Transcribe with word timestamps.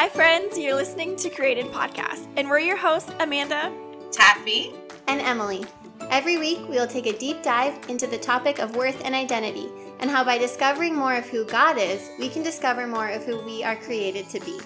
Hi, 0.00 0.08
friends. 0.08 0.56
You're 0.56 0.76
listening 0.76 1.14
to 1.16 1.28
Created 1.28 1.66
Podcast, 1.66 2.26
and 2.38 2.48
we're 2.48 2.60
your 2.60 2.78
hosts, 2.78 3.12
Amanda, 3.20 3.70
Taffie, 4.10 4.74
and 5.08 5.20
Emily. 5.20 5.62
Every 6.08 6.38
week, 6.38 6.60
we 6.70 6.76
will 6.76 6.86
take 6.86 7.04
a 7.04 7.18
deep 7.18 7.42
dive 7.42 7.78
into 7.90 8.06
the 8.06 8.16
topic 8.16 8.60
of 8.60 8.76
worth 8.76 9.04
and 9.04 9.14
identity, 9.14 9.68
and 9.98 10.10
how 10.10 10.24
by 10.24 10.38
discovering 10.38 10.96
more 10.96 11.16
of 11.16 11.28
who 11.28 11.44
God 11.44 11.76
is, 11.76 12.08
we 12.18 12.30
can 12.30 12.42
discover 12.42 12.86
more 12.86 13.10
of 13.10 13.26
who 13.26 13.44
we 13.44 13.62
are 13.62 13.76
created 13.76 14.26
to 14.30 14.40
be. 14.40 14.58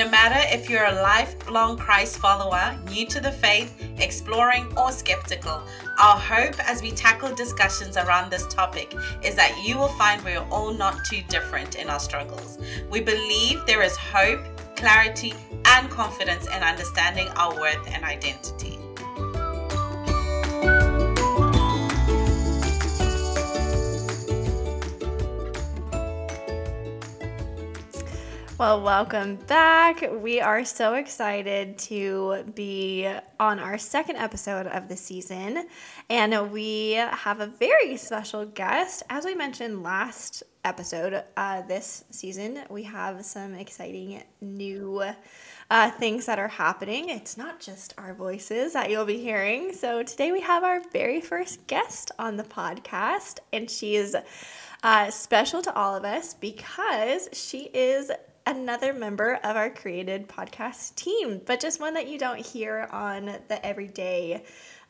No 0.00 0.08
matter 0.08 0.40
if 0.50 0.70
you're 0.70 0.86
a 0.86 1.02
lifelong 1.02 1.76
Christ 1.76 2.16
follower, 2.16 2.74
new 2.88 3.04
to 3.08 3.20
the 3.20 3.30
faith, 3.30 3.84
exploring, 3.98 4.72
or 4.78 4.92
skeptical, 4.92 5.62
our 5.98 6.16
hope 6.16 6.58
as 6.66 6.80
we 6.80 6.90
tackle 6.90 7.34
discussions 7.34 7.98
around 7.98 8.30
this 8.30 8.46
topic 8.46 8.94
is 9.22 9.34
that 9.34 9.62
you 9.62 9.76
will 9.76 9.92
find 9.98 10.24
we're 10.24 10.40
all 10.50 10.72
not 10.72 11.04
too 11.04 11.20
different 11.28 11.74
in 11.74 11.90
our 11.90 12.00
struggles. 12.00 12.56
We 12.88 13.02
believe 13.02 13.66
there 13.66 13.82
is 13.82 13.94
hope, 13.94 14.40
clarity, 14.74 15.34
and 15.66 15.90
confidence 15.90 16.46
in 16.46 16.62
understanding 16.62 17.28
our 17.36 17.54
worth 17.60 17.86
and 17.92 18.02
identity. 18.02 18.78
Well, 28.60 28.82
welcome 28.82 29.36
back. 29.46 30.04
We 30.20 30.42
are 30.42 30.66
so 30.66 30.92
excited 30.92 31.78
to 31.78 32.44
be 32.54 33.10
on 33.40 33.58
our 33.58 33.78
second 33.78 34.16
episode 34.16 34.66
of 34.66 34.86
the 34.86 34.98
season, 34.98 35.66
and 36.10 36.52
we 36.52 36.90
have 36.90 37.40
a 37.40 37.46
very 37.46 37.96
special 37.96 38.44
guest. 38.44 39.02
As 39.08 39.24
we 39.24 39.34
mentioned 39.34 39.82
last 39.82 40.42
episode, 40.62 41.24
uh, 41.38 41.62
this 41.62 42.04
season, 42.10 42.58
we 42.68 42.82
have 42.82 43.24
some 43.24 43.54
exciting 43.54 44.22
new 44.42 45.04
uh, 45.70 45.90
things 45.92 46.26
that 46.26 46.38
are 46.38 46.48
happening. 46.48 47.08
It's 47.08 47.38
not 47.38 47.60
just 47.60 47.94
our 47.96 48.12
voices 48.12 48.74
that 48.74 48.90
you'll 48.90 49.06
be 49.06 49.22
hearing. 49.22 49.72
So, 49.72 50.02
today 50.02 50.32
we 50.32 50.42
have 50.42 50.64
our 50.64 50.82
very 50.92 51.22
first 51.22 51.66
guest 51.66 52.10
on 52.18 52.36
the 52.36 52.44
podcast, 52.44 53.38
and 53.54 53.70
she 53.70 53.96
is. 53.96 54.14
Uh, 54.82 55.10
special 55.10 55.60
to 55.60 55.74
all 55.74 55.94
of 55.94 56.06
us 56.06 56.32
because 56.32 57.28
she 57.34 57.64
is 57.74 58.10
another 58.50 58.92
member 58.92 59.34
of 59.44 59.54
our 59.56 59.70
created 59.70 60.26
podcast 60.26 60.96
team, 60.96 61.40
but 61.46 61.60
just 61.60 61.78
one 61.78 61.94
that 61.94 62.08
you 62.08 62.18
don't 62.18 62.44
hear 62.44 62.88
on 62.90 63.26
the 63.46 63.64
everyday 63.64 64.42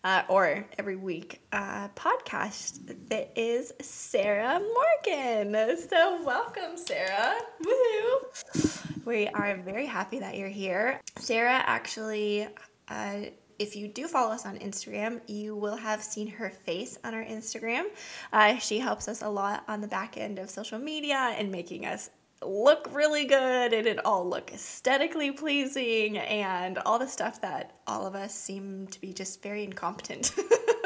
uh, 0.02 0.22
or 0.28 0.66
every 0.78 0.96
week 0.96 1.42
uh, 1.52 1.88
podcast. 1.88 2.96
That 3.10 3.30
is 3.36 3.74
Sarah 3.82 4.58
Morgan. 5.04 5.76
So, 5.76 6.22
welcome, 6.24 6.78
Sarah. 6.78 7.36
Woohoo! 7.62 9.04
We 9.04 9.28
are 9.28 9.58
very 9.58 9.84
happy 9.84 10.20
that 10.20 10.38
you're 10.38 10.48
here. 10.48 10.98
Sarah 11.18 11.62
actually. 11.66 12.48
Uh, 12.88 13.26
if 13.58 13.76
you 13.76 13.88
do 13.88 14.08
follow 14.08 14.32
us 14.32 14.46
on 14.46 14.56
Instagram, 14.56 15.20
you 15.26 15.54
will 15.54 15.76
have 15.76 16.02
seen 16.02 16.26
her 16.28 16.48
face 16.48 16.98
on 17.04 17.12
our 17.12 17.22
Instagram. 17.22 17.84
Uh, 18.32 18.56
she 18.56 18.78
helps 18.78 19.06
us 19.06 19.20
a 19.20 19.28
lot 19.28 19.64
on 19.68 19.82
the 19.82 19.86
back 19.86 20.16
end 20.16 20.38
of 20.38 20.48
social 20.48 20.78
media 20.78 21.34
and 21.36 21.52
making 21.52 21.84
us 21.84 22.08
look 22.42 22.88
really 22.92 23.26
good 23.26 23.72
and 23.72 23.86
it 23.86 24.04
all 24.04 24.28
look 24.28 24.52
aesthetically 24.52 25.30
pleasing 25.30 26.18
and 26.18 26.78
all 26.78 26.98
the 26.98 27.06
stuff 27.06 27.40
that 27.42 27.74
all 27.86 28.06
of 28.06 28.14
us 28.14 28.34
seem 28.34 28.86
to 28.88 29.00
be 29.00 29.12
just 29.12 29.42
very 29.42 29.64
incompetent 29.64 30.34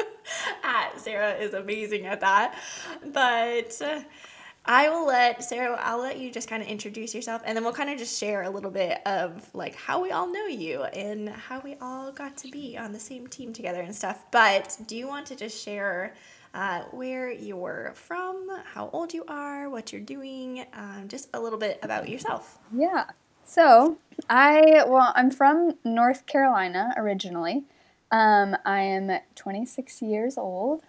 at. 0.64 0.98
Sarah 0.98 1.34
is 1.34 1.55
amazing 1.55 2.06
at 2.06 2.20
that. 2.20 2.58
But 3.12 3.80
uh, 3.80 4.00
I 4.64 4.88
will 4.88 5.06
let 5.06 5.44
Sarah, 5.44 5.78
I'll 5.80 6.00
let 6.00 6.19
you 6.19 6.32
just 6.32 6.48
kind 6.48 6.62
of 6.62 6.69
introduce 6.69 7.14
yourself 7.14 7.42
and 7.44 7.56
then 7.56 7.62
we'll 7.62 7.72
kind 7.72 7.91
of 7.91 7.98
just 7.98 8.19
share 8.19 8.42
a 8.42 8.50
little 8.50 8.71
bit 8.71 9.00
of 9.06 9.48
like 9.54 9.76
how 9.76 10.03
we 10.03 10.10
all 10.10 10.32
know 10.32 10.47
you 10.47 10.82
and 10.84 11.28
how 11.28 11.60
we 11.60 11.76
all 11.81 12.10
got 12.10 12.36
to 12.38 12.48
be 12.50 12.76
on 12.76 12.92
the 12.92 13.00
same 13.00 13.26
team 13.28 13.53
together 13.53 13.81
and 13.81 13.94
stuff. 13.94 14.25
But 14.32 14.76
do 14.86 14.97
you 14.97 15.06
want 15.06 15.26
to 15.26 15.36
just 15.36 15.62
share 15.62 16.15
uh, 16.54 16.82
where 16.92 17.31
you're 17.31 17.92
from, 17.94 18.48
how 18.65 18.88
old 18.92 19.12
you 19.12 19.25
are, 19.26 19.69
what 19.69 19.92
you're 19.92 20.00
doing, 20.00 20.65
um, 20.72 21.06
just 21.09 21.28
a 21.34 21.41
little 21.41 21.59
bit 21.59 21.78
about 21.82 22.09
yourself. 22.09 22.59
Yeah. 22.72 23.06
So 23.44 23.98
I 24.31 24.84
well, 24.87 25.12
I'm 25.15 25.31
from 25.31 25.72
North 25.84 26.26
Carolina 26.26 26.94
originally. 26.97 27.65
Um, 28.10 28.56
I 28.65 28.81
am 28.81 29.10
26 29.34 30.00
years 30.00 30.38
old. 30.38 30.84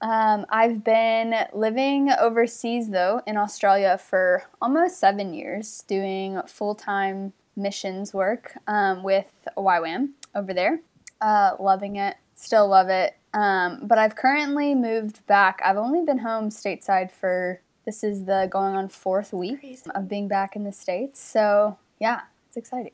Um, 0.00 0.46
I've 0.48 0.82
been 0.82 1.34
living 1.52 2.10
overseas 2.10 2.90
though 2.90 3.20
in 3.26 3.36
Australia 3.36 3.98
for 3.98 4.44
almost 4.60 4.98
seven 4.98 5.34
years, 5.34 5.84
doing 5.86 6.40
full 6.46 6.74
time 6.74 7.32
missions 7.56 8.14
work 8.14 8.56
um, 8.66 9.02
with 9.02 9.30
YWAM 9.56 10.10
over 10.34 10.54
there. 10.54 10.80
Uh, 11.20 11.56
loving 11.60 11.96
it, 11.96 12.16
still 12.34 12.68
love 12.68 12.88
it. 12.88 13.14
Um, 13.34 13.80
but 13.86 13.98
I've 13.98 14.14
currently 14.14 14.74
moved 14.74 15.26
back. 15.26 15.60
I've 15.64 15.76
only 15.76 16.04
been 16.04 16.18
home 16.18 16.50
stateside 16.50 17.10
for 17.10 17.60
this 17.84 18.04
is 18.04 18.24
the 18.24 18.48
going 18.50 18.74
on 18.74 18.88
fourth 18.88 19.32
week 19.32 19.60
Crazy. 19.60 19.90
of 19.94 20.08
being 20.08 20.28
back 20.28 20.54
in 20.54 20.64
the 20.64 20.72
States. 20.72 21.20
So 21.20 21.78
yeah, 21.98 22.22
it's 22.48 22.56
exciting. 22.56 22.92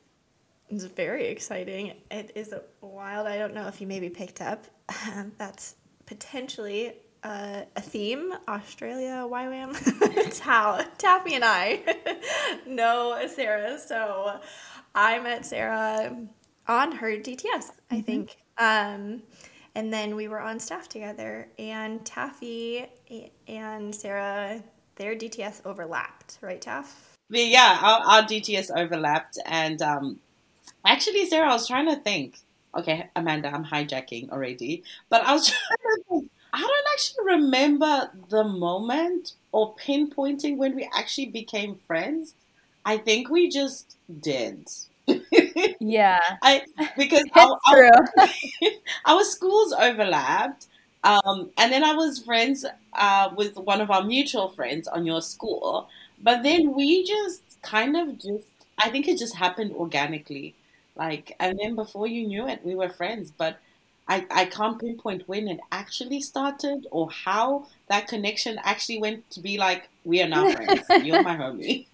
It's 0.69 0.83
very 0.85 1.27
exciting. 1.27 1.93
It 2.11 2.31
is 2.35 2.53
wild. 2.81 3.27
I 3.27 3.37
don't 3.37 3.53
know 3.53 3.67
if 3.67 3.81
you 3.81 3.87
maybe 3.87 4.09
picked 4.09 4.41
up. 4.41 4.65
That's 5.37 5.75
potentially 6.05 6.93
uh, 7.23 7.61
a 7.75 7.81
theme 7.81 8.33
Australia 8.47 9.27
YWAM. 9.29 9.75
it's 10.17 10.39
how 10.39 10.81
Taffie 10.97 11.33
and 11.33 11.43
I 11.43 11.81
know 12.67 13.19
Sarah. 13.27 13.79
So 13.79 14.39
I 14.95 15.19
met 15.19 15.45
Sarah 15.45 16.15
on 16.67 16.91
her 16.93 17.17
DTS, 17.17 17.71
I 17.89 17.95
mm-hmm. 17.95 18.01
think. 18.01 18.37
Um, 18.57 19.23
and 19.75 19.91
then 19.93 20.15
we 20.15 20.27
were 20.27 20.39
on 20.39 20.59
staff 20.59 20.89
together 20.89 21.47
and 21.57 22.01
taffie 22.01 22.87
and 23.47 23.93
sarah 23.93 24.61
their 24.95 25.15
dts 25.15 25.61
overlapped 25.65 26.37
right 26.41 26.61
taff? 26.61 27.17
Yeah 27.29 27.77
our, 27.81 27.99
our 27.99 28.23
dts 28.23 28.69
overlapped 28.75 29.37
and 29.45 29.81
um, 29.81 30.19
actually 30.85 31.25
sarah 31.25 31.49
i 31.49 31.53
was 31.53 31.67
trying 31.67 31.87
to 31.87 31.95
think. 31.97 32.37
Okay 32.75 33.09
amanda 33.15 33.53
i'm 33.53 33.65
hijacking 33.65 34.29
already 34.29 34.83
but 35.09 35.23
i 35.23 35.33
was 35.33 35.47
trying 35.49 35.95
to 35.95 36.03
think. 36.09 36.31
I 36.51 36.59
don't 36.61 36.85
actually 36.93 37.35
remember 37.35 38.11
the 38.29 38.43
moment 38.43 39.33
or 39.51 39.75
pinpointing 39.75 40.57
when 40.57 40.75
we 40.75 40.89
actually 40.95 41.27
became 41.27 41.75
friends. 41.75 42.33
I 42.85 42.97
think 42.97 43.29
we 43.29 43.49
just 43.49 43.97
did 44.19 44.67
yeah. 45.79 46.19
I 46.41 46.63
because 46.97 47.23
our, 47.35 47.57
our, 47.67 47.91
our, 49.05 49.23
schools 49.23 49.73
overlapped. 49.73 50.67
Um, 51.03 51.51
and 51.57 51.71
then 51.71 51.83
I 51.83 51.93
was 51.93 52.19
friends 52.19 52.65
uh, 52.93 53.29
with 53.35 53.55
one 53.57 53.79
of 53.79 53.89
our 53.89 54.03
mutual 54.03 54.49
friends 54.49 54.87
on 54.87 55.05
your 55.05 55.21
school. 55.21 55.87
But 56.21 56.43
then 56.43 56.75
we 56.75 57.05
just 57.05 57.41
kind 57.61 57.95
of 57.95 58.19
just, 58.19 58.45
I 58.77 58.89
think 58.89 59.07
it 59.07 59.17
just 59.17 59.35
happened 59.35 59.71
organically. 59.73 60.55
Like, 60.95 61.35
and 61.39 61.57
then 61.57 61.75
before 61.75 62.07
you 62.07 62.27
knew 62.27 62.47
it, 62.47 62.65
we 62.65 62.75
were 62.75 62.89
friends. 62.89 63.31
But 63.31 63.59
I, 64.09 64.25
I 64.31 64.45
can't 64.45 64.79
pinpoint 64.79 65.29
when 65.29 65.47
it 65.47 65.59
actually 65.71 66.19
started 66.19 66.87
or 66.91 67.09
how 67.11 67.67
that 67.87 68.07
connection 68.07 68.59
actually 68.63 68.99
went 68.99 69.29
to 69.31 69.39
be 69.39 69.57
like, 69.57 69.87
we 70.03 70.21
are 70.21 70.27
now 70.27 70.51
friends. 70.51 70.81
You're 71.03 71.23
my 71.23 71.37
homie. 71.37 71.85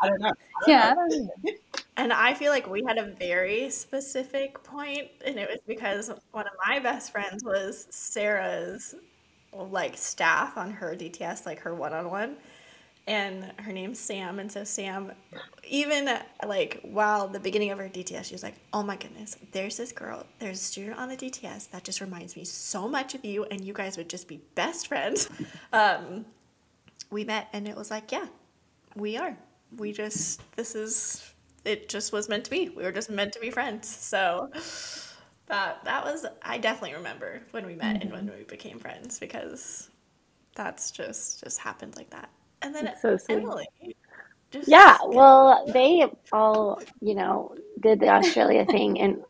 I 0.00 0.08
don't 0.08 0.20
know. 0.20 0.28
I 0.28 0.60
don't 0.60 0.68
yeah, 0.68 0.94
know. 0.94 1.52
And 1.96 2.12
I 2.12 2.34
feel 2.34 2.52
like 2.52 2.68
we 2.68 2.84
had 2.86 2.98
a 2.98 3.06
very 3.18 3.70
specific 3.70 4.62
point, 4.62 5.08
and 5.24 5.38
it 5.38 5.48
was 5.48 5.60
because 5.66 6.10
one 6.32 6.46
of 6.46 6.52
my 6.66 6.78
best 6.78 7.10
friends 7.10 7.42
was 7.42 7.86
Sarah's 7.90 8.94
like 9.52 9.96
staff 9.96 10.58
on 10.58 10.70
her 10.70 10.94
DTS, 10.94 11.46
like 11.46 11.60
her 11.60 11.74
one 11.74 11.94
on 11.94 12.10
one. 12.10 12.36
And 13.08 13.52
her 13.60 13.72
name's 13.72 14.00
Sam. 14.00 14.40
And 14.40 14.50
so, 14.50 14.64
Sam, 14.64 15.12
even 15.66 16.10
like 16.44 16.80
while 16.82 17.28
the 17.28 17.38
beginning 17.38 17.70
of 17.70 17.78
her 17.78 17.88
DTS, 17.88 18.24
she 18.24 18.34
was 18.34 18.42
like, 18.42 18.56
Oh 18.72 18.82
my 18.82 18.96
goodness, 18.96 19.36
there's 19.52 19.76
this 19.76 19.92
girl, 19.92 20.26
there's 20.40 20.60
a 20.60 20.64
student 20.64 20.98
on 20.98 21.08
the 21.08 21.16
DTS 21.16 21.70
that 21.70 21.84
just 21.84 22.00
reminds 22.00 22.36
me 22.36 22.44
so 22.44 22.88
much 22.88 23.14
of 23.14 23.24
you, 23.24 23.44
and 23.44 23.64
you 23.64 23.72
guys 23.72 23.96
would 23.96 24.10
just 24.10 24.28
be 24.28 24.40
best 24.54 24.88
friends. 24.88 25.28
Um, 25.72 26.26
we 27.10 27.24
met, 27.24 27.48
and 27.52 27.68
it 27.68 27.76
was 27.76 27.90
like, 27.90 28.10
Yeah, 28.12 28.26
we 28.96 29.16
are. 29.16 29.36
We 29.76 29.92
just, 29.92 30.40
this 30.56 30.74
is 30.74 31.32
it 31.66 31.88
just 31.88 32.12
was 32.12 32.28
meant 32.28 32.44
to 32.44 32.50
be. 32.50 32.68
We 32.68 32.84
were 32.84 32.92
just 32.92 33.10
meant 33.10 33.32
to 33.34 33.40
be 33.40 33.50
friends. 33.50 33.88
So 33.88 34.50
that 35.46 35.84
that 35.84 36.04
was 36.04 36.26
I 36.42 36.58
definitely 36.58 36.96
remember 36.96 37.42
when 37.50 37.66
we 37.66 37.74
met 37.74 37.96
mm-hmm. 37.96 38.02
and 38.02 38.12
when 38.12 38.38
we 38.38 38.44
became 38.44 38.78
friends 38.78 39.18
because 39.18 39.90
that's 40.54 40.90
just 40.90 41.42
just 41.44 41.58
happened 41.58 41.96
like 41.96 42.10
that. 42.10 42.30
And 42.62 42.74
then 42.74 42.92
so 43.00 43.18
Emily. 43.28 43.66
Just, 44.52 44.68
yeah, 44.68 44.96
well, 45.04 45.66
they 45.72 46.06
all, 46.32 46.80
you 47.00 47.16
know, 47.16 47.56
did 47.80 47.98
the 47.98 48.08
Australia 48.08 48.64
thing 48.64 49.00
and 49.00 49.22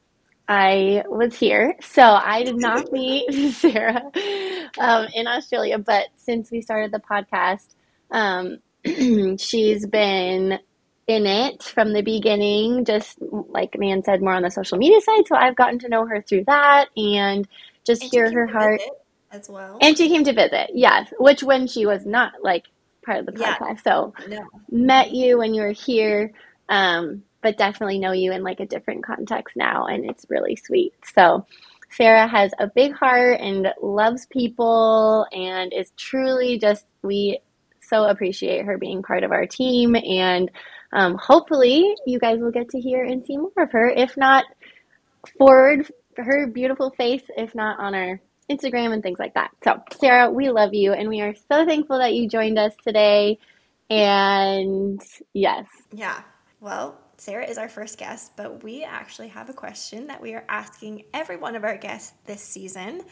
I 0.46 1.02
was 1.08 1.36
here. 1.36 1.74
So 1.80 2.02
I 2.02 2.42
did 2.44 2.56
not 2.56 2.92
meet 2.92 3.52
Sarah 3.54 4.02
um, 4.78 5.06
in 5.14 5.26
Australia, 5.26 5.78
but 5.78 6.08
since 6.16 6.50
we 6.50 6.60
started 6.60 6.92
the 6.92 7.00
podcast, 7.00 7.74
um, 8.10 8.58
she's 9.38 9.86
been 9.86 10.58
in 11.08 11.26
it 11.26 11.62
from 11.62 11.92
the 11.92 12.02
beginning, 12.02 12.84
just 12.84 13.18
like 13.20 13.78
Man 13.78 14.02
said, 14.04 14.22
more 14.22 14.34
on 14.34 14.42
the 14.42 14.50
social 14.50 14.78
media 14.78 15.00
side. 15.00 15.26
So 15.26 15.36
I've 15.36 15.56
gotten 15.56 15.78
to 15.80 15.88
know 15.88 16.06
her 16.06 16.22
through 16.22 16.44
that 16.46 16.86
and 16.96 17.46
just 17.86 18.02
And 18.02 18.10
hear 18.10 18.30
her 18.32 18.46
heart. 18.46 18.80
as 19.30 19.48
well. 19.48 19.78
And 19.80 19.96
she 19.96 20.08
came 20.08 20.24
to 20.24 20.32
visit, 20.32 20.70
yes, 20.74 21.12
which 21.18 21.42
when 21.42 21.66
she 21.66 21.86
was 21.86 22.06
not 22.06 22.32
like 22.42 22.64
part 23.04 23.18
of 23.20 23.26
the 23.26 23.32
Yeah. 23.32 23.56
podcast. 23.58 23.82
So 23.84 24.14
no. 24.26 24.50
met 24.70 25.12
you 25.12 25.38
when 25.38 25.54
you 25.54 25.62
were 25.62 25.72
here, 25.72 26.32
um, 26.68 27.22
but 27.42 27.58
definitely 27.58 27.98
know 27.98 28.12
you 28.12 28.32
in 28.32 28.42
like 28.42 28.60
a 28.60 28.66
different 28.66 29.04
context 29.04 29.56
now, 29.56 29.86
and 29.86 30.08
it's 30.08 30.26
really 30.28 30.56
sweet. 30.56 30.94
So 31.14 31.46
Sarah 31.90 32.26
has 32.26 32.52
a 32.58 32.66
big 32.68 32.92
heart 32.94 33.40
and 33.40 33.68
loves 33.82 34.26
people, 34.26 35.26
and 35.32 35.72
is 35.72 35.92
truly 35.96 36.58
just 36.58 36.86
we 37.02 37.40
so 37.82 38.04
appreciate 38.04 38.64
her 38.64 38.78
being 38.78 39.02
part 39.02 39.24
of 39.24 39.32
our 39.32 39.46
team, 39.46 39.94
and 39.96 40.50
um, 40.96 41.18
hopefully 41.18 41.94
you 42.06 42.18
guys 42.18 42.40
will 42.40 42.50
get 42.50 42.70
to 42.70 42.80
hear 42.80 43.04
and 43.04 43.24
see 43.24 43.36
more 43.36 43.52
of 43.58 43.70
her. 43.70 43.86
If 43.88 44.16
not, 44.16 44.46
forward 45.36 45.90
her 46.16 46.46
beautiful 46.46 46.90
face, 46.90 47.22
if 47.36 47.54
not 47.54 47.78
on 47.78 47.94
our 47.94 48.18
Instagram 48.50 48.94
and 48.94 49.02
things 49.02 49.18
like 49.18 49.34
that. 49.34 49.50
So, 49.62 49.82
Sarah, 50.00 50.30
we 50.30 50.48
love 50.48 50.72
you 50.72 50.94
and 50.94 51.10
we 51.10 51.20
are 51.20 51.34
so 51.34 51.66
thankful 51.66 51.98
that 51.98 52.14
you 52.14 52.28
joined 52.28 52.58
us 52.58 52.72
today. 52.82 53.38
And 53.90 55.00
yes, 55.34 55.66
Yeah. 55.92 56.22
Well, 56.60 56.98
Sarah 57.18 57.46
is 57.46 57.58
our 57.58 57.68
first 57.68 57.98
guest, 57.98 58.32
but 58.36 58.62
we 58.62 58.82
actually 58.82 59.28
have 59.28 59.50
a 59.50 59.52
question 59.52 60.06
that 60.06 60.20
we 60.20 60.34
are 60.34 60.44
asking 60.48 61.04
every 61.12 61.36
one 61.36 61.56
of 61.56 61.64
our 61.64 61.76
guests 61.76 62.14
this 62.24 62.40
season. 62.40 63.02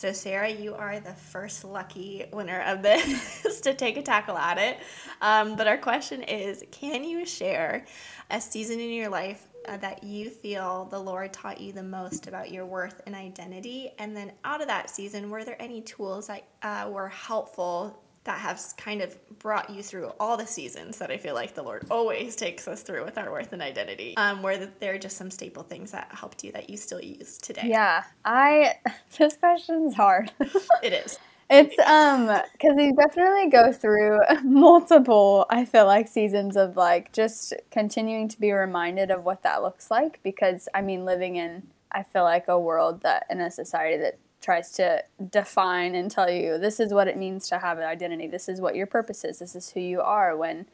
So, 0.00 0.12
Sarah, 0.12 0.48
you 0.48 0.74
are 0.74 0.98
the 0.98 1.12
first 1.12 1.62
lucky 1.62 2.24
winner 2.32 2.62
of 2.62 2.80
this 2.80 3.60
to 3.60 3.74
take 3.74 3.98
a 3.98 4.02
tackle 4.02 4.38
at 4.38 4.56
it. 4.56 4.78
Um, 5.20 5.56
but 5.56 5.68
our 5.68 5.76
question 5.76 6.22
is 6.22 6.64
Can 6.70 7.04
you 7.04 7.26
share 7.26 7.84
a 8.30 8.40
season 8.40 8.80
in 8.80 8.88
your 8.94 9.10
life 9.10 9.46
uh, 9.68 9.76
that 9.76 10.02
you 10.02 10.30
feel 10.30 10.86
the 10.86 10.98
Lord 10.98 11.34
taught 11.34 11.60
you 11.60 11.74
the 11.74 11.82
most 11.82 12.28
about 12.28 12.50
your 12.50 12.64
worth 12.64 13.02
and 13.04 13.14
identity? 13.14 13.90
And 13.98 14.16
then, 14.16 14.32
out 14.42 14.62
of 14.62 14.68
that 14.68 14.88
season, 14.88 15.28
were 15.28 15.44
there 15.44 15.60
any 15.60 15.82
tools 15.82 16.28
that 16.28 16.44
uh, 16.62 16.88
were 16.90 17.08
helpful 17.08 18.02
that 18.30 18.38
have 18.38 18.62
kind 18.76 19.02
of 19.02 19.18
brought 19.40 19.68
you 19.70 19.82
through 19.82 20.12
all 20.20 20.36
the 20.36 20.46
seasons 20.46 20.98
that 20.98 21.10
I 21.10 21.16
feel 21.16 21.34
like 21.34 21.54
the 21.54 21.64
Lord 21.64 21.84
always 21.90 22.36
takes 22.36 22.68
us 22.68 22.82
through 22.82 23.04
with 23.04 23.18
our 23.18 23.32
worth 23.32 23.52
and 23.52 23.60
identity. 23.60 24.16
Um, 24.16 24.40
where 24.40 24.56
th- 24.56 24.70
there 24.78 24.94
are 24.94 24.98
just 24.98 25.16
some 25.16 25.32
staple 25.32 25.64
things 25.64 25.90
that 25.90 26.12
helped 26.12 26.44
you 26.44 26.52
that 26.52 26.70
you 26.70 26.76
still 26.76 27.02
use 27.02 27.38
today. 27.38 27.62
Yeah, 27.64 28.04
I 28.24 28.74
this 29.18 29.36
question's 29.36 29.94
hard. 29.94 30.30
It 30.82 30.92
is. 30.92 31.18
It's 31.50 31.76
um 31.80 32.26
because 32.52 32.76
you 32.78 32.94
definitely 32.94 33.50
go 33.50 33.72
through 33.72 34.20
multiple, 34.44 35.46
I 35.50 35.64
feel 35.64 35.86
like, 35.86 36.06
seasons 36.06 36.56
of 36.56 36.76
like 36.76 37.12
just 37.12 37.52
continuing 37.72 38.28
to 38.28 38.38
be 38.38 38.52
reminded 38.52 39.10
of 39.10 39.24
what 39.24 39.42
that 39.42 39.60
looks 39.60 39.90
like. 39.90 40.20
Because 40.22 40.68
I 40.72 40.82
mean, 40.82 41.04
living 41.04 41.34
in 41.34 41.64
I 41.90 42.04
feel 42.04 42.22
like 42.22 42.46
a 42.46 42.60
world 42.60 43.02
that 43.02 43.26
in 43.28 43.40
a 43.40 43.50
society 43.50 43.96
that 43.98 44.18
tries 44.40 44.70
to 44.72 45.02
define 45.30 45.94
and 45.94 46.10
tell 46.10 46.30
you 46.30 46.58
this 46.58 46.80
is 46.80 46.92
what 46.92 47.08
it 47.08 47.16
means 47.16 47.48
to 47.48 47.58
have 47.58 47.78
an 47.78 47.84
identity. 47.84 48.26
This 48.26 48.48
is 48.48 48.60
what 48.60 48.74
your 48.74 48.86
purpose 48.86 49.24
is. 49.24 49.38
This 49.38 49.54
is 49.54 49.70
who 49.70 49.80
you 49.80 50.00
are. 50.00 50.36
When 50.36 50.66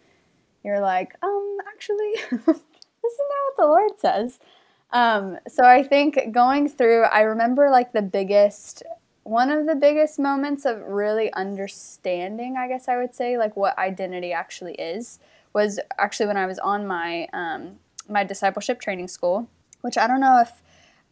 you're 0.64 0.80
like, 0.80 1.14
um, 1.22 1.56
actually, 1.68 2.12
this 2.30 2.40
is 2.40 2.56
not 2.56 3.42
what 3.44 3.56
the 3.56 3.66
Lord 3.66 3.98
says. 3.98 4.38
Um, 4.92 5.38
so 5.48 5.64
I 5.64 5.82
think 5.82 6.32
going 6.32 6.68
through, 6.68 7.02
I 7.04 7.22
remember 7.22 7.70
like 7.70 7.92
the 7.92 8.02
biggest 8.02 8.82
one 9.26 9.50
of 9.50 9.66
the 9.66 9.74
biggest 9.74 10.20
moments 10.20 10.64
of 10.64 10.80
really 10.82 11.32
understanding, 11.32 12.56
I 12.56 12.68
guess 12.68 12.86
I 12.86 12.96
would 12.96 13.12
say, 13.12 13.36
like 13.36 13.56
what 13.56 13.76
identity 13.76 14.32
actually 14.32 14.74
is, 14.74 15.18
was 15.52 15.80
actually 15.98 16.26
when 16.26 16.36
I 16.36 16.46
was 16.46 16.60
on 16.60 16.86
my 16.86 17.26
um, 17.32 17.80
my 18.08 18.22
discipleship 18.22 18.80
training 18.80 19.08
school, 19.08 19.48
which 19.80 19.98
I 19.98 20.06
don't 20.06 20.20
know 20.20 20.40
if 20.40 20.52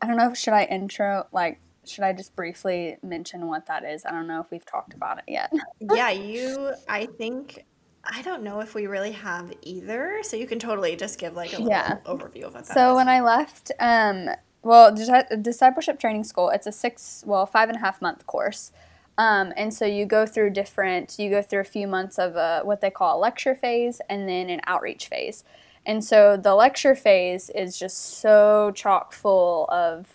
I 0.00 0.06
don't 0.06 0.16
know 0.16 0.30
if 0.30 0.38
should 0.38 0.52
I 0.52 0.62
intro 0.64 1.26
like 1.32 1.58
should 1.88 2.04
I 2.04 2.12
just 2.12 2.34
briefly 2.36 2.96
mention 3.02 3.46
what 3.48 3.66
that 3.66 3.84
is? 3.84 4.04
I 4.04 4.10
don't 4.10 4.26
know 4.26 4.40
if 4.40 4.50
we've 4.50 4.64
talked 4.64 4.94
about 4.94 5.19
it 5.19 5.25
yet. 5.28 5.52
Yeah, 5.81 6.10
you, 6.10 6.75
I 6.88 7.06
think, 7.06 7.64
I 8.04 8.22
don't 8.22 8.42
know 8.42 8.60
if 8.60 8.75
we 8.75 8.86
really 8.86 9.12
have 9.12 9.52
either. 9.62 10.20
So 10.22 10.36
you 10.36 10.46
can 10.46 10.58
totally 10.58 10.96
just 10.96 11.19
give 11.19 11.34
like 11.34 11.52
a 11.52 11.58
little 11.58 11.70
Yeah. 11.70 11.98
overview 12.06 12.44
of 12.44 12.54
what 12.54 12.66
that 12.66 12.75
So 12.75 12.90
is. 12.90 12.96
when 12.96 13.08
I 13.08 13.20
left, 13.20 13.72
um, 13.81 14.31
well, 14.62 14.94
discipleship 14.94 16.00
training 16.00 16.25
school, 16.25 16.48
it's 16.50 16.66
a 16.66 16.72
six, 16.72 17.22
well, 17.26 17.46
five 17.46 17.69
and 17.69 17.76
a 17.76 17.81
half 17.81 18.00
month 18.00 18.26
course. 18.26 18.72
Um, 19.16 19.52
and 19.56 19.72
so 19.72 19.84
you 19.84 20.06
go 20.06 20.26
through 20.26 20.50
different, 20.50 21.19
you 21.19 21.30
go 21.30 21.40
through 21.40 21.60
a 21.60 21.64
few 21.64 21.87
months 21.87 22.19
of 22.19 22.34
a, 22.34 22.62
what 22.64 22.80
they 22.80 22.90
call 22.90 23.16
a 23.16 23.20
lecture 23.20 23.54
phase 23.54 24.00
and 24.08 24.28
then 24.28 24.50
an 24.50 24.60
outreach 24.66 25.06
phase. 25.06 25.44
And 25.87 26.02
so 26.02 26.37
the 26.37 26.54
lecture 26.54 26.94
phase 26.94 27.50
is 27.50 27.78
just 27.78 28.19
so 28.19 28.72
chock 28.75 29.12
full 29.12 29.69
of 29.70 30.08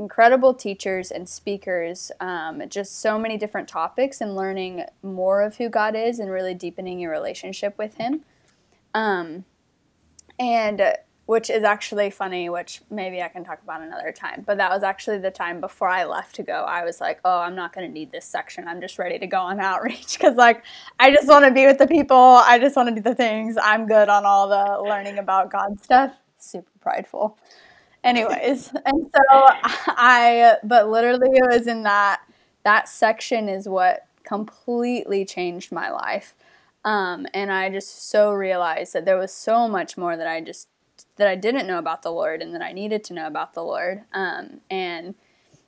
incredible 0.00 0.54
teachers 0.54 1.10
and 1.10 1.28
speakers, 1.28 2.10
um, 2.20 2.62
just 2.68 3.00
so 3.00 3.18
many 3.18 3.36
different 3.36 3.68
topics 3.68 4.20
and 4.20 4.34
learning 4.34 4.82
more 5.02 5.42
of 5.42 5.56
who 5.56 5.68
God 5.68 5.94
is 5.94 6.18
and 6.18 6.30
really 6.30 6.54
deepening 6.54 6.98
your 6.98 7.10
relationship 7.10 7.76
with 7.76 7.94
Him. 7.96 8.24
Um, 8.94 9.44
and 10.38 10.80
uh, 10.80 10.92
which 11.26 11.48
is 11.48 11.62
actually 11.62 12.10
funny, 12.10 12.48
which 12.48 12.80
maybe 12.90 13.22
I 13.22 13.28
can 13.28 13.44
talk 13.44 13.62
about 13.62 13.82
another 13.82 14.10
time. 14.10 14.42
But 14.44 14.56
that 14.56 14.70
was 14.70 14.82
actually 14.82 15.18
the 15.18 15.30
time 15.30 15.60
before 15.60 15.86
I 15.86 16.04
left 16.04 16.34
to 16.36 16.42
go. 16.42 16.64
I 16.64 16.82
was 16.82 17.00
like, 17.00 17.20
oh, 17.24 17.38
I'm 17.38 17.54
not 17.54 17.72
going 17.72 17.86
to 17.86 17.92
need 17.92 18.10
this 18.10 18.24
section. 18.24 18.66
I'm 18.66 18.80
just 18.80 18.98
ready 18.98 19.16
to 19.18 19.28
go 19.28 19.38
on 19.38 19.60
outreach 19.70 20.18
because, 20.18 20.34
like, 20.34 20.64
I 20.98 21.12
just 21.12 21.28
want 21.28 21.44
to 21.44 21.52
be 21.52 21.66
with 21.66 21.78
the 21.78 21.86
people. 21.86 22.16
I 22.16 22.58
just 22.58 22.74
want 22.74 22.88
to 22.88 22.94
do 22.94 23.02
the 23.02 23.14
things. 23.14 23.56
I'm 23.62 23.86
good 23.86 24.08
on 24.08 24.24
all 24.24 24.48
the 24.48 24.82
learning 24.82 25.18
about 25.18 25.52
God 25.52 25.80
stuff. 25.84 26.14
Super 26.38 26.72
prideful. 26.80 27.38
Anyways, 28.02 28.72
and 28.84 29.04
so 29.04 29.22
I, 29.30 30.56
but 30.64 30.88
literally, 30.88 31.30
it 31.32 31.46
was 31.50 31.66
in 31.66 31.82
that 31.84 32.20
that 32.64 32.88
section 32.88 33.48
is 33.48 33.68
what 33.68 34.06
completely 34.24 35.24
changed 35.24 35.72
my 35.72 35.90
life. 35.90 36.34
Um, 36.84 37.26
and 37.34 37.52
I 37.52 37.68
just 37.70 38.10
so 38.10 38.32
realized 38.32 38.92
that 38.94 39.04
there 39.04 39.18
was 39.18 39.32
so 39.32 39.68
much 39.68 39.96
more 39.98 40.16
that 40.16 40.26
I 40.26 40.40
just 40.40 40.68
that 41.16 41.28
I 41.28 41.34
didn't 41.34 41.66
know 41.66 41.78
about 41.78 42.02
the 42.02 42.10
Lord 42.10 42.42
and 42.42 42.54
that 42.54 42.62
I 42.62 42.72
needed 42.72 43.04
to 43.04 43.14
know 43.14 43.26
about 43.26 43.54
the 43.54 43.62
Lord. 43.62 44.02
Um, 44.12 44.60
and 44.70 45.14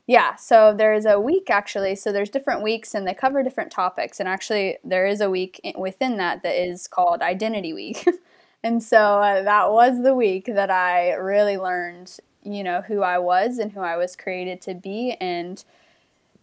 yeah, 0.07 0.37
so 0.37 0.75
there's 0.77 1.07
a 1.07 1.21
week 1.21 1.51
actually. 1.51 1.95
So 1.97 2.13
there's 2.13 2.31
different 2.31 2.63
weeks 2.63 2.95
and 2.95 3.07
they 3.07 3.15
cover 3.15 3.43
different 3.43 3.71
topics. 3.71 4.21
And 4.21 4.29
actually, 4.29 4.79
there 4.83 5.07
is 5.07 5.21
a 5.21 5.31
week 5.31 5.61
within 5.77 6.17
that 6.17 6.43
that 6.43 6.55
is 6.55 6.89
called 6.89 7.21
Identity 7.21 7.73
Week. 7.73 8.07
and 8.65 8.83
so 8.83 8.99
uh, 8.99 9.43
that 9.43 9.73
was 9.73 10.03
the 10.03 10.15
week 10.15 10.47
that 10.47 10.71
I 10.71 11.13
really 11.15 11.57
learned, 11.57 12.17
you 12.43 12.63
know, 12.63 12.83
who 12.83 13.03
I 13.03 13.19
was 13.19 13.59
and 13.59 13.73
who 13.73 13.81
I 13.81 13.97
was 13.97 14.15
created 14.17 14.61
to 14.63 14.75
be 14.75 15.13
and 15.21 15.63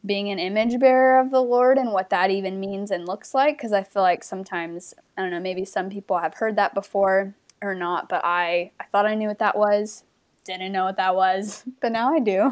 being 0.05 0.29
an 0.29 0.39
image 0.39 0.79
bearer 0.79 1.19
of 1.19 1.31
the 1.31 1.41
Lord 1.41 1.77
and 1.77 1.91
what 1.91 2.09
that 2.09 2.29
even 2.31 2.59
means 2.59 2.91
and 2.91 3.07
looks 3.07 3.33
like. 3.33 3.57
Because 3.57 3.71
I 3.73 3.83
feel 3.83 4.01
like 4.01 4.23
sometimes, 4.23 4.93
I 5.17 5.21
don't 5.21 5.31
know, 5.31 5.39
maybe 5.39 5.65
some 5.65 5.89
people 5.89 6.17
have 6.17 6.35
heard 6.35 6.57
that 6.57 6.73
before 6.73 7.33
or 7.61 7.75
not, 7.75 8.09
but 8.09 8.21
I, 8.23 8.71
I 8.79 8.85
thought 8.85 9.05
I 9.05 9.15
knew 9.15 9.27
what 9.27 9.39
that 9.39 9.57
was, 9.57 10.03
didn't 10.45 10.71
know 10.71 10.85
what 10.85 10.97
that 10.97 11.15
was, 11.15 11.63
but 11.81 11.91
now 11.91 12.13
I 12.13 12.19
do. 12.19 12.51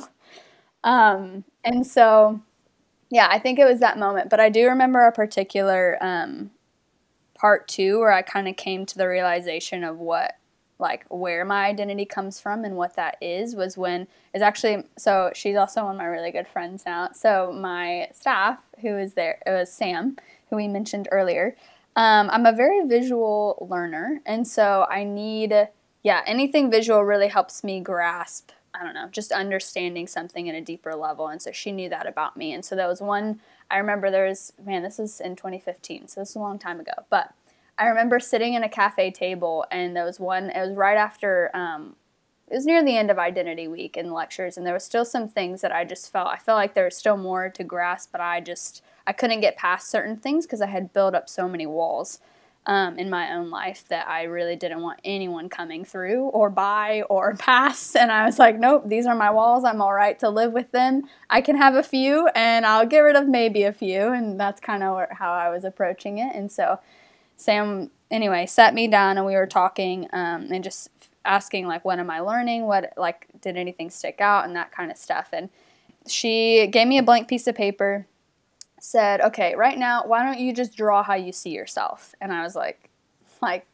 Um, 0.83 1.43
and 1.65 1.85
so, 1.85 2.41
yeah, 3.09 3.27
I 3.29 3.39
think 3.39 3.59
it 3.59 3.65
was 3.65 3.79
that 3.81 3.99
moment. 3.99 4.29
But 4.29 4.39
I 4.39 4.49
do 4.49 4.67
remember 4.67 5.01
a 5.05 5.11
particular 5.11 5.97
um, 6.01 6.51
part 7.37 7.67
two 7.67 7.99
where 7.99 8.11
I 8.11 8.21
kind 8.21 8.47
of 8.47 8.55
came 8.57 8.85
to 8.87 8.97
the 8.97 9.07
realization 9.07 9.83
of 9.83 9.97
what, 9.99 10.37
like, 10.79 11.05
where 11.09 11.45
my 11.45 11.65
identity 11.65 12.05
comes 12.05 12.39
from 12.39 12.63
and 12.65 12.75
what 12.75 12.95
that 12.95 13.17
is 13.21 13.55
was 13.55 13.77
when 13.77 14.07
is 14.33 14.41
actually 14.41 14.83
so 14.97 15.31
she's 15.33 15.55
also 15.55 15.83
one 15.83 15.95
of 15.95 15.97
my 15.97 16.05
really 16.05 16.31
good 16.31 16.47
friends 16.47 16.83
now. 16.85 17.09
So 17.13 17.51
my 17.55 18.09
staff 18.13 18.61
who 18.81 18.97
is 18.97 19.13
there 19.13 19.39
it 19.45 19.51
was 19.51 19.71
Sam 19.71 20.17
who 20.49 20.55
we 20.55 20.67
mentioned 20.67 21.07
earlier. 21.11 21.55
Um, 21.95 22.29
I'm 22.29 22.45
a 22.45 22.51
very 22.53 22.85
visual 22.85 23.67
learner, 23.69 24.21
and 24.25 24.47
so 24.47 24.85
I 24.89 25.03
need 25.03 25.53
yeah 26.03 26.21
anything 26.27 26.69
visual 26.69 27.03
really 27.03 27.27
helps 27.27 27.63
me 27.63 27.79
grasp 27.81 28.51
I 28.79 28.83
don't 28.83 28.93
know, 28.93 29.07
just 29.09 29.31
understanding 29.31 30.07
something 30.07 30.47
in 30.47 30.55
a 30.55 30.61
deeper 30.61 30.95
level. 30.95 31.27
And 31.27 31.41
so 31.41 31.51
she 31.51 31.71
knew 31.71 31.89
that 31.89 32.07
about 32.07 32.37
me. 32.37 32.53
And 32.53 32.63
so 32.63 32.75
that 32.75 32.87
was 32.87 33.01
one, 33.01 33.39
I 33.71 33.77
remember 33.77 34.11
there 34.11 34.27
was, 34.27 34.53
man, 34.63 34.83
this 34.83 34.99
is 34.99 35.19
in 35.19 35.35
2015, 35.35 36.07
so 36.07 36.21
this 36.21 36.31
is 36.31 36.35
a 36.35 36.39
long 36.39 36.59
time 36.59 36.79
ago. 36.79 36.93
But 37.09 37.33
I 37.77 37.85
remember 37.87 38.19
sitting 38.19 38.53
in 38.53 38.63
a 38.63 38.69
cafe 38.69 39.11
table, 39.11 39.65
and 39.71 39.95
there 39.95 40.05
was 40.05 40.19
one, 40.19 40.49
it 40.49 40.59
was 40.59 40.75
right 40.75 40.97
after, 40.97 41.51
um, 41.55 41.95
it 42.49 42.55
was 42.55 42.65
near 42.65 42.83
the 42.83 42.97
end 42.97 43.11
of 43.11 43.19
Identity 43.19 43.67
Week 43.67 43.97
and 43.97 44.13
lectures, 44.13 44.57
and 44.57 44.65
there 44.65 44.73
was 44.73 44.83
still 44.83 45.05
some 45.05 45.27
things 45.27 45.61
that 45.61 45.71
I 45.71 45.83
just 45.83 46.11
felt, 46.11 46.27
I 46.27 46.37
felt 46.37 46.57
like 46.57 46.73
there 46.73 46.85
was 46.85 46.95
still 46.95 47.17
more 47.17 47.49
to 47.49 47.63
grasp, 47.63 48.11
but 48.11 48.21
I 48.21 48.41
just, 48.41 48.81
I 49.05 49.13
couldn't 49.13 49.41
get 49.41 49.57
past 49.57 49.89
certain 49.89 50.17
things 50.17 50.45
because 50.45 50.61
I 50.61 50.67
had 50.67 50.93
built 50.93 51.13
up 51.13 51.29
so 51.29 51.47
many 51.47 51.67
walls 51.67 52.19
um, 52.67 52.99
in 52.99 53.09
my 53.09 53.33
own 53.33 53.49
life 53.49 53.85
that 53.87 54.07
I 54.07 54.23
really 54.23 54.57
didn't 54.57 54.81
want 54.81 54.99
anyone 55.05 55.47
coming 55.47 55.85
through 55.85 56.25
or 56.25 56.49
by 56.49 57.03
or 57.09 57.35
past. 57.39 57.95
And 57.95 58.11
I 58.11 58.25
was 58.25 58.37
like, 58.37 58.59
nope, 58.59 58.83
these 58.85 59.07
are 59.07 59.15
my 59.15 59.31
walls. 59.31 59.63
I'm 59.63 59.81
all 59.81 59.93
right 59.93 60.19
to 60.19 60.29
live 60.29 60.51
with 60.51 60.71
them. 60.71 61.03
I 61.29 61.41
can 61.41 61.55
have 61.55 61.75
a 61.75 61.83
few 61.83 62.27
and 62.35 62.65
I'll 62.65 62.85
get 62.85 62.99
rid 62.99 63.15
of 63.15 63.27
maybe 63.27 63.63
a 63.63 63.71
few. 63.71 64.11
And 64.11 64.39
that's 64.39 64.59
kind 64.59 64.83
of 64.83 65.07
how 65.11 65.31
I 65.31 65.49
was 65.49 65.63
approaching 65.63 66.17
it. 66.17 66.35
And 66.35 66.51
so 66.51 66.79
Sam 67.37 67.89
anyway, 68.11 68.45
sat 68.45 68.73
me 68.73 68.87
down 68.87 69.17
and 69.17 69.25
we 69.25 69.35
were 69.35 69.47
talking 69.47 70.07
um, 70.11 70.49
and 70.51 70.63
just 70.63 70.89
asking 71.23 71.67
like, 71.67 71.85
what 71.85 71.99
am 71.99 72.09
I 72.09 72.19
learning? 72.19 72.65
What 72.65 72.93
like 72.97 73.27
did 73.41 73.55
anything 73.55 73.89
stick 73.89 74.19
out 74.19 74.45
and 74.45 74.55
that 74.57 74.73
kind 74.73 74.91
of 74.91 74.97
stuff. 74.97 75.29
And 75.31 75.49
she 76.05 76.67
gave 76.67 76.87
me 76.87 76.97
a 76.97 77.03
blank 77.03 77.29
piece 77.29 77.47
of 77.47 77.55
paper, 77.55 78.07
said, 78.79 79.21
okay, 79.21 79.55
right 79.55 79.77
now, 79.77 80.03
why 80.05 80.23
don't 80.23 80.39
you 80.39 80.53
just 80.53 80.75
draw 80.75 81.03
how 81.03 81.15
you 81.15 81.31
see 81.31 81.51
yourself? 81.51 82.13
And 82.21 82.31
I 82.31 82.43
was 82.43 82.55
like, 82.55 82.89
like 83.41 83.65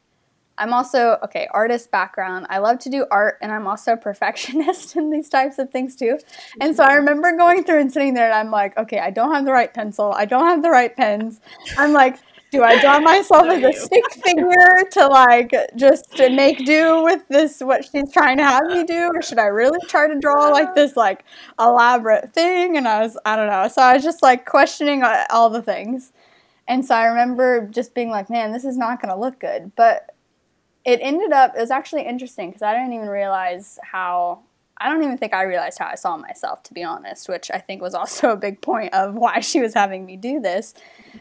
I'm 0.58 0.72
also, 0.72 1.18
okay, 1.24 1.48
artist 1.52 1.90
background. 1.90 2.46
I 2.50 2.60
love 2.60 2.78
to 2.80 2.90
do 2.90 3.06
art 3.10 3.40
and 3.42 3.52
I'm 3.52 3.68
also 3.68 3.94
a 3.94 3.98
perfectionist 4.10 4.96
in 4.96 5.10
these 5.10 5.30
types 5.30 5.60
of 5.60 5.70
things 5.70 5.96
too. 5.96 6.20
And 6.62 6.76
so 6.76 6.84
I 6.84 6.94
remember 6.94 7.36
going 7.36 7.64
through 7.64 7.80
and 7.80 7.92
sitting 7.92 8.14
there 8.14 8.26
and 8.26 8.36
I'm 8.36 8.52
like, 8.52 8.78
okay, 8.78 9.00
I 9.00 9.10
don't 9.10 9.34
have 9.34 9.46
the 9.46 9.52
right 9.52 9.74
pencil. 9.74 10.14
I 10.14 10.26
don't 10.26 10.46
have 10.46 10.62
the 10.62 10.70
right 10.70 10.96
pens. 10.96 11.42
I'm 11.78 11.94
like, 11.94 12.20
do 12.54 12.64
I 12.64 12.80
draw 12.80 13.00
myself 13.12 13.48
as 13.48 13.64
a 13.64 13.74
stick 13.78 14.04
figure 14.24 14.88
to 14.92 15.08
like 15.08 15.54
just 15.76 16.16
to 16.18 16.30
make 16.30 16.66
do 16.66 17.04
with 17.04 17.28
this 17.28 17.60
what 17.60 17.84
she's 17.84 18.14
trying 18.14 18.38
to 18.38 18.44
have 18.44 18.68
me 18.68 18.84
do? 18.86 19.12
Or 19.14 19.22
should 19.22 19.40
I 19.40 19.48
really 19.48 19.80
try 19.88 20.08
to 20.08 20.18
draw 20.20 20.50
like 20.50 20.76
this 20.76 20.96
like 20.96 21.26
elaborate 21.60 22.32
thing? 22.32 22.78
And 22.78 22.88
I 22.88 23.02
was 23.02 23.18
I 23.26 23.36
don't 23.36 23.50
know. 23.50 23.68
So 23.68 23.82
I 23.82 23.96
was 23.96 24.04
just 24.04 24.22
like 24.22 24.46
questioning 24.46 25.04
uh, 25.04 25.26
all 25.32 25.50
the 25.50 25.62
things. 25.62 26.14
And 26.68 26.86
so 26.86 26.96
I 26.96 27.06
remember 27.06 27.68
just 27.68 27.94
being 27.94 28.10
like 28.10 28.30
man 28.30 28.54
this 28.54 28.64
is 28.64 28.78
not 28.78 29.02
going 29.02 29.14
to 29.14 29.20
look 29.20 29.40
good. 29.40 29.74
But 29.76 30.12
it 30.86 31.00
ended 31.02 31.32
up 31.32 31.56
it 31.56 31.60
was 31.60 31.72
actually 31.72 32.06
interesting 32.06 32.50
because 32.50 32.62
I 32.62 32.74
didn't 32.74 32.94
even 32.94 33.10
realize 33.10 33.80
how 33.84 34.44
I 34.78 34.90
don't 34.90 35.04
even 35.04 35.18
think 35.18 35.34
I 35.34 35.44
realized 35.44 35.80
how 35.80 35.88
I 35.88 35.96
saw 35.96 36.18
myself 36.18 36.64
to 36.64 36.74
be 36.74 36.84
honest, 36.84 37.30
which 37.30 37.50
I 37.52 37.60
think 37.60 37.82
was 37.82 37.94
also 37.96 38.32
a 38.32 38.36
big 38.36 38.62
point 38.62 38.94
of 38.94 39.16
why 39.16 39.40
she 39.40 39.60
was 39.60 39.74
having 39.74 40.06
me 40.06 40.18
do 40.18 40.40
this. 40.40 40.74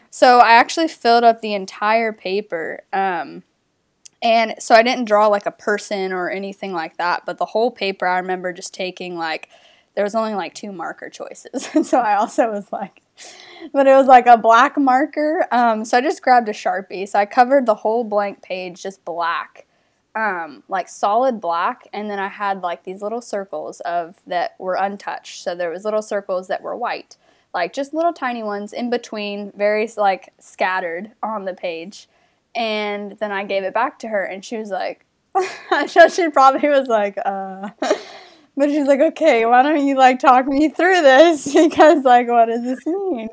So 0.09 0.39
I 0.39 0.53
actually 0.53 0.87
filled 0.87 1.23
up 1.23 1.41
the 1.41 1.53
entire 1.53 2.13
paper. 2.13 2.83
Um, 2.91 3.43
and 4.21 4.55
so 4.59 4.73
I 4.73 4.83
didn't 4.83 5.05
draw 5.05 5.27
like 5.27 5.45
a 5.45 5.51
person 5.51 6.13
or 6.13 6.29
anything 6.29 6.73
like 6.73 6.97
that, 6.97 7.25
but 7.25 7.37
the 7.37 7.45
whole 7.45 7.71
paper 7.71 8.07
I 8.07 8.19
remember 8.19 8.53
just 8.53 8.73
taking 8.73 9.17
like 9.17 9.49
there 9.95 10.03
was 10.03 10.15
only 10.15 10.33
like 10.33 10.53
two 10.53 10.71
marker 10.71 11.09
choices. 11.09 11.69
and 11.73 11.85
so 11.85 11.99
I 11.99 12.15
also 12.15 12.51
was 12.51 12.71
like 12.71 13.03
but 13.71 13.87
it 13.87 13.95
was 13.95 14.07
like 14.07 14.25
a 14.25 14.37
black 14.37 14.77
marker. 14.77 15.47
Um, 15.51 15.85
so 15.85 15.97
I 15.97 16.01
just 16.01 16.21
grabbed 16.21 16.49
a 16.49 16.53
Sharpie. 16.53 17.07
So 17.07 17.19
I 17.19 17.25
covered 17.25 17.65
the 17.65 17.75
whole 17.75 18.03
blank 18.03 18.41
page 18.41 18.81
just 18.81 19.05
black, 19.05 19.65
um, 20.15 20.63
like 20.67 20.87
solid 20.87 21.41
black. 21.41 21.87
And 21.93 22.09
then 22.09 22.19
I 22.19 22.27
had 22.27 22.61
like 22.61 22.83
these 22.83 23.01
little 23.01 23.21
circles 23.21 23.79
of 23.81 24.15
that 24.27 24.55
were 24.59 24.75
untouched. 24.75 25.43
So 25.43 25.55
there 25.55 25.69
was 25.69 25.85
little 25.85 26.01
circles 26.01 26.47
that 26.47 26.61
were 26.61 26.75
white, 26.75 27.17
like 27.53 27.73
just 27.73 27.93
little 27.93 28.13
tiny 28.13 28.43
ones 28.43 28.73
in 28.73 28.89
between, 28.89 29.51
very 29.55 29.89
like 29.97 30.33
scattered 30.39 31.11
on 31.21 31.45
the 31.45 31.53
page. 31.53 32.07
And 32.55 33.17
then 33.19 33.31
I 33.31 33.45
gave 33.45 33.63
it 33.63 33.73
back 33.73 33.97
to 33.99 34.07
her, 34.09 34.23
and 34.23 34.45
she 34.45 34.57
was 34.57 34.69
like, 34.69 35.07
she 35.87 36.29
probably 36.29 36.69
was 36.69 36.87
like, 36.87 37.17
uh, 37.25 37.69
but 38.55 38.69
she's 38.69 38.87
like, 38.87 38.99
okay, 38.99 39.45
why 39.47 39.63
don't 39.63 39.87
you 39.87 39.97
like 39.97 40.19
talk 40.19 40.45
me 40.47 40.69
through 40.69 41.01
this? 41.01 41.53
Because 41.63 42.03
like, 42.03 42.27
what 42.27 42.45
does 42.45 42.63
this 42.63 42.85
mean? 42.85 43.29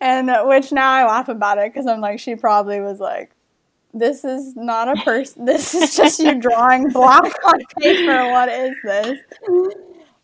And 0.00 0.30
uh, 0.30 0.44
which 0.44 0.72
now 0.72 0.90
I 0.90 1.04
laugh 1.04 1.28
about 1.28 1.58
it 1.58 1.72
because 1.72 1.86
I'm 1.86 2.00
like, 2.00 2.18
she 2.18 2.34
probably 2.34 2.80
was 2.80 2.98
like, 2.98 3.30
this 3.92 4.24
is 4.24 4.56
not 4.56 4.88
a 4.88 5.02
person. 5.02 5.44
This 5.50 5.74
is 5.74 5.96
just 5.96 6.20
you 6.20 6.40
drawing 6.40 6.88
black 6.88 7.32
on 7.44 7.60
paper. 7.80 8.30
What 8.30 8.48
is 8.48 8.74
this? 8.84 9.18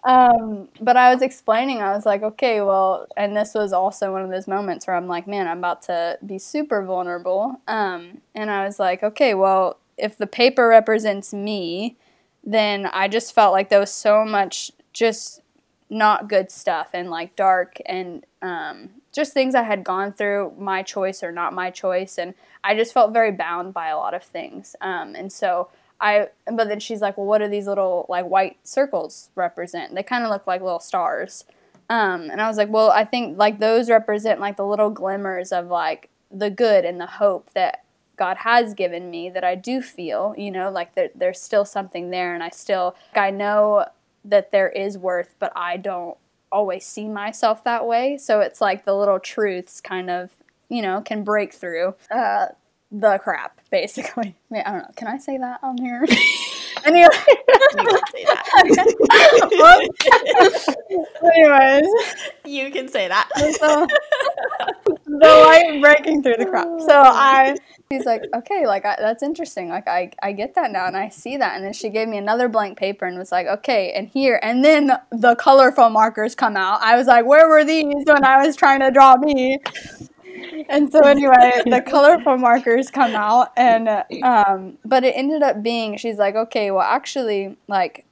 Um, 0.05 0.69
but 0.81 0.97
I 0.97 1.13
was 1.13 1.21
explaining, 1.21 1.83
I 1.83 1.93
was 1.93 2.07
like, 2.07 2.23
okay, 2.23 2.61
well, 2.61 3.09
and 3.17 3.37
this 3.37 3.55
was 3.55 3.73
also 3.73 4.13
one 4.13 4.23
of 4.23 4.31
those 4.31 4.47
moments 4.47 4.87
where 4.87 4.95
I'm 4.95 5.09
like, 5.09 5.27
man, 5.27 5.49
I'm 5.49 5.59
about 5.59 5.83
to 5.83 6.17
be 6.25 6.39
super 6.39 6.85
vulnerable. 6.85 7.61
Um, 7.67 8.21
and 8.33 8.49
I 8.49 8.65
was 8.65 8.79
like, 8.79 9.03
okay, 9.03 9.35
well, 9.35 9.81
if 9.97 10.17
the 10.17 10.29
paper 10.29 10.69
represents 10.69 11.35
me, 11.35 11.97
then 12.45 12.87
I 12.87 13.09
just 13.09 13.35
felt 13.35 13.53
like 13.53 13.69
there 13.69 13.81
was 13.81 13.93
so 13.93 14.25
much 14.25 14.71
just 14.93 15.43
not 15.89 16.29
good 16.29 16.51
stuff 16.51 16.91
and 16.93 17.11
like 17.11 17.37
dark 17.37 17.79
and 17.87 18.25
um, 18.43 18.91
just 19.13 19.33
things 19.33 19.55
I 19.55 19.63
had 19.63 19.85
gone 19.85 20.13
through, 20.13 20.55
my 20.59 20.83
choice 20.83 21.23
or 21.23 21.33
not 21.33 21.53
my 21.53 21.71
choice. 21.71 22.19
And 22.19 22.35
I 22.65 22.75
just 22.75 22.93
felt 22.93 23.13
very 23.13 23.33
bound 23.33 23.73
by 23.73 23.89
a 23.89 23.97
lot 23.97 24.15
of 24.15 24.23
things. 24.23 24.75
Um, 24.81 25.15
and 25.15 25.33
so 25.33 25.69
I, 26.01 26.29
but 26.53 26.69
then 26.69 26.81
she's 26.81 27.01
like, 27.01 27.17
well, 27.17 27.27
what 27.27 27.39
do 27.39 27.49
these 27.49 27.67
little 27.67 28.07
like 28.09 28.27
white 28.27 28.59
circles 28.65 29.31
represent? 29.35 29.95
They 29.95 30.03
kind 30.03 30.25
of 30.25 30.31
look 30.31 30.47
like 30.47 30.61
little 30.61 30.81
stars. 30.81 31.45
Um, 31.89 32.31
and 32.31 32.41
I 32.41 32.49
was 32.49 32.57
like, 32.57 32.69
well, 32.69 32.91
I 32.91 33.05
think 33.05 33.39
like 33.39 33.61
those 33.61 33.89
represent 33.89 34.41
like 34.41 34.57
the 34.57 34.67
little 34.67 34.91
glimmers 34.91 35.53
of 35.53 35.69
like 35.69 36.11
the 36.31 36.51
good 36.51 36.85
and 36.85 37.01
the 37.01 37.07
hope 37.07 37.53
that 37.55 37.85
God 38.17 38.39
has 38.39 38.75
given 38.75 39.11
me 39.11 39.31
that 39.31 39.45
I 39.45 39.55
do 39.55 39.81
feel, 39.83 40.35
you 40.37 40.51
know, 40.51 40.71
like 40.71 40.95
there, 40.95 41.11
there's 41.15 41.41
still 41.41 41.65
something 41.65 42.11
there, 42.11 42.35
and 42.35 42.43
I 42.43 42.49
still, 42.49 42.97
like, 43.15 43.25
I 43.25 43.31
know 43.31 43.87
that 44.27 44.51
there 44.51 44.69
is 44.69 44.99
worth, 44.99 45.35
but 45.39 45.53
I 45.57 45.77
don't 45.77 46.17
always 46.53 46.87
see 46.87 47.09
myself 47.09 47.65
that 47.65 47.87
way. 47.87 48.17
So 48.17 48.41
it's 48.41 48.61
like 48.61 48.85
the 48.85 48.95
little 48.95 49.19
truths 49.19 49.81
kind 49.81 50.11
of, 50.11 50.31
you 50.69 50.83
know, 50.83 51.01
can 51.01 51.25
break 51.25 51.53
through 51.53 51.95
uh, 52.11 52.47
the 52.91 53.19
crap, 53.19 53.61
basically. 53.71 54.37
I, 54.51 54.55
mean, 54.55 54.63
I 54.65 54.71
don't 54.73 54.83
know. 54.83 54.91
Can 54.97 55.09
I 55.09 55.19
say 55.19 55.39
that 55.39 55.61
on 55.63 55.79
here? 55.79 56.05
anyway. 56.85 57.09
Anyways, 61.23 61.89
you 62.45 62.71
can 62.71 62.89
say 62.89 63.09
that. 63.09 63.29
So, 63.57 63.87
the 65.21 65.27
light 65.27 65.81
breaking 65.81 66.23
through 66.23 66.37
the 66.39 66.47
crap. 66.47 66.69
So 66.81 67.01
I, 67.01 67.57
she's 67.93 68.05
like, 68.05 68.23
okay, 68.35 68.67
like 68.67 68.85
I, 68.85 68.97
that's 68.99 69.23
interesting. 69.23 69.69
Like 69.69 69.89
I, 69.89 70.11
I 70.23 70.33
get 70.33 70.55
that 70.55 70.71
now, 70.71 70.87
and 70.87 70.97
I 70.97 71.09
see 71.09 71.37
that. 71.37 71.57
And 71.57 71.65
then 71.65 71.73
she 71.73 71.89
gave 71.89 72.09
me 72.09 72.19
another 72.19 72.49
blank 72.49 72.79
paper 72.79 73.07
and 73.07 73.19
was 73.19 73.33
like, 73.33 73.47
okay, 73.47 73.93
and 73.93 74.09
here, 74.09 74.41
and 74.43 74.65
then 74.65 74.93
the 75.11 75.35
colorful 75.37 75.91
markers 75.91 76.35
come 76.35 76.57
out. 76.57 76.81
I 76.83 76.97
was 76.97 77.07
like, 77.07 77.27
where 77.27 77.49
were 77.49 77.65
these 77.65 78.05
when 78.07 78.25
I 78.25 78.45
was 78.45 78.57
trying 78.57 78.81
to 78.81 78.91
draw 78.91 79.17
me? 79.17 79.59
and 80.69 80.91
so 80.91 81.01
anyway, 81.01 81.63
the 81.65 81.83
colorful 81.87 82.39
markers 82.39 82.91
come 82.91 83.15
out, 83.15 83.53
and 83.57 83.89
um, 84.23 84.79
but 84.85 85.05
it 85.05 85.15
ended 85.17 85.43
up 85.43 85.63
being 85.63 85.97
she's 85.97 86.19
like, 86.19 86.35
okay, 86.35 86.71
well, 86.71 86.83
actually, 86.83 87.57
like, 87.69 88.05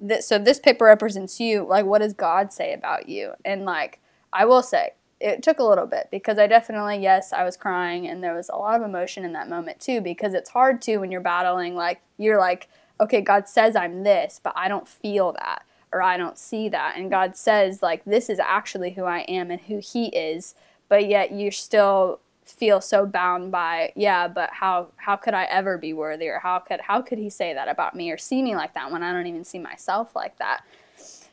this, 0.00 0.26
so 0.26 0.38
this 0.38 0.58
paper 0.58 0.84
represents 0.84 1.40
you. 1.40 1.66
Like, 1.66 1.86
what 1.86 2.00
does 2.00 2.12
God 2.12 2.52
say 2.52 2.72
about 2.72 3.08
you? 3.08 3.32
And 3.44 3.64
like, 3.64 4.00
I 4.32 4.44
will 4.44 4.62
say, 4.62 4.90
it 5.24 5.42
took 5.42 5.58
a 5.58 5.64
little 5.64 5.86
bit 5.86 6.08
because 6.10 6.38
I 6.38 6.46
definitely, 6.46 6.98
yes, 6.98 7.32
I 7.32 7.44
was 7.44 7.56
crying, 7.56 8.06
and 8.06 8.22
there 8.22 8.34
was 8.34 8.48
a 8.48 8.56
lot 8.56 8.80
of 8.80 8.86
emotion 8.86 9.24
in 9.24 9.32
that 9.32 9.48
moment 9.48 9.80
too. 9.80 10.00
Because 10.00 10.34
it's 10.34 10.50
hard 10.50 10.82
to 10.82 10.98
when 10.98 11.10
you're 11.10 11.20
battling, 11.20 11.74
like, 11.74 12.00
you're 12.18 12.38
like, 12.38 12.68
okay, 13.00 13.20
God 13.20 13.48
says 13.48 13.74
I'm 13.74 14.04
this, 14.04 14.40
but 14.42 14.52
I 14.56 14.68
don't 14.68 14.86
feel 14.86 15.32
that 15.32 15.64
or 15.92 16.02
I 16.02 16.16
don't 16.16 16.36
see 16.38 16.68
that, 16.70 16.96
and 16.96 17.10
God 17.10 17.36
says 17.36 17.80
like, 17.80 18.04
this 18.04 18.28
is 18.28 18.40
actually 18.40 18.90
who 18.90 19.04
I 19.04 19.20
am 19.20 19.50
and 19.50 19.60
who 19.60 19.78
He 19.78 20.06
is 20.06 20.54
but 20.88 21.08
yet 21.08 21.32
you 21.32 21.50
still 21.50 22.20
feel 22.44 22.80
so 22.80 23.06
bound 23.06 23.50
by 23.50 23.92
yeah 23.96 24.28
but 24.28 24.50
how 24.52 24.86
how 24.96 25.16
could 25.16 25.32
i 25.32 25.44
ever 25.44 25.78
be 25.78 25.94
worthy 25.94 26.28
or 26.28 26.38
how 26.38 26.58
could 26.58 26.80
how 26.82 27.00
could 27.00 27.18
he 27.18 27.30
say 27.30 27.54
that 27.54 27.68
about 27.68 27.94
me 27.94 28.10
or 28.10 28.18
see 28.18 28.42
me 28.42 28.54
like 28.54 28.74
that 28.74 28.92
when 28.92 29.02
i 29.02 29.12
don't 29.12 29.26
even 29.26 29.44
see 29.44 29.58
myself 29.58 30.14
like 30.14 30.36
that 30.38 30.62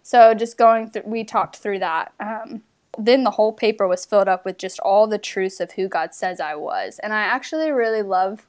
so 0.03 0.33
just 0.33 0.57
going 0.57 0.89
through 0.89 1.03
we 1.05 1.23
talked 1.23 1.57
through 1.57 1.79
that 1.79 2.13
um, 2.19 2.63
then 2.97 3.23
the 3.23 3.31
whole 3.31 3.53
paper 3.53 3.87
was 3.87 4.05
filled 4.05 4.27
up 4.27 4.43
with 4.43 4.57
just 4.57 4.79
all 4.79 5.07
the 5.07 5.17
truths 5.17 5.59
of 5.59 5.71
who 5.73 5.87
god 5.87 6.13
says 6.13 6.39
i 6.39 6.55
was 6.55 6.99
and 6.99 7.13
i 7.13 7.21
actually 7.21 7.71
really 7.71 8.01
love 8.01 8.47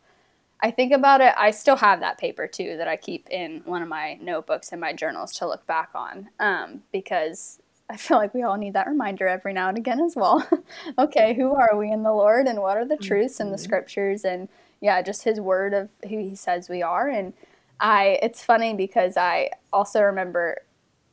i 0.60 0.70
think 0.70 0.92
about 0.92 1.20
it 1.20 1.32
i 1.36 1.50
still 1.50 1.76
have 1.76 2.00
that 2.00 2.18
paper 2.18 2.46
too 2.46 2.76
that 2.76 2.88
i 2.88 2.96
keep 2.96 3.28
in 3.30 3.62
one 3.64 3.82
of 3.82 3.88
my 3.88 4.14
notebooks 4.20 4.72
and 4.72 4.80
my 4.80 4.92
journals 4.92 5.32
to 5.32 5.46
look 5.46 5.66
back 5.66 5.90
on 5.94 6.28
um, 6.40 6.82
because 6.92 7.58
I 7.90 7.96
feel 7.98 8.16
like 8.16 8.32
we 8.32 8.42
all 8.42 8.56
need 8.56 8.72
that 8.72 8.86
reminder 8.86 9.28
every 9.28 9.52
now 9.52 9.68
and 9.68 9.76
again 9.76 10.00
as 10.00 10.16
well. 10.16 10.48
okay, 10.98 11.34
who 11.34 11.54
are 11.54 11.76
we 11.76 11.92
in 11.92 12.02
the 12.02 12.12
Lord 12.12 12.46
and 12.46 12.62
what 12.62 12.78
are 12.78 12.86
the 12.86 12.96
truths 12.96 13.34
mm-hmm. 13.34 13.48
in 13.48 13.52
the 13.52 13.58
scriptures 13.58 14.24
and 14.24 14.48
yeah, 14.80 15.02
just 15.02 15.24
his 15.24 15.40
word 15.40 15.74
of 15.74 15.90
who 16.08 16.16
he 16.16 16.34
says 16.34 16.70
we 16.70 16.80
are 16.80 17.08
and 17.08 17.34
I 17.82 18.18
it's 18.22 18.42
funny 18.42 18.74
because 18.74 19.16
I 19.16 19.50
also 19.72 20.00
remember 20.00 20.62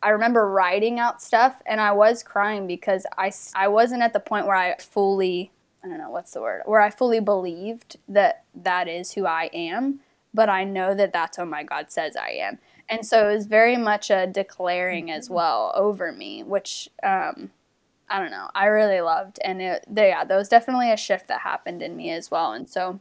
I 0.01 0.09
remember 0.09 0.49
writing 0.49 0.99
out 0.99 1.21
stuff 1.21 1.61
and 1.65 1.81
I 1.81 1.91
was 1.91 2.23
crying 2.23 2.67
because 2.67 3.05
I 3.17 3.31
I 3.55 3.67
wasn't 3.67 4.03
at 4.03 4.13
the 4.13 4.19
point 4.19 4.47
where 4.47 4.55
I 4.55 4.75
fully 4.77 5.51
I 5.83 5.87
don't 5.87 5.97
know 5.97 6.09
what's 6.09 6.31
the 6.31 6.41
word 6.41 6.63
where 6.65 6.81
I 6.81 6.89
fully 6.89 7.19
believed 7.19 7.97
that 8.07 8.43
that 8.55 8.87
is 8.87 9.13
who 9.13 9.25
I 9.25 9.49
am, 9.53 9.99
but 10.33 10.49
I 10.49 10.63
know 10.63 10.93
that 10.95 11.13
that's 11.13 11.37
what 11.37 11.47
my 11.47 11.63
God 11.63 11.91
says 11.91 12.15
I 12.15 12.29
am. 12.31 12.59
And 12.87 13.05
so 13.05 13.29
it 13.29 13.35
was 13.35 13.45
very 13.45 13.77
much 13.77 14.09
a 14.09 14.25
declaring 14.25 15.11
as 15.11 15.25
mm-hmm. 15.25 15.35
well 15.35 15.71
over 15.75 16.11
me 16.11 16.43
which 16.43 16.89
um, 17.03 17.51
i 18.09 18.19
don't 18.19 18.31
know 18.31 18.49
i 18.55 18.65
really 18.65 19.01
loved. 19.01 19.39
And 19.43 19.61
it 19.61 19.85
yeah 19.93 20.23
there 20.23 20.37
was 20.37 20.49
definitely 20.49 20.91
a 20.91 20.97
shift 20.97 21.27
that 21.27 21.41
happened 21.41 21.81
in 21.81 21.95
me 21.97 22.11
as 22.11 22.31
well. 22.31 22.53
And 22.53 22.69
so 22.69 22.99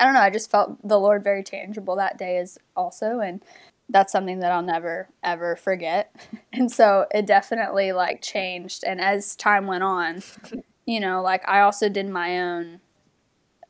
i 0.00 0.04
don't 0.04 0.14
know 0.14 0.20
i 0.20 0.30
just 0.30 0.50
felt 0.50 0.76
the 0.86 0.98
lord 0.98 1.24
very 1.24 1.44
tangible 1.44 1.94
that 1.96 2.18
day 2.18 2.38
as 2.38 2.58
also. 2.76 3.20
And 3.20 3.40
that's 3.88 4.12
something 4.12 4.40
that 4.40 4.52
i'll 4.52 4.62
never 4.62 5.08
ever 5.22 5.56
forget 5.56 6.14
and 6.52 6.70
so 6.70 7.06
it 7.12 7.26
definitely 7.26 7.92
like 7.92 8.22
changed 8.22 8.84
and 8.84 9.00
as 9.00 9.36
time 9.36 9.66
went 9.66 9.82
on 9.82 10.22
you 10.86 11.00
know 11.00 11.22
like 11.22 11.46
i 11.48 11.60
also 11.60 11.88
did 11.88 12.08
my 12.08 12.40
own 12.40 12.80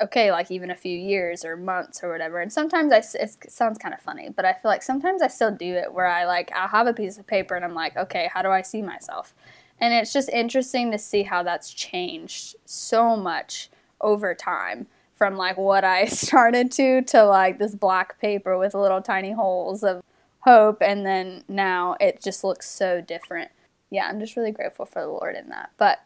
okay, 0.00 0.30
like 0.30 0.50
even 0.50 0.70
a 0.70 0.76
few 0.76 0.96
years 0.96 1.44
or 1.44 1.56
months 1.56 2.02
or 2.02 2.10
whatever. 2.10 2.40
And 2.40 2.52
sometimes 2.52 2.92
I, 2.92 2.98
it 3.20 3.36
sounds 3.48 3.78
kind 3.78 3.94
of 3.94 4.00
funny, 4.00 4.28
but 4.28 4.44
I 4.44 4.52
feel 4.52 4.70
like 4.70 4.82
sometimes 4.82 5.22
I 5.22 5.28
still 5.28 5.50
do 5.50 5.74
it 5.74 5.92
where 5.92 6.06
I 6.06 6.24
like, 6.24 6.52
I'll 6.52 6.68
have 6.68 6.86
a 6.86 6.94
piece 6.94 7.18
of 7.18 7.26
paper 7.26 7.54
and 7.54 7.64
I'm 7.64 7.74
like, 7.74 7.96
okay, 7.96 8.30
how 8.32 8.42
do 8.42 8.50
I 8.50 8.62
see 8.62 8.82
myself? 8.82 9.34
And 9.80 9.94
it's 9.94 10.12
just 10.12 10.28
interesting 10.28 10.90
to 10.92 10.98
see 10.98 11.22
how 11.22 11.42
that's 11.42 11.72
changed 11.72 12.56
so 12.64 13.16
much 13.16 13.70
over 14.00 14.34
time 14.34 14.86
from 15.14 15.36
like 15.36 15.56
what 15.56 15.84
I 15.84 16.04
started 16.06 16.70
to 16.72 17.02
to 17.02 17.24
like 17.24 17.58
this 17.58 17.74
black 17.74 18.20
paper 18.20 18.56
with 18.56 18.74
little 18.74 19.02
tiny 19.02 19.32
holes 19.32 19.82
of 19.82 20.02
hope. 20.48 20.78
And 20.82 21.04
then 21.04 21.44
now 21.48 21.96
it 22.00 22.22
just 22.22 22.44
looks 22.44 22.68
so 22.68 23.00
different. 23.00 23.50
Yeah, 23.90 24.06
I'm 24.08 24.20
just 24.20 24.36
really 24.36 24.52
grateful 24.52 24.86
for 24.86 25.02
the 25.02 25.08
Lord 25.08 25.36
in 25.36 25.48
that. 25.50 25.70
But 25.78 25.98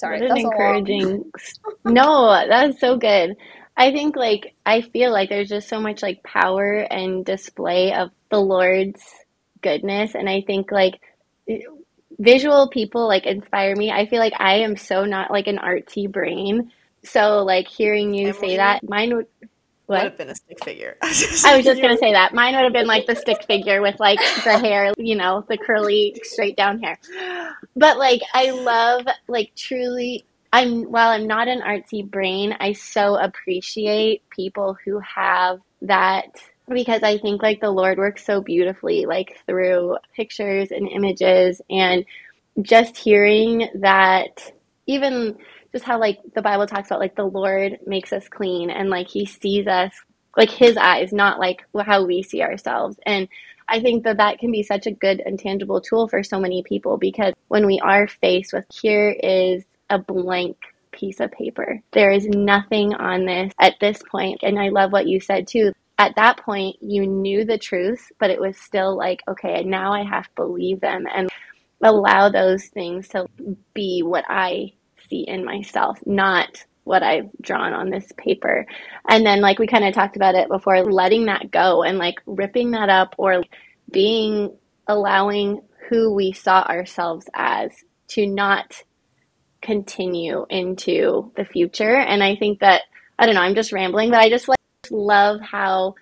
Sorry, 0.00 0.20
what 0.20 0.30
an 0.32 0.38
encouraging. 0.38 1.30
no, 1.84 2.46
that's 2.48 2.80
so 2.80 2.96
good. 2.96 3.36
I 3.76 3.92
think 3.92 4.16
like 4.16 4.54
I 4.66 4.80
feel 4.82 5.12
like 5.12 5.28
there's 5.28 5.48
just 5.48 5.68
so 5.68 5.80
much 5.80 6.02
like 6.02 6.22
power 6.22 6.78
and 6.78 7.24
display 7.24 7.92
of 7.94 8.10
the 8.30 8.40
Lord's 8.40 9.02
goodness, 9.62 10.14
and 10.14 10.28
I 10.28 10.42
think 10.46 10.72
like 10.72 11.00
visual 12.18 12.68
people 12.68 13.06
like 13.06 13.26
inspire 13.26 13.76
me. 13.76 13.90
I 13.90 14.06
feel 14.06 14.18
like 14.18 14.34
I 14.38 14.56
am 14.56 14.76
so 14.76 15.04
not 15.04 15.30
like 15.30 15.46
an 15.46 15.58
artsy 15.58 16.10
brain. 16.10 16.72
So 17.04 17.44
like 17.44 17.68
hearing 17.68 18.12
you 18.14 18.28
Emily, 18.28 18.40
say 18.40 18.56
that, 18.56 18.82
mine 18.88 19.14
would 19.14 19.26
what? 19.92 20.02
Would 20.02 20.10
have 20.10 20.18
been 20.18 20.28
a 20.30 20.34
stick 20.34 20.64
figure. 20.64 20.96
I 21.02 21.56
was 21.56 21.64
just 21.64 21.80
gonna 21.80 21.98
say 21.98 22.12
that. 22.12 22.34
Mine 22.34 22.54
would 22.54 22.64
have 22.64 22.72
been 22.72 22.86
like 22.86 23.06
the 23.06 23.14
stick 23.14 23.44
figure 23.44 23.80
with 23.80 23.98
like 24.00 24.18
the 24.44 24.58
hair, 24.58 24.92
you 24.96 25.14
know, 25.14 25.44
the 25.48 25.58
curly 25.58 26.20
straight 26.24 26.56
down 26.56 26.82
hair. 26.82 26.98
But 27.76 27.98
like 27.98 28.22
I 28.34 28.50
love 28.50 29.06
like 29.28 29.52
truly 29.54 30.24
I'm 30.52 30.84
while 30.84 31.10
I'm 31.10 31.26
not 31.26 31.48
an 31.48 31.60
artsy 31.60 32.08
brain, 32.08 32.54
I 32.58 32.72
so 32.72 33.16
appreciate 33.16 34.28
people 34.30 34.76
who 34.84 34.98
have 35.00 35.60
that 35.82 36.36
because 36.68 37.02
I 37.02 37.18
think 37.18 37.42
like 37.42 37.60
the 37.60 37.70
Lord 37.70 37.98
works 37.98 38.24
so 38.24 38.40
beautifully 38.40 39.06
like 39.06 39.38
through 39.46 39.96
pictures 40.14 40.70
and 40.70 40.88
images 40.88 41.60
and 41.70 42.04
just 42.60 42.96
hearing 42.96 43.68
that 43.76 44.52
even 44.86 45.38
just 45.72 45.84
how 45.84 45.98
like 45.98 46.20
the 46.34 46.42
Bible 46.42 46.66
talks 46.66 46.88
about 46.88 47.00
like 47.00 47.16
the 47.16 47.24
Lord 47.24 47.78
makes 47.86 48.12
us 48.12 48.28
clean 48.28 48.70
and 48.70 48.90
like 48.90 49.08
he 49.08 49.26
sees 49.26 49.66
us 49.66 49.92
like 50.36 50.50
his 50.50 50.76
eyes, 50.76 51.12
not 51.12 51.38
like 51.38 51.64
how 51.84 52.04
we 52.04 52.22
see 52.22 52.42
ourselves. 52.42 52.98
And 53.04 53.28
I 53.68 53.80
think 53.80 54.04
that 54.04 54.18
that 54.18 54.38
can 54.38 54.50
be 54.50 54.62
such 54.62 54.86
a 54.86 54.92
good 54.92 55.20
and 55.24 55.38
tangible 55.38 55.80
tool 55.80 56.08
for 56.08 56.22
so 56.22 56.38
many 56.38 56.62
people 56.62 56.98
because 56.98 57.32
when 57.48 57.66
we 57.66 57.80
are 57.80 58.06
faced 58.06 58.52
with 58.52 58.66
here 58.72 59.10
is 59.10 59.64
a 59.90 59.98
blank 59.98 60.56
piece 60.90 61.20
of 61.20 61.32
paper, 61.32 61.80
there 61.92 62.10
is 62.10 62.26
nothing 62.26 62.94
on 62.94 63.24
this 63.24 63.52
at 63.58 63.74
this 63.80 64.02
point. 64.10 64.40
And 64.42 64.58
I 64.58 64.68
love 64.68 64.92
what 64.92 65.06
you 65.06 65.20
said 65.20 65.46
too. 65.46 65.72
At 65.98 66.16
that 66.16 66.38
point, 66.38 66.76
you 66.80 67.06
knew 67.06 67.44
the 67.44 67.58
truth, 67.58 68.10
but 68.18 68.30
it 68.30 68.40
was 68.40 68.56
still 68.56 68.96
like, 68.96 69.20
okay, 69.28 69.62
now 69.62 69.92
I 69.92 70.02
have 70.02 70.24
to 70.24 70.30
believe 70.36 70.80
them 70.80 71.06
and 71.12 71.30
allow 71.82 72.28
those 72.28 72.66
things 72.66 73.08
to 73.08 73.26
be 73.74 74.02
what 74.02 74.24
I 74.28 74.72
see 75.12 75.24
in 75.28 75.44
myself, 75.44 75.98
not 76.06 76.64
what 76.84 77.02
I've 77.02 77.30
drawn 77.40 77.72
on 77.72 77.90
this 77.90 78.10
paper. 78.16 78.66
And 79.08 79.24
then, 79.24 79.40
like 79.40 79.58
we 79.58 79.66
kind 79.66 79.84
of 79.84 79.94
talked 79.94 80.16
about 80.16 80.34
it 80.34 80.48
before, 80.48 80.82
letting 80.82 81.26
that 81.26 81.50
go 81.50 81.82
and 81.82 81.98
like 81.98 82.16
ripping 82.26 82.72
that 82.72 82.88
up 82.88 83.14
or 83.18 83.44
being 83.90 84.56
allowing 84.86 85.62
who 85.88 86.12
we 86.12 86.32
saw 86.32 86.62
ourselves 86.62 87.26
as 87.34 87.70
to 88.08 88.26
not 88.26 88.82
continue 89.60 90.44
into 90.50 91.30
the 91.36 91.44
future. 91.44 91.96
And 91.96 92.22
I 92.22 92.34
think 92.36 92.60
that, 92.60 92.82
I 93.18 93.26
don't 93.26 93.34
know, 93.34 93.42
I'm 93.42 93.54
just 93.54 93.72
rambling, 93.72 94.10
but 94.10 94.18
I 94.18 94.28
just 94.28 94.48
like 94.48 94.58
love 94.90 95.40
how 95.40 95.94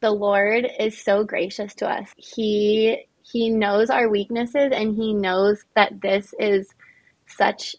the 0.00 0.10
Lord 0.10 0.68
is 0.78 0.96
so 0.96 1.24
gracious 1.24 1.74
to 1.76 1.88
us. 1.88 2.08
He 2.16 3.04
he 3.22 3.50
knows 3.50 3.90
our 3.90 4.08
weaknesses 4.08 4.70
and 4.72 4.94
he 4.94 5.12
knows 5.12 5.62
that 5.74 6.00
this 6.00 6.32
is 6.38 6.72
such 7.26 7.76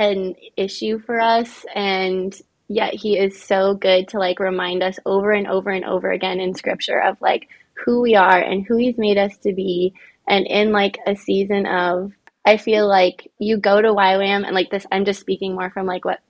an 0.00 0.34
issue 0.56 0.98
for 0.98 1.20
us 1.20 1.66
and 1.74 2.34
yet 2.68 2.94
he 2.94 3.18
is 3.18 3.40
so 3.40 3.74
good 3.74 4.08
to 4.08 4.18
like 4.18 4.40
remind 4.40 4.82
us 4.82 4.98
over 5.04 5.30
and 5.30 5.46
over 5.46 5.70
and 5.70 5.84
over 5.84 6.10
again 6.10 6.40
in 6.40 6.54
scripture 6.54 7.00
of 7.02 7.20
like 7.20 7.48
who 7.84 8.00
we 8.00 8.14
are 8.14 8.40
and 8.40 8.64
who 8.66 8.76
he's 8.76 8.96
made 8.96 9.18
us 9.18 9.36
to 9.38 9.52
be. 9.52 9.92
And 10.26 10.46
in 10.46 10.72
like 10.72 10.98
a 11.06 11.16
season 11.16 11.66
of 11.66 12.12
I 12.46 12.56
feel 12.56 12.88
like 12.88 13.30
you 13.38 13.58
go 13.58 13.82
to 13.82 13.88
YWAM 13.88 14.46
and 14.46 14.54
like 14.54 14.70
this 14.70 14.86
I'm 14.90 15.04
just 15.04 15.20
speaking 15.20 15.54
more 15.54 15.70
from 15.70 15.86
like 15.86 16.04
what 16.04 16.20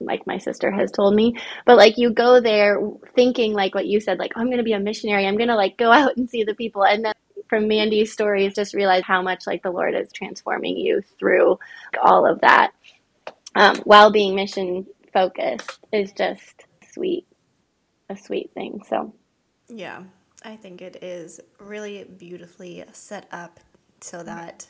like 0.00 0.26
my 0.26 0.36
sister 0.36 0.70
has 0.70 0.90
told 0.90 1.14
me 1.14 1.34
but 1.64 1.76
like 1.76 1.96
you 1.96 2.10
go 2.10 2.40
there 2.40 2.78
thinking 3.14 3.54
like 3.54 3.74
what 3.74 3.86
you 3.86 4.00
said 4.00 4.18
like 4.18 4.32
oh, 4.36 4.40
I'm 4.40 4.48
going 4.48 4.58
to 4.58 4.64
be 4.64 4.74
a 4.74 4.80
missionary. 4.80 5.26
I'm 5.26 5.38
going 5.38 5.48
to 5.48 5.56
like 5.56 5.78
go 5.78 5.90
out 5.92 6.16
and 6.18 6.28
see 6.28 6.44
the 6.44 6.54
people. 6.54 6.84
And 6.84 7.06
then 7.06 7.14
from 7.48 7.68
Mandy's 7.68 8.12
stories 8.12 8.54
just 8.54 8.74
realize 8.74 9.04
how 9.06 9.22
much 9.22 9.46
like 9.46 9.62
the 9.62 9.70
Lord 9.70 9.94
is 9.94 10.12
transforming 10.12 10.76
you 10.76 11.02
through 11.18 11.58
all 12.02 12.26
of 12.26 12.40
that 12.40 12.72
um, 13.54 13.76
while 13.84 14.10
being 14.10 14.34
mission 14.34 14.86
focused 15.12 15.78
is 15.92 16.12
just 16.12 16.64
sweet, 16.92 17.26
a 18.08 18.16
sweet 18.16 18.50
thing. 18.54 18.80
So, 18.88 19.14
yeah, 19.68 20.02
I 20.44 20.56
think 20.56 20.82
it 20.82 21.02
is 21.02 21.40
really 21.58 22.04
beautifully 22.04 22.84
set 22.92 23.26
up 23.32 23.60
so 24.00 24.22
that 24.22 24.66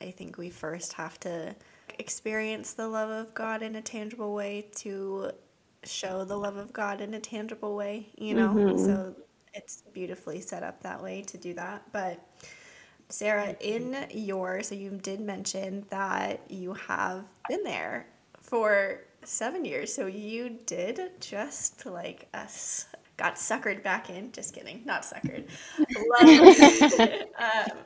I 0.00 0.10
think 0.10 0.38
we 0.38 0.50
first 0.50 0.92
have 0.94 1.18
to 1.20 1.54
experience 1.98 2.74
the 2.74 2.88
love 2.88 3.10
of 3.10 3.34
God 3.34 3.62
in 3.62 3.76
a 3.76 3.82
tangible 3.82 4.34
way 4.34 4.66
to 4.76 5.30
show 5.84 6.24
the 6.24 6.36
love 6.36 6.56
of 6.56 6.72
God 6.72 7.00
in 7.00 7.14
a 7.14 7.20
tangible 7.20 7.74
way, 7.74 8.08
you 8.16 8.34
know? 8.34 8.48
Mm-hmm. 8.48 8.84
So 8.84 9.14
it's 9.54 9.82
beautifully 9.92 10.40
set 10.40 10.62
up 10.62 10.82
that 10.82 11.02
way 11.02 11.22
to 11.22 11.38
do 11.38 11.54
that. 11.54 11.82
But 11.92 12.20
Sarah, 13.08 13.56
in 13.60 13.96
your, 14.10 14.62
so 14.62 14.74
you 14.74 14.90
did 14.90 15.20
mention 15.20 15.86
that 15.90 16.40
you 16.50 16.74
have 16.74 17.24
been 17.48 17.62
there 17.62 18.06
for 18.46 19.00
seven 19.24 19.64
years. 19.64 19.92
So 19.92 20.06
you 20.06 20.58
did 20.66 21.20
just 21.20 21.84
like 21.84 22.28
us 22.32 22.86
got 23.16 23.36
suckered 23.36 23.82
back 23.82 24.10
in. 24.10 24.30
Just 24.32 24.54
kidding, 24.54 24.82
not 24.84 25.02
suckered. 25.02 25.48
um, 27.38 27.78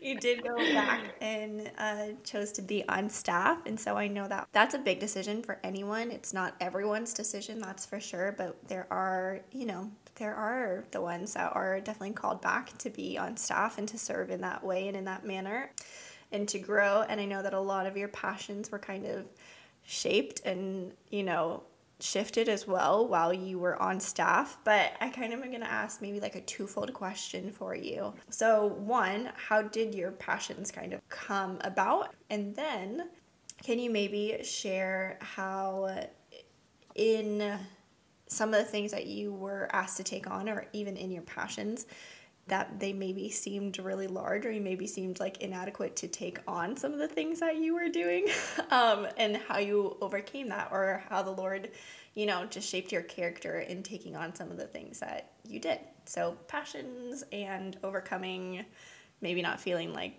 you 0.00 0.18
did 0.18 0.42
go 0.42 0.56
back 0.56 1.16
and 1.20 1.70
uh, 1.78 2.08
chose 2.24 2.52
to 2.52 2.62
be 2.62 2.88
on 2.88 3.08
staff, 3.10 3.58
and 3.66 3.78
so 3.78 3.96
I 3.96 4.06
know 4.08 4.28
that 4.28 4.48
that's 4.52 4.74
a 4.74 4.78
big 4.78 5.00
decision 5.00 5.42
for 5.42 5.58
anyone. 5.64 6.10
It's 6.10 6.32
not 6.32 6.54
everyone's 6.60 7.12
decision, 7.12 7.60
that's 7.60 7.84
for 7.84 8.00
sure. 8.00 8.34
But 8.36 8.56
there 8.68 8.86
are, 8.90 9.40
you 9.52 9.66
know, 9.66 9.90
there 10.16 10.34
are 10.34 10.84
the 10.92 11.00
ones 11.00 11.34
that 11.34 11.54
are 11.54 11.80
definitely 11.80 12.12
called 12.12 12.40
back 12.40 12.76
to 12.78 12.90
be 12.90 13.18
on 13.18 13.36
staff 13.36 13.78
and 13.78 13.88
to 13.88 13.98
serve 13.98 14.30
in 14.30 14.40
that 14.42 14.62
way 14.62 14.88
and 14.88 14.96
in 14.96 15.04
that 15.04 15.26
manner, 15.26 15.70
and 16.32 16.48
to 16.48 16.58
grow. 16.58 17.04
And 17.08 17.20
I 17.20 17.24
know 17.24 17.42
that 17.42 17.54
a 17.54 17.60
lot 17.60 17.86
of 17.86 17.96
your 17.96 18.08
passions 18.08 18.70
were 18.70 18.78
kind 18.78 19.04
of 19.04 19.26
shaped 19.86 20.40
and, 20.44 20.92
you 21.10 21.22
know, 21.22 21.62
shifted 21.98 22.48
as 22.48 22.66
well 22.66 23.08
while 23.08 23.32
you 23.32 23.58
were 23.58 23.80
on 23.80 23.98
staff. 24.00 24.58
But 24.64 24.92
I 25.00 25.08
kind 25.08 25.32
of 25.32 25.40
am 25.40 25.48
going 25.48 25.62
to 25.62 25.70
ask 25.70 26.02
maybe 26.02 26.20
like 26.20 26.34
a 26.34 26.42
twofold 26.42 26.92
question 26.92 27.50
for 27.50 27.74
you. 27.74 28.12
So, 28.28 28.66
one, 28.66 29.30
how 29.36 29.62
did 29.62 29.94
your 29.94 30.10
passions 30.10 30.70
kind 30.70 30.92
of 30.92 31.00
come 31.08 31.58
about? 31.62 32.14
And 32.28 32.54
then, 32.54 33.08
can 33.62 33.78
you 33.78 33.90
maybe 33.90 34.40
share 34.42 35.18
how 35.20 36.06
in 36.94 37.58
some 38.26 38.52
of 38.52 38.58
the 38.58 38.64
things 38.64 38.90
that 38.90 39.06
you 39.06 39.32
were 39.32 39.68
asked 39.72 39.96
to 39.98 40.04
take 40.04 40.28
on, 40.28 40.48
or 40.48 40.66
even 40.72 40.96
in 40.96 41.10
your 41.10 41.22
passions, 41.22 41.86
that 42.48 42.78
they 42.78 42.92
maybe 42.92 43.28
seemed 43.28 43.78
really 43.78 44.06
large 44.06 44.46
or 44.46 44.52
you 44.52 44.60
maybe 44.60 44.86
seemed 44.86 45.18
like 45.18 45.38
inadequate 45.38 45.96
to 45.96 46.08
take 46.08 46.38
on 46.46 46.76
some 46.76 46.92
of 46.92 46.98
the 46.98 47.08
things 47.08 47.40
that 47.40 47.56
you 47.56 47.74
were 47.74 47.88
doing 47.88 48.26
um, 48.70 49.06
and 49.16 49.36
how 49.36 49.58
you 49.58 49.96
overcame 50.00 50.48
that 50.48 50.68
or 50.70 51.02
how 51.08 51.22
the 51.22 51.30
lord 51.30 51.70
you 52.14 52.26
know 52.26 52.44
just 52.46 52.68
shaped 52.68 52.92
your 52.92 53.02
character 53.02 53.60
in 53.60 53.82
taking 53.82 54.14
on 54.16 54.34
some 54.34 54.50
of 54.50 54.56
the 54.56 54.66
things 54.66 55.00
that 55.00 55.30
you 55.44 55.60
did. 55.60 55.80
So 56.04 56.36
passions 56.48 57.24
and 57.32 57.76
overcoming 57.82 58.64
maybe 59.20 59.42
not 59.42 59.60
feeling 59.60 59.92
like 59.92 60.14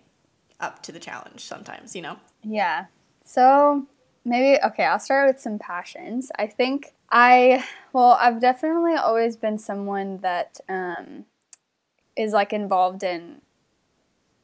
up 0.60 0.82
to 0.82 0.92
the 0.92 1.00
challenge 1.00 1.40
sometimes 1.40 1.96
you 1.96 2.02
know? 2.02 2.16
Yeah. 2.42 2.86
So 3.24 3.86
maybe 4.24 4.60
okay 4.62 4.84
i'll 4.84 4.98
start 4.98 5.26
with 5.26 5.40
some 5.40 5.58
passions. 5.58 6.30
I 6.38 6.46
think 6.46 6.94
i 7.10 7.64
well 7.94 8.18
i've 8.20 8.38
definitely 8.38 8.94
always 8.94 9.34
been 9.36 9.58
someone 9.58 10.18
that 10.18 10.60
um, 10.68 11.24
is 12.18 12.32
like 12.32 12.52
involved 12.52 13.02
in 13.02 13.40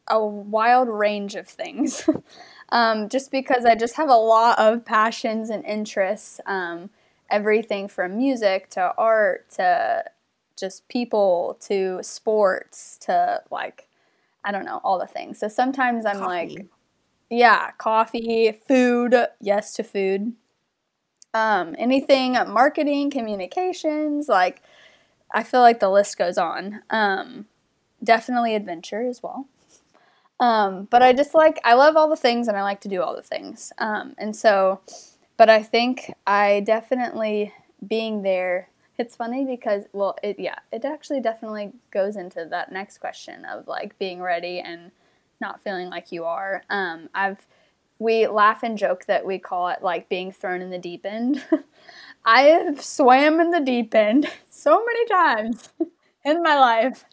a 0.09 0.25
wild 0.25 0.89
range 0.89 1.35
of 1.35 1.47
things. 1.49 2.09
um, 2.71 3.09
just 3.09 3.31
because 3.31 3.65
I 3.67 3.75
just 3.75 3.97
have 3.97 4.09
a 4.09 4.15
lot 4.15 4.59
of 4.59 4.85
passions 4.85 5.51
and 5.51 5.65
interests, 5.65 6.41
um, 6.47 6.89
everything 7.31 7.89
from 7.89 8.17
music 8.17 8.71
to 8.71 8.95
art 8.97 9.51
to 9.53 10.05
just 10.57 10.87
people 10.89 11.59
to 11.63 11.99
sports 12.03 12.97
to 13.03 13.43
like, 13.51 13.89
I 14.45 14.53
don't 14.53 14.65
know, 14.65 14.81
all 14.85 14.99
the 14.99 15.07
things. 15.07 15.39
So 15.39 15.49
sometimes 15.49 16.07
I'm 16.07 16.19
coffee. 16.19 16.57
like, 16.59 16.67
yeah, 17.31 17.73
coffee, 17.73 18.53
food, 18.69 19.17
yes 19.41 19.75
to 19.75 19.83
food. 19.83 20.35
um, 21.35 21.75
anything 21.79 22.35
marketing, 22.47 23.11
communications, 23.11 24.29
like 24.29 24.63
I 25.33 25.43
feel 25.43 25.61
like 25.61 25.81
the 25.81 25.91
list 25.91 26.17
goes 26.17 26.39
on. 26.39 26.83
Um, 26.91 27.47
definitely 28.05 28.55
adventure 28.55 29.03
as 29.03 29.23
well. 29.23 29.49
Um, 30.41 30.89
but 30.91 31.03
I 31.03 31.13
just 31.13 31.35
like, 31.35 31.61
I 31.65 31.75
love 31.75 31.97
all 31.97 32.09
the 32.09 32.17
things 32.17 32.49
and 32.49 32.57
I 32.57 32.63
like 32.63 32.81
to 32.83 32.89
do 32.89 33.03
all 33.03 33.15
the 33.15 33.23
things. 33.23 33.73
Um, 33.79 34.15
and 34.19 34.35
so, 34.35 34.81
but 35.37 35.49
I 35.49 35.63
think 35.63 36.13
I 36.27 36.61
definitely 36.61 37.53
being 37.87 38.23
there, 38.23 38.69
it's 38.99 39.17
funny 39.17 39.45
because, 39.45 39.85
well, 39.93 40.17
it, 40.23 40.39
yeah, 40.39 40.59
it 40.73 40.85
actually 40.85 41.21
definitely 41.21 41.73
goes 41.91 42.17
into 42.17 42.47
that 42.51 42.73
next 42.73 42.99
question 42.99 43.45
of 43.45 43.67
like 43.67 43.99
being 43.99 44.21
ready 44.21 44.61
and 44.61 44.91
not 45.41 45.63
feeling 45.63 45.89
like 45.89 46.13
you 46.13 46.25
are. 46.25 46.63
Um, 46.71 47.09
I've, 47.15 47.47
we 47.99 48.27
laugh 48.27 48.63
and 48.63 48.77
joke 48.77 49.07
that 49.07 49.25
we 49.25 49.39
call 49.39 49.69
it 49.69 49.83
like 49.83 50.09
being 50.09 50.33
thrown 50.33 50.61
in 50.61 50.71
the 50.71 50.79
deep 50.79 51.07
end. 51.07 51.45
I 52.25 52.43
have 52.43 52.83
swam 52.83 53.41
in 53.41 53.51
the 53.51 53.61
deep 53.61 53.95
end 53.95 54.31
so 54.51 54.85
many 54.85 55.07
times 55.07 55.69
in 56.25 56.43
my 56.43 56.59
life. 56.59 57.05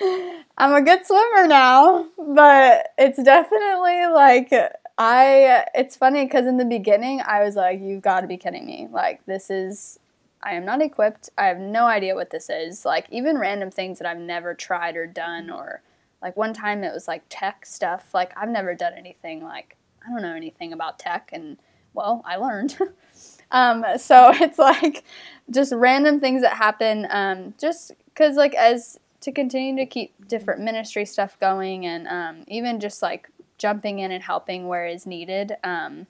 I'm 0.58 0.74
a 0.74 0.82
good 0.82 1.04
swimmer 1.06 1.46
now, 1.46 2.06
but 2.16 2.92
it's 2.96 3.22
definitely 3.22 4.06
like 4.06 4.52
I 4.96 5.64
it's 5.74 5.96
funny 5.96 6.26
cuz 6.28 6.46
in 6.46 6.56
the 6.56 6.64
beginning 6.64 7.20
I 7.20 7.42
was 7.42 7.56
like 7.56 7.80
you've 7.80 8.02
got 8.02 8.20
to 8.20 8.26
be 8.26 8.36
kidding 8.36 8.66
me. 8.66 8.88
Like 8.90 9.24
this 9.26 9.50
is 9.50 9.98
I 10.42 10.54
am 10.54 10.64
not 10.64 10.82
equipped. 10.82 11.30
I 11.38 11.46
have 11.46 11.58
no 11.58 11.86
idea 11.86 12.14
what 12.14 12.30
this 12.30 12.48
is. 12.48 12.84
Like 12.84 13.06
even 13.10 13.38
random 13.38 13.70
things 13.70 13.98
that 13.98 14.08
I've 14.08 14.18
never 14.18 14.54
tried 14.54 14.96
or 14.96 15.06
done 15.06 15.50
or 15.50 15.82
like 16.22 16.36
one 16.36 16.54
time 16.54 16.84
it 16.84 16.92
was 16.92 17.08
like 17.08 17.24
tech 17.28 17.66
stuff. 17.66 18.14
Like 18.14 18.32
I've 18.36 18.48
never 18.48 18.74
done 18.74 18.92
anything 18.94 19.42
like 19.42 19.76
I 20.06 20.10
don't 20.10 20.22
know 20.22 20.34
anything 20.34 20.72
about 20.72 20.98
tech 20.98 21.30
and 21.32 21.58
well, 21.92 22.22
I 22.24 22.36
learned. 22.36 22.76
um, 23.50 23.84
so 23.96 24.30
it's 24.34 24.58
like 24.58 25.04
just 25.50 25.72
random 25.72 26.20
things 26.20 26.42
that 26.42 26.56
happen 26.56 27.06
um, 27.10 27.54
just 27.58 27.92
because 28.14 28.36
like 28.36 28.54
as 28.54 28.98
to 29.20 29.32
continue 29.32 29.76
to 29.76 29.86
keep 29.86 30.28
different 30.28 30.60
ministry 30.60 31.04
stuff 31.04 31.38
going 31.40 31.86
and 31.86 32.06
um, 32.08 32.44
even 32.46 32.78
just 32.78 33.02
like 33.02 33.28
jumping 33.58 33.98
in 33.98 34.12
and 34.12 34.22
helping 34.22 34.68
where 34.68 34.86
is 34.86 35.06
needed 35.06 35.56
um, 35.64 36.06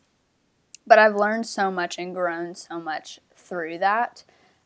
but 0.87 0.99
i've 0.99 1.15
learned 1.15 1.47
so 1.47 1.71
much 1.71 1.99
and 1.99 2.15
grown 2.15 2.55
so 2.55 2.81
much 2.81 3.21
through 3.35 3.79
that 3.79 4.25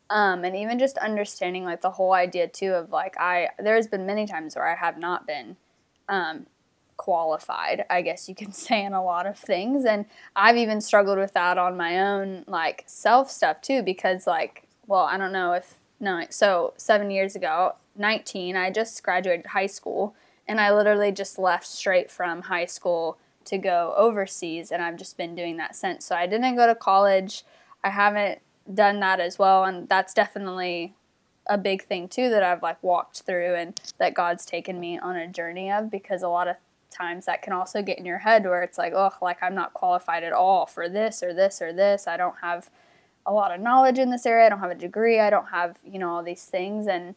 um, 0.09 0.43
and 0.43 0.55
even 0.55 0.79
just 0.79 0.97
understanding 0.97 1.63
like 1.63 1.81
the 1.81 1.91
whole 1.91 2.13
idea 2.13 2.47
too 2.47 2.71
of 2.73 2.91
like 2.91 3.15
i 3.19 3.49
there's 3.59 3.87
been 3.87 4.05
many 4.05 4.25
times 4.25 4.55
where 4.55 4.67
i 4.67 4.75
have 4.75 4.97
not 4.97 5.27
been 5.27 5.55
um, 6.07 6.45
qualified 6.97 7.85
i 7.89 8.01
guess 8.01 8.27
you 8.27 8.35
can 8.35 8.51
say 8.53 8.83
in 8.83 8.93
a 8.93 9.03
lot 9.03 9.25
of 9.25 9.37
things 9.37 9.85
and 9.85 10.05
i've 10.35 10.57
even 10.57 10.81
struggled 10.81 11.17
with 11.17 11.33
that 11.33 11.57
on 11.57 11.77
my 11.77 11.99
own 11.99 12.43
like 12.47 12.83
self 12.87 13.29
stuff 13.29 13.61
too 13.61 13.83
because 13.83 14.25
like 14.25 14.63
well 14.87 15.03
i 15.03 15.17
don't 15.17 15.31
know 15.31 15.53
if 15.53 15.78
no, 15.99 16.25
so 16.29 16.73
seven 16.77 17.11
years 17.11 17.35
ago, 17.35 17.75
19, 17.97 18.55
I 18.55 18.71
just 18.71 19.03
graduated 19.03 19.47
high 19.47 19.67
school 19.67 20.15
and 20.47 20.59
I 20.59 20.73
literally 20.73 21.11
just 21.11 21.37
left 21.37 21.67
straight 21.67 22.09
from 22.09 22.43
high 22.43 22.65
school 22.65 23.17
to 23.45 23.57
go 23.57 23.93
overseas 23.97 24.71
and 24.71 24.81
I've 24.81 24.97
just 24.97 25.17
been 25.17 25.35
doing 25.35 25.57
that 25.57 25.75
since. 25.75 26.05
So 26.05 26.15
I 26.15 26.27
didn't 26.27 26.55
go 26.55 26.67
to 26.67 26.75
college. 26.75 27.43
I 27.83 27.89
haven't 27.89 28.39
done 28.73 28.99
that 29.01 29.19
as 29.19 29.37
well 29.37 29.63
and 29.63 29.89
that's 29.89 30.13
definitely 30.13 30.93
a 31.47 31.57
big 31.57 31.83
thing 31.83 32.07
too 32.07 32.29
that 32.29 32.43
I've 32.43 32.61
like 32.61 32.81
walked 32.83 33.23
through 33.23 33.55
and 33.55 33.79
that 33.97 34.13
God's 34.13 34.45
taken 34.45 34.79
me 34.79 34.99
on 34.99 35.15
a 35.15 35.27
journey 35.27 35.71
of 35.71 35.89
because 35.89 36.21
a 36.21 36.29
lot 36.29 36.47
of 36.47 36.57
times 36.91 37.25
that 37.25 37.41
can 37.41 37.53
also 37.53 37.81
get 37.81 37.97
in 37.97 38.05
your 38.05 38.19
head 38.19 38.43
where 38.43 38.61
it's 38.61 38.77
like, 38.77 38.93
oh, 38.93 39.11
like 39.21 39.41
I'm 39.41 39.55
not 39.55 39.73
qualified 39.73 40.23
at 40.23 40.33
all 40.33 40.65
for 40.65 40.87
this 40.87 41.23
or 41.23 41.33
this 41.33 41.61
or 41.61 41.73
this. 41.73 42.07
I 42.07 42.17
don't 42.17 42.37
have 42.41 42.69
a 43.29 43.33
lot 43.33 43.53
of 43.53 43.61
knowledge 43.61 43.99
in 43.99 44.09
this 44.09 44.25
area. 44.25 44.47
I 44.47 44.49
don't 44.49 44.59
have 44.59 44.71
a 44.71 44.75
degree. 44.75 45.19
I 45.19 45.29
don't 45.29 45.49
have, 45.49 45.77
you 45.85 45.99
know, 45.99 46.09
all 46.09 46.23
these 46.23 46.45
things. 46.45 46.87
And 46.87 47.13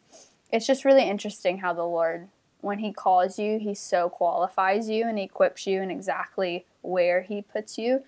it's 0.53 0.66
just 0.66 0.85
really 0.85 1.09
interesting 1.09 1.59
how 1.59 1.72
the 1.72 1.85
Lord, 1.85 2.29
when 2.61 2.79
He 2.79 2.92
calls 2.92 3.38
you, 3.38 3.59
He 3.59 3.75
so 3.75 4.11
qualifies 4.11 4.90
you 4.90 5.09
and 5.09 5.18
equips 5.18 5.66
you 5.66 5.81
in 5.81 5.90
exactly 5.90 6.66
where 6.83 7.22
He 7.22 7.40
puts 7.40 7.79
you. 7.79 8.05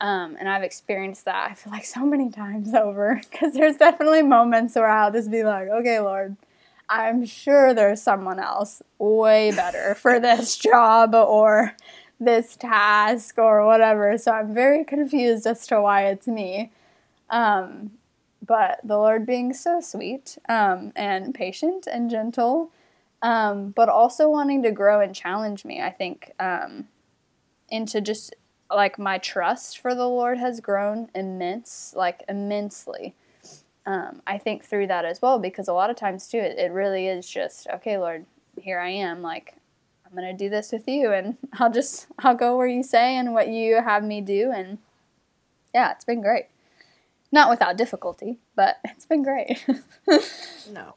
Um, 0.00 0.36
and 0.38 0.48
I've 0.48 0.62
experienced 0.62 1.24
that, 1.24 1.50
I 1.50 1.54
feel 1.54 1.72
like, 1.72 1.84
so 1.84 2.06
many 2.06 2.30
times 2.30 2.72
over 2.74 3.20
because 3.28 3.54
there's 3.54 3.76
definitely 3.76 4.22
moments 4.22 4.76
where 4.76 4.88
I'll 4.88 5.10
just 5.10 5.30
be 5.30 5.42
like, 5.42 5.68
okay, 5.68 5.98
Lord, 5.98 6.36
I'm 6.88 7.26
sure 7.26 7.74
there's 7.74 8.00
someone 8.00 8.38
else 8.38 8.82
way 9.00 9.50
better 9.50 9.96
for 9.96 10.20
this 10.20 10.56
job 10.56 11.12
or 11.12 11.74
this 12.20 12.54
task 12.54 13.36
or 13.36 13.66
whatever. 13.66 14.16
So 14.16 14.30
I'm 14.30 14.54
very 14.54 14.84
confused 14.84 15.44
as 15.44 15.66
to 15.66 15.82
why 15.82 16.06
it's 16.06 16.28
me. 16.28 16.70
Um, 17.30 17.92
but 18.46 18.80
the 18.84 18.96
Lord 18.96 19.26
being 19.26 19.52
so 19.52 19.80
sweet 19.80 20.38
um, 20.48 20.92
and 20.96 21.34
patient 21.34 21.86
and 21.86 22.10
gentle, 22.10 22.70
um, 23.22 23.70
but 23.70 23.88
also 23.88 24.28
wanting 24.28 24.62
to 24.62 24.70
grow 24.70 25.00
and 25.00 25.14
challenge 25.14 25.64
me, 25.64 25.82
I 25.82 25.90
think, 25.90 26.32
um, 26.38 26.88
into 27.70 28.00
just 28.00 28.34
like 28.70 28.98
my 28.98 29.18
trust 29.18 29.78
for 29.78 29.94
the 29.94 30.06
Lord 30.06 30.38
has 30.38 30.60
grown 30.60 31.10
immense, 31.14 31.94
like 31.96 32.22
immensely. 32.28 33.14
Um, 33.86 34.22
I 34.26 34.38
think 34.38 34.64
through 34.64 34.88
that 34.88 35.04
as 35.04 35.22
well, 35.22 35.38
because 35.38 35.68
a 35.68 35.72
lot 35.72 35.90
of 35.90 35.96
times 35.96 36.28
too, 36.28 36.38
it, 36.38 36.58
it 36.58 36.72
really 36.72 37.06
is 37.08 37.28
just, 37.28 37.66
okay, 37.68 37.96
Lord, 37.98 38.26
here 38.60 38.78
I 38.78 38.90
am. 38.90 39.22
Like, 39.22 39.54
I'm 40.06 40.16
going 40.16 40.26
to 40.26 40.44
do 40.44 40.50
this 40.50 40.72
with 40.72 40.86
you 40.86 41.12
and 41.12 41.36
I'll 41.58 41.72
just, 41.72 42.06
I'll 42.18 42.34
go 42.34 42.56
where 42.56 42.66
you 42.66 42.82
say 42.82 43.16
and 43.16 43.34
what 43.34 43.48
you 43.48 43.76
have 43.76 44.04
me 44.04 44.20
do. 44.20 44.52
And 44.54 44.78
yeah, 45.74 45.92
it's 45.92 46.04
been 46.04 46.20
great. 46.20 46.46
Not 47.30 47.50
without 47.50 47.76
difficulty, 47.76 48.38
but 48.56 48.76
it's 48.84 49.06
been 49.06 49.22
great. 49.22 49.64
no. 50.72 50.94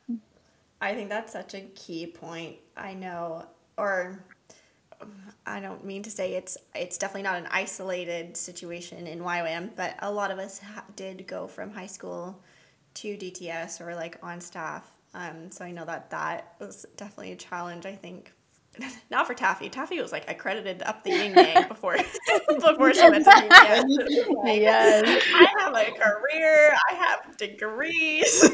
I 0.80 0.96
think 0.96 1.10
that's 1.10 1.34
such 1.34 1.54
a 1.54 1.62
key 1.76 2.08
point. 2.08 2.58
I 2.76 2.94
know, 2.94 3.46
or 3.78 4.24
I 5.46 5.60
don't 5.60 5.86
mean 5.86 6.04
to 6.04 6.12
say 6.12 6.34
it's 6.34 6.58
it's 6.74 6.98
definitely 6.98 7.24
not 7.24 7.38
an 7.38 7.48
isolated 7.52 8.36
situation 8.36 9.08
in 9.08 9.20
YWAM, 9.20 9.72
but 9.76 9.96
a 10.00 10.12
lot 10.12 10.32
of 10.32 10.40
us 10.40 10.60
ha- 10.60 10.86
did 10.96 11.28
go 11.28 11.48
from 11.48 11.72
high 11.72 11.88
school 11.88 12.42
to 12.96 13.16
DTS 13.16 13.82
or 13.82 13.96
like 13.96 14.18
on 14.24 14.42
staff. 14.42 14.90
Um, 15.14 15.52
so 15.52 15.66
I 15.66 15.72
know 15.72 15.86
that 15.86 16.10
that 16.12 16.56
was 16.60 16.86
definitely 16.98 17.34
a 17.34 17.36
challenge. 17.36 17.86
I 17.86 17.96
think 17.96 18.32
not 19.10 19.28
for 19.28 19.34
Taffie. 19.34 19.70
Taffie 19.70 20.02
was 20.02 20.12
like 20.12 20.30
accredited 20.30 20.82
up 20.84 21.04
the 21.04 21.10
yin 21.10 21.34
yang 21.36 21.68
before 21.68 21.98
before 22.48 22.94
she 22.94 23.10
went 23.10 23.26
to. 23.26 23.32
Like, 24.44 24.62
yes. 24.62 25.24
I 25.34 25.46
have 25.60 25.76
a 25.76 25.92
career. 25.92 26.74
I 26.90 26.94
have 26.96 27.38
degrees. 27.38 28.50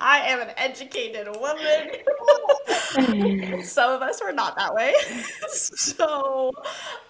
I 0.00 0.18
am 0.28 0.40
an 0.40 0.50
educated 0.56 1.28
woman. 1.40 1.92
Some 3.62 3.92
of 3.92 4.02
us 4.02 4.20
were 4.22 4.32
not 4.32 4.56
that 4.56 4.74
way. 4.74 4.92
so 5.48 6.50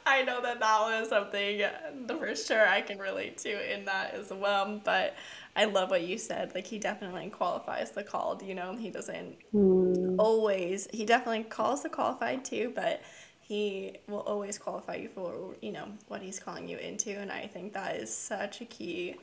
I 0.06 0.22
know 0.22 0.40
that 0.42 0.60
that 0.60 0.80
was 0.80 1.08
something 1.08 1.62
for 2.06 2.34
sure 2.36 2.68
I 2.68 2.82
can 2.82 2.98
relate 2.98 3.38
to 3.38 3.74
in 3.74 3.86
that 3.86 4.14
as 4.14 4.30
well. 4.30 4.80
But 4.84 5.16
I 5.56 5.66
love 5.66 5.90
what 5.90 6.02
you 6.02 6.18
said. 6.18 6.52
Like 6.54 6.66
he 6.66 6.78
definitely 6.78 7.28
qualifies 7.30 7.92
the 7.92 8.02
called. 8.02 8.42
You 8.42 8.54
know, 8.54 8.76
he 8.76 8.90
doesn't 8.90 9.36
mm. 9.54 10.16
always. 10.18 10.88
He 10.92 11.04
definitely 11.04 11.44
calls 11.44 11.82
the 11.82 11.88
qualified 11.88 12.44
too, 12.44 12.72
but 12.74 13.02
he 13.40 13.96
will 14.08 14.20
always 14.20 14.58
qualify 14.58 14.96
you 14.96 15.08
for 15.08 15.54
you 15.60 15.72
know 15.72 15.86
what 16.08 16.22
he's 16.22 16.40
calling 16.40 16.68
you 16.68 16.78
into. 16.78 17.10
And 17.10 17.30
I 17.30 17.46
think 17.46 17.72
that 17.74 17.96
is 17.96 18.14
such 18.14 18.60
a 18.60 18.64
key 18.64 19.16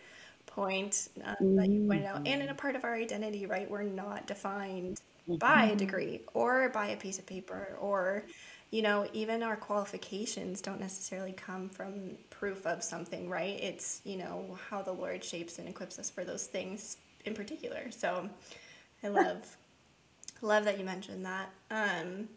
point 0.45 1.09
uh, 1.25 1.35
mm. 1.41 1.57
that 1.57 1.69
you 1.69 1.87
pointed 1.87 2.05
out. 2.05 2.27
And 2.27 2.41
in 2.41 2.49
a 2.49 2.55
part 2.55 2.75
of 2.75 2.83
our 2.83 2.95
identity, 2.95 3.45
right? 3.45 3.69
We're 3.69 3.83
not 3.83 4.27
defined 4.27 5.01
mm-hmm. 5.27 5.35
by 5.35 5.65
a 5.65 5.75
degree 5.75 6.21
or 6.33 6.69
by 6.69 6.87
a 6.87 6.97
piece 6.97 7.19
of 7.19 7.25
paper 7.25 7.77
or 7.79 8.25
you 8.71 8.81
know, 8.81 9.05
even 9.13 9.43
our 9.43 9.57
qualifications 9.57 10.61
don't 10.61 10.79
necessarily 10.79 11.33
come 11.33 11.69
from 11.69 12.17
proof 12.29 12.65
of 12.65 12.83
something, 12.83 13.29
right? 13.29 13.59
It's, 13.61 14.01
you 14.05 14.17
know, 14.17 14.57
how 14.69 14.81
the 14.81 14.93
Lord 14.93 15.23
shapes 15.23 15.59
and 15.59 15.67
equips 15.67 15.99
us 15.99 16.09
for 16.09 16.23
those 16.23 16.45
things 16.47 16.97
in 17.25 17.33
particular. 17.33 17.91
So 17.91 18.29
I 19.03 19.09
love 19.09 19.57
love 20.41 20.65
that 20.65 20.79
you 20.79 20.85
mentioned 20.85 21.25
that. 21.25 21.49
Um 21.69 22.29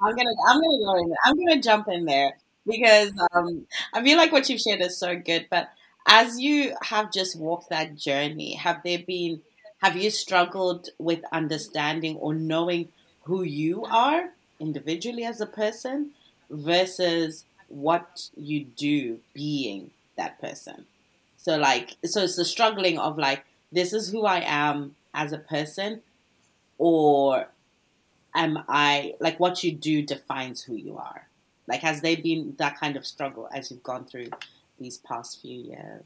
I'm 0.00 0.14
gonna 0.16 0.30
I'm 0.46 0.60
gonna 0.60 0.84
go 0.84 0.96
in 0.96 1.14
I'm 1.24 1.36
gonna 1.36 1.62
jump 1.62 1.88
in 1.88 2.04
there 2.04 2.38
because 2.66 3.12
um 3.32 3.66
I 3.92 4.02
feel 4.02 4.16
like 4.16 4.32
what 4.32 4.48
you've 4.48 4.60
shared 4.60 4.80
is 4.80 4.98
so 4.98 5.16
good, 5.16 5.46
but 5.50 5.68
as 6.06 6.40
you 6.40 6.74
have 6.82 7.12
just 7.12 7.38
walked 7.38 7.70
that 7.70 7.96
journey, 7.96 8.54
have 8.54 8.80
there 8.84 9.00
been 9.06 9.42
have 9.78 9.96
you 9.96 10.10
struggled 10.10 10.88
with 10.98 11.20
understanding 11.32 12.16
or 12.16 12.34
knowing 12.34 12.88
who 13.22 13.42
you 13.42 13.84
are 13.84 14.30
individually 14.60 15.24
as 15.24 15.40
a 15.40 15.46
person 15.46 16.10
versus 16.50 17.44
what 17.68 18.30
you 18.36 18.64
do 18.64 19.18
being 19.34 19.90
that 20.16 20.40
person. 20.40 20.86
So 21.36 21.56
like 21.56 21.96
so 22.04 22.22
it's 22.22 22.36
the 22.36 22.44
struggling 22.44 22.98
of 22.98 23.18
like 23.18 23.44
this 23.70 23.92
is 23.92 24.10
who 24.10 24.24
I 24.24 24.40
am 24.40 24.96
as 25.14 25.32
a 25.32 25.38
person 25.38 26.02
or 26.78 27.48
am 28.34 28.64
I 28.68 29.14
like 29.20 29.38
what 29.38 29.62
you 29.62 29.72
do 29.72 30.02
defines 30.02 30.62
who 30.62 30.74
you 30.74 30.96
are. 30.96 31.28
Like 31.66 31.80
has 31.80 32.00
there 32.00 32.16
been 32.16 32.54
that 32.58 32.78
kind 32.78 32.96
of 32.96 33.06
struggle 33.06 33.48
as 33.54 33.70
you've 33.70 33.82
gone 33.82 34.04
through 34.04 34.28
these 34.80 34.98
past 34.98 35.40
few 35.40 35.56
years? 35.56 36.04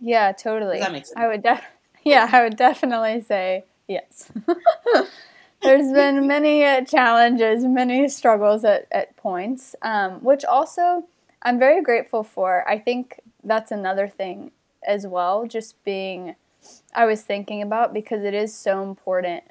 Yeah, 0.00 0.32
totally. 0.32 0.78
Does 0.78 0.86
that 0.86 1.06
sense? 1.06 1.12
I 1.16 1.26
would 1.26 1.42
def- 1.42 1.64
yeah, 2.04 2.28
I 2.30 2.42
would 2.44 2.56
definitely 2.56 3.20
say 3.20 3.64
yes. 3.88 4.30
There's 5.62 5.92
been 5.92 6.26
many 6.26 6.64
uh, 6.64 6.84
challenges, 6.84 7.64
many 7.64 8.08
struggles 8.08 8.64
at, 8.64 8.86
at 8.92 9.16
points, 9.16 9.74
um, 9.82 10.22
which 10.22 10.44
also 10.44 11.04
I'm 11.42 11.58
very 11.58 11.82
grateful 11.82 12.22
for. 12.22 12.68
I 12.68 12.78
think 12.78 13.20
that's 13.42 13.72
another 13.72 14.08
thing 14.08 14.52
as 14.86 15.06
well, 15.06 15.46
just 15.46 15.82
being, 15.84 16.36
I 16.94 17.06
was 17.06 17.22
thinking 17.22 17.60
about 17.60 17.92
because 17.92 18.24
it 18.24 18.34
is 18.34 18.54
so 18.54 18.82
important. 18.82 19.44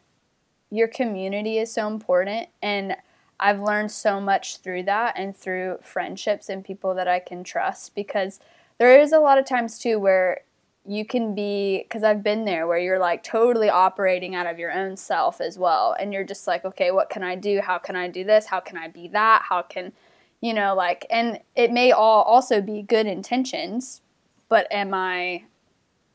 Your 0.71 0.87
community 0.87 1.57
is 1.57 1.73
so 1.73 1.87
important. 1.87 2.47
And 2.61 2.95
I've 3.39 3.61
learned 3.61 3.91
so 3.91 4.19
much 4.19 4.57
through 4.57 4.83
that 4.83 5.15
and 5.17 5.35
through 5.35 5.79
friendships 5.81 6.49
and 6.49 6.63
people 6.63 6.95
that 6.95 7.07
I 7.07 7.19
can 7.19 7.43
trust 7.43 7.93
because 7.95 8.39
there 8.77 8.99
is 8.99 9.11
a 9.11 9.19
lot 9.19 9.37
of 9.37 9.45
times 9.45 9.77
too 9.77 9.99
where 9.99 10.41
you 10.87 11.05
can 11.05 11.35
be 11.35 11.83
because 11.83 12.03
I've 12.03 12.23
been 12.23 12.45
there 12.45 12.65
where 12.65 12.79
you're 12.79 12.97
like 12.97 13.21
totally 13.21 13.69
operating 13.69 14.35
out 14.35 14.47
of 14.47 14.57
your 14.57 14.71
own 14.71 14.95
self 14.95 15.41
as 15.41 15.59
well. 15.59 15.95
And 15.99 16.13
you're 16.13 16.23
just 16.23 16.47
like 16.47 16.63
okay 16.63 16.91
what 16.91 17.09
can 17.09 17.23
I 17.23 17.35
do? 17.35 17.61
How 17.61 17.77
can 17.77 17.95
I 17.95 18.07
do 18.07 18.23
this? 18.23 18.45
How 18.45 18.61
can 18.61 18.77
I 18.77 18.87
be 18.87 19.09
that? 19.09 19.43
How 19.49 19.61
can 19.61 19.91
you 20.39 20.53
know 20.53 20.73
like 20.73 21.05
and 21.09 21.39
it 21.55 21.71
may 21.71 21.91
all 21.91 22.23
also 22.23 22.61
be 22.61 22.81
good 22.81 23.05
intentions 23.05 24.01
but 24.49 24.67
am 24.71 24.93
I 24.93 25.43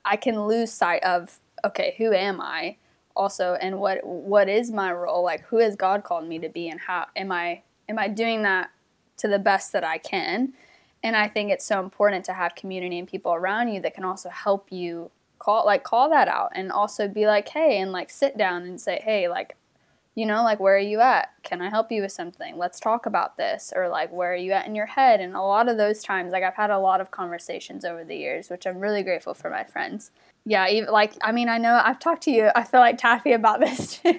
I 0.05 0.17
can 0.17 0.47
lose 0.47 0.73
sight 0.73 1.03
of 1.05 1.39
okay 1.65 1.95
who 1.99 2.13
am 2.13 2.41
I 2.41 2.77
also 3.15 3.55
and 3.61 3.79
what 3.79 4.05
what 4.05 4.49
is 4.49 4.71
my 4.71 4.91
role? 4.91 5.23
Like 5.23 5.43
who 5.43 5.59
has 5.59 5.77
God 5.77 6.03
called 6.03 6.27
me 6.27 6.39
to 6.39 6.49
be 6.49 6.69
and 6.71 6.81
how 6.81 7.07
am 7.15 7.31
I 7.31 7.63
am 7.91 7.99
I 7.99 8.09
doing 8.09 8.43
that 8.43 8.71
to 9.19 9.29
the 9.29 9.39
best 9.39 9.73
that 9.73 9.85
I 9.85 9.99
can 9.99 10.55
and 11.03 11.17
I 11.17 11.29
think 11.29 11.51
it's 11.51 11.65
so 11.65 11.81
important 11.81 12.25
to 12.27 12.33
have 12.33 12.55
community 12.55 12.99
and 12.99 13.09
people 13.09 13.35
around 13.35 13.69
you 13.69 13.81
that 13.81 13.95
can 13.95 14.05
also 14.05 14.29
help 14.29 14.71
you 14.71 15.11
call 15.43 15.67
like 15.67 15.83
call 15.83 16.09
that 16.11 16.29
out 16.29 16.53
and 16.55 16.71
also 16.71 17.09
be 17.09 17.27
like, 17.27 17.49
hey, 17.49 17.79
and 17.81 17.91
like 17.91 18.11
sit 18.11 18.39
down 18.39 18.63
and 18.63 18.81
say, 18.81 19.01
hey, 19.03 19.29
like, 19.29 19.57
you 20.15 20.25
know, 20.27 20.45
like 20.45 20.61
where 20.61 20.77
are 20.77 20.79
you 20.79 21.01
at? 21.01 21.31
Can 21.43 21.61
I 21.61 21.71
help 21.71 21.91
you 21.91 22.03
with 22.03 22.13
something? 22.13 22.57
Let's 22.57 22.79
talk 22.79 23.07
about 23.07 23.37
this. 23.37 23.73
Or 23.75 23.89
like 23.89 24.13
where 24.13 24.33
are 24.33 24.37
you 24.37 24.53
at 24.53 24.67
in 24.67 24.77
your 24.77 24.87
head? 24.87 25.21
And 25.21 25.35
a 25.35 25.41
lot 25.41 25.69
of 25.69 25.79
those 25.79 26.03
times, 26.03 26.33
like 26.33 26.45
I've 26.45 26.55
had 26.55 26.71
a 26.71 26.79
lot 26.79 27.01
of 27.01 27.11
conversations 27.11 27.85
over 27.85 28.05
the 28.05 28.17
years, 28.17 28.49
which 28.49 28.67
I'm 28.67 28.79
really 28.79 29.03
grateful 29.03 29.35
for 29.35 29.51
my 29.51 29.65
friends. 29.65 30.13
Yeah, 30.45 30.69
even 30.69 30.91
like 30.93 31.15
I 31.23 31.33
mean, 31.33 31.49
I 31.49 31.59
know 31.59 31.81
I've 31.83 31.99
talked 31.99 32.23
to 32.25 32.31
you. 32.31 32.51
I 32.55 32.63
feel 32.63 32.81
like 32.81 32.99
Taffie 32.99 33.35
about 33.35 33.61
this 33.61 33.99
too, 34.03 34.19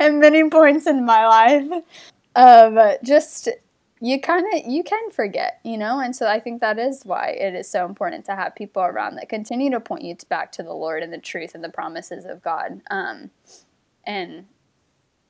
at 0.00 0.14
many 0.14 0.48
points 0.48 0.86
in 0.86 1.04
my 1.04 1.26
life. 1.26 1.82
Um, 2.34 2.78
just 3.02 3.48
you 4.00 4.20
kind 4.20 4.46
of 4.52 4.70
you 4.70 4.82
can 4.82 5.10
forget 5.10 5.60
you 5.64 5.78
know? 5.78 6.00
And 6.00 6.14
so 6.14 6.26
i 6.26 6.38
think 6.40 6.60
that 6.60 6.78
is 6.78 7.02
why 7.04 7.28
it 7.30 7.54
is 7.54 7.68
so 7.68 7.86
important 7.86 8.24
to 8.26 8.36
have 8.36 8.54
people 8.54 8.82
around 8.82 9.16
that 9.16 9.28
continue 9.28 9.70
to 9.70 9.80
point 9.80 10.02
you 10.02 10.16
back 10.28 10.52
to 10.52 10.62
the 10.62 10.72
lord 10.72 11.02
and 11.02 11.12
the 11.12 11.18
truth 11.18 11.54
and 11.54 11.64
the 11.64 11.68
promises 11.68 12.24
of 12.24 12.42
god. 12.42 12.80
Um, 12.90 13.30
and 14.06 14.46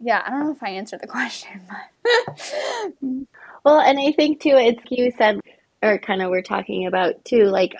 yeah 0.00 0.22
i 0.26 0.31
don't 0.31 0.44
know 0.44 0.52
if 0.52 0.62
i 0.62 0.68
answered 0.68 1.00
the 1.00 1.07
question 1.09 1.61
but 1.68 3.26
well 3.64 3.81
and 3.81 3.98
i 3.98 4.12
think 4.12 4.40
too 4.40 4.57
it's 4.57 4.83
you 4.90 5.11
said 5.16 5.40
or 5.83 5.98
kind 5.98 6.22
of 6.22 6.31
we're 6.31 6.42
talking 6.42 6.87
about 6.87 7.24
too 7.24 7.44
like 7.44 7.74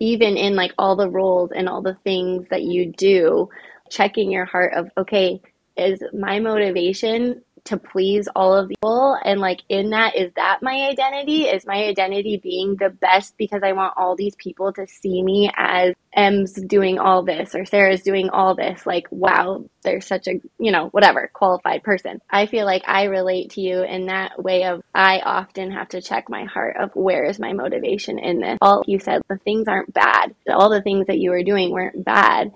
even 0.00 0.36
in 0.36 0.54
like 0.54 0.72
all 0.78 0.94
the 0.94 1.10
roles 1.10 1.50
and 1.52 1.68
all 1.68 1.82
the 1.82 1.96
things 2.04 2.46
that 2.50 2.62
you 2.62 2.92
do 2.92 3.48
checking 3.90 4.30
your 4.30 4.44
heart 4.44 4.72
of 4.74 4.90
okay 4.96 5.40
is 5.76 6.02
my 6.12 6.38
motivation 6.38 7.42
to 7.68 7.76
please 7.76 8.28
all 8.34 8.54
of 8.54 8.68
people. 8.68 9.16
And 9.24 9.40
like 9.40 9.62
in 9.68 9.90
that 9.90 10.16
is 10.16 10.32
that 10.36 10.58
my 10.62 10.88
identity? 10.88 11.42
Is 11.42 11.66
my 11.66 11.84
identity 11.84 12.40
being 12.42 12.76
the 12.76 12.90
best 12.90 13.36
because 13.36 13.62
i 13.62 13.72
want 13.72 13.94
all 13.96 14.16
these 14.16 14.34
people 14.36 14.72
to 14.74 14.86
see 14.86 15.22
me 15.22 15.50
as 15.56 15.94
m's 16.12 16.52
doing 16.52 16.98
all 16.98 17.22
this 17.22 17.54
or 17.54 17.64
sarah's 17.64 18.02
doing 18.02 18.30
all 18.30 18.54
this? 18.54 18.86
Like 18.86 19.06
wow 19.10 19.64
they're 19.82 20.00
such 20.00 20.26
a 20.26 20.40
you 20.58 20.72
know 20.72 20.88
whatever 20.88 21.30
qualified 21.32 21.82
person. 21.82 22.20
I 22.30 22.46
feel 22.46 22.66
like 22.66 22.82
i 22.86 23.04
relate 23.04 23.50
to 23.50 23.60
you 23.60 23.82
in 23.82 24.06
that 24.06 24.42
way 24.42 24.64
of 24.64 24.82
i 24.94 25.20
often 25.20 25.70
have 25.70 25.88
to 25.90 26.02
check 26.02 26.28
my 26.28 26.44
heart 26.44 26.76
of 26.78 26.90
where 26.94 27.24
is 27.24 27.38
my 27.38 27.52
motivation 27.52 28.18
in 28.18 28.40
this. 28.40 28.58
All 28.60 28.82
you 28.86 28.98
said 28.98 29.22
the 29.28 29.38
things 29.38 29.68
aren't 29.68 29.92
bad. 29.92 30.34
All 30.48 30.70
the 30.70 30.82
things 30.82 31.06
that 31.06 31.18
you 31.18 31.30
were 31.30 31.42
doing 31.42 31.70
weren't 31.70 32.04
bad. 32.04 32.52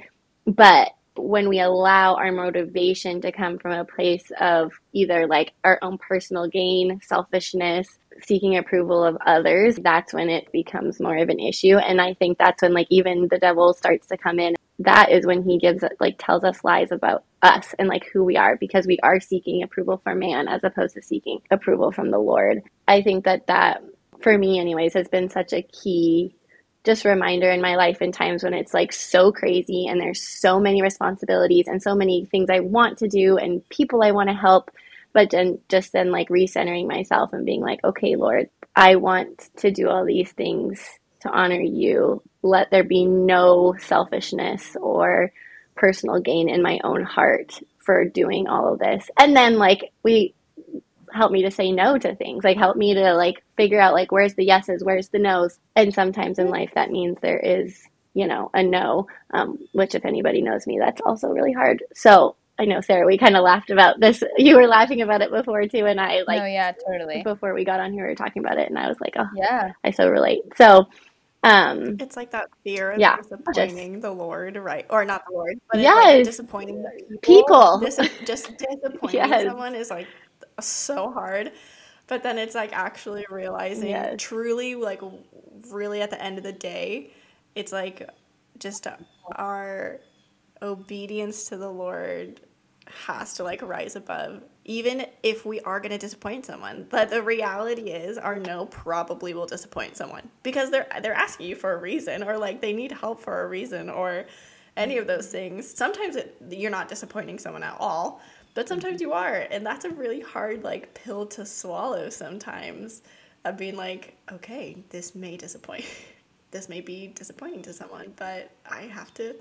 But 0.46 0.90
when 1.16 1.48
we 1.48 1.60
allow 1.60 2.14
our 2.14 2.32
motivation 2.32 3.20
to 3.20 3.32
come 3.32 3.58
from 3.58 3.72
a 3.72 3.84
place 3.84 4.30
of 4.40 4.72
either 4.92 5.26
like 5.26 5.52
our 5.64 5.78
own 5.82 5.98
personal 5.98 6.48
gain, 6.48 7.00
selfishness, 7.02 7.98
seeking 8.22 8.56
approval 8.56 9.04
of 9.04 9.16
others, 9.26 9.76
that's 9.76 10.12
when 10.12 10.28
it 10.28 10.50
becomes 10.52 11.00
more 11.00 11.16
of 11.16 11.28
an 11.28 11.40
issue. 11.40 11.76
And 11.76 12.00
I 12.00 12.14
think 12.14 12.38
that's 12.38 12.62
when 12.62 12.72
like 12.72 12.86
even 12.90 13.28
the 13.30 13.38
devil 13.38 13.74
starts 13.74 14.06
to 14.08 14.16
come 14.16 14.38
in. 14.38 14.54
That 14.78 15.10
is 15.10 15.26
when 15.26 15.42
he 15.42 15.58
gives 15.58 15.84
like 16.00 16.16
tells 16.18 16.44
us 16.44 16.64
lies 16.64 16.90
about 16.90 17.24
us 17.42 17.74
and 17.78 17.88
like 17.88 18.06
who 18.12 18.24
we 18.24 18.36
are 18.36 18.56
because 18.56 18.86
we 18.86 18.98
are 19.02 19.20
seeking 19.20 19.62
approval 19.62 20.00
from 20.02 20.20
man 20.20 20.48
as 20.48 20.64
opposed 20.64 20.94
to 20.94 21.02
seeking 21.02 21.40
approval 21.50 21.92
from 21.92 22.10
the 22.10 22.18
Lord. 22.18 22.62
I 22.88 23.02
think 23.02 23.24
that 23.24 23.46
that 23.46 23.82
for 24.22 24.36
me 24.36 24.58
anyways 24.58 24.94
has 24.94 25.08
been 25.08 25.28
such 25.28 25.52
a 25.52 25.62
key 25.62 26.34
just 26.84 27.04
reminder 27.04 27.50
in 27.50 27.60
my 27.60 27.76
life 27.76 28.02
in 28.02 28.10
times 28.10 28.42
when 28.42 28.54
it's 28.54 28.74
like 28.74 28.92
so 28.92 29.30
crazy 29.30 29.86
and 29.86 30.00
there's 30.00 30.22
so 30.22 30.58
many 30.58 30.82
responsibilities 30.82 31.68
and 31.68 31.82
so 31.82 31.94
many 31.94 32.24
things 32.26 32.50
I 32.50 32.60
want 32.60 32.98
to 32.98 33.08
do 33.08 33.36
and 33.36 33.66
people 33.68 34.02
I 34.02 34.10
want 34.10 34.28
to 34.28 34.34
help, 34.34 34.70
but 35.12 35.30
then 35.30 35.60
just 35.68 35.92
then 35.92 36.10
like 36.10 36.28
recentering 36.28 36.88
myself 36.88 37.32
and 37.32 37.46
being 37.46 37.60
like, 37.60 37.84
okay, 37.84 38.16
Lord, 38.16 38.48
I 38.74 38.96
want 38.96 39.50
to 39.58 39.70
do 39.70 39.88
all 39.88 40.04
these 40.04 40.32
things 40.32 40.84
to 41.20 41.30
honor 41.30 41.60
you. 41.60 42.22
Let 42.42 42.70
there 42.70 42.84
be 42.84 43.04
no 43.04 43.74
selfishness 43.78 44.76
or 44.80 45.32
personal 45.76 46.20
gain 46.20 46.48
in 46.48 46.62
my 46.62 46.80
own 46.82 47.04
heart 47.04 47.60
for 47.78 48.04
doing 48.04 48.48
all 48.48 48.72
of 48.72 48.78
this. 48.80 49.08
And 49.18 49.36
then 49.36 49.56
like 49.58 49.92
we 50.02 50.34
help 51.14 51.32
me 51.32 51.42
to 51.42 51.50
say 51.50 51.72
no 51.72 51.98
to 51.98 52.14
things 52.16 52.44
like 52.44 52.56
help 52.56 52.76
me 52.76 52.94
to 52.94 53.14
like 53.14 53.42
figure 53.56 53.80
out 53.80 53.94
like 53.94 54.12
where's 54.12 54.34
the 54.34 54.44
yeses 54.44 54.84
where's 54.84 55.08
the 55.08 55.18
nos 55.18 55.58
and 55.76 55.92
sometimes 55.92 56.38
in 56.38 56.48
life 56.48 56.70
that 56.74 56.90
means 56.90 57.16
there 57.20 57.38
is 57.38 57.82
you 58.14 58.26
know 58.26 58.50
a 58.54 58.62
no 58.62 59.06
um, 59.32 59.58
which 59.72 59.94
if 59.94 60.04
anybody 60.04 60.42
knows 60.42 60.66
me 60.66 60.78
that's 60.78 61.00
also 61.02 61.28
really 61.28 61.52
hard 61.52 61.82
so 61.94 62.36
i 62.58 62.64
know 62.64 62.80
sarah 62.80 63.06
we 63.06 63.16
kind 63.16 63.36
of 63.36 63.42
laughed 63.42 63.70
about 63.70 63.98
this 64.00 64.22
you 64.36 64.56
were 64.56 64.66
laughing 64.66 65.02
about 65.02 65.22
it 65.22 65.30
before 65.30 65.66
too 65.66 65.86
and 65.86 66.00
i 66.00 66.22
like 66.26 66.42
oh 66.42 66.46
yeah 66.46 66.72
totally 66.86 67.22
before 67.22 67.54
we 67.54 67.64
got 67.64 67.80
on 67.80 67.92
here 67.92 68.04
we 68.04 68.10
were 68.10 68.16
talking 68.16 68.44
about 68.44 68.58
it 68.58 68.68
and 68.68 68.78
i 68.78 68.88
was 68.88 69.00
like 69.00 69.14
oh 69.16 69.28
yeah 69.34 69.72
i 69.84 69.90
so 69.90 70.08
relate 70.08 70.42
so 70.56 70.86
um 71.44 71.96
it's 71.98 72.16
like 72.16 72.30
that 72.30 72.48
fear 72.62 72.92
of 72.92 73.00
yeah, 73.00 73.16
disappointing 73.16 73.94
just, 73.94 74.02
the 74.02 74.10
Lord, 74.12 74.56
right? 74.56 74.86
Or 74.90 75.04
not 75.04 75.24
the 75.28 75.34
Lord, 75.34 75.58
but 75.72 75.80
yes, 75.80 75.96
like 75.96 76.24
disappointing 76.24 76.84
people. 77.20 77.80
people. 77.80 77.80
Dis- 77.80 78.10
just 78.24 78.56
disappointing 78.56 78.98
yes. 79.12 79.44
someone 79.44 79.74
is 79.74 79.90
like 79.90 80.06
so 80.60 81.10
hard. 81.12 81.52
But 82.08 82.22
then 82.22 82.38
it's 82.38 82.54
like 82.54 82.72
actually 82.72 83.24
realizing 83.30 83.88
Yes. 83.88 84.16
truly, 84.18 84.74
like, 84.74 85.00
really 85.70 86.02
at 86.02 86.10
the 86.10 86.22
end 86.22 86.38
of 86.38 86.44
the 86.44 86.52
day, 86.52 87.12
it's 87.54 87.72
like 87.72 88.08
just 88.58 88.86
our 89.36 90.00
obedience 90.60 91.46
to 91.48 91.56
the 91.56 91.70
Lord 91.70 92.40
has 93.06 93.34
to 93.34 93.44
like 93.44 93.62
rise 93.62 93.96
above, 93.96 94.42
even 94.64 95.06
if 95.22 95.46
we 95.46 95.60
are 95.60 95.80
going 95.80 95.92
to 95.92 95.98
disappoint 95.98 96.44
someone. 96.44 96.86
But 96.90 97.10
the 97.10 97.22
reality 97.22 97.90
is, 97.90 98.18
our 98.18 98.36
no 98.38 98.66
probably 98.66 99.34
will 99.34 99.46
disappoint 99.46 99.96
someone 99.96 100.28
because 100.42 100.70
they're 100.70 100.86
they're 101.02 101.14
asking 101.14 101.48
you 101.48 101.56
for 101.56 101.72
a 101.72 101.76
reason, 101.78 102.22
or 102.22 102.36
like 102.36 102.60
they 102.60 102.72
need 102.72 102.92
help 102.92 103.20
for 103.20 103.42
a 103.42 103.48
reason, 103.48 103.88
or 103.88 104.26
any 104.76 104.98
of 104.98 105.06
those 105.06 105.28
things. 105.28 105.68
Sometimes 105.68 106.16
it, 106.16 106.36
you're 106.50 106.70
not 106.70 106.88
disappointing 106.88 107.38
someone 107.38 107.62
at 107.62 107.76
all, 107.78 108.20
but 108.54 108.68
sometimes 108.68 109.00
you 109.00 109.12
are, 109.12 109.46
and 109.50 109.64
that's 109.64 109.84
a 109.84 109.90
really 109.90 110.20
hard 110.20 110.62
like 110.64 110.92
pill 110.94 111.26
to 111.26 111.44
swallow. 111.46 112.08
Sometimes 112.10 113.02
of 113.44 113.56
being 113.56 113.76
like, 113.76 114.16
okay, 114.30 114.76
this 114.90 115.14
may 115.14 115.36
disappoint. 115.36 115.84
This 116.52 116.68
may 116.68 116.82
be 116.82 117.06
disappointing 117.06 117.62
to 117.62 117.72
someone, 117.72 118.12
but 118.16 118.50
I 118.70 118.82
have 118.82 119.14
to 119.14 119.34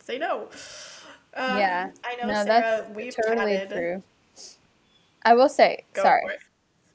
say 0.00 0.18
no. 0.18 0.48
Um, 1.34 1.58
yeah 1.58 1.90
I 2.04 2.16
know, 2.16 2.26
no 2.26 2.44
Sarah. 2.44 2.46
that's 2.46 2.90
We've 2.96 3.14
totally 3.14 3.54
chatted. 3.56 3.70
true 3.70 4.02
i 5.22 5.34
will 5.34 5.48
say 5.48 5.84
Go 5.92 6.02
sorry 6.02 6.24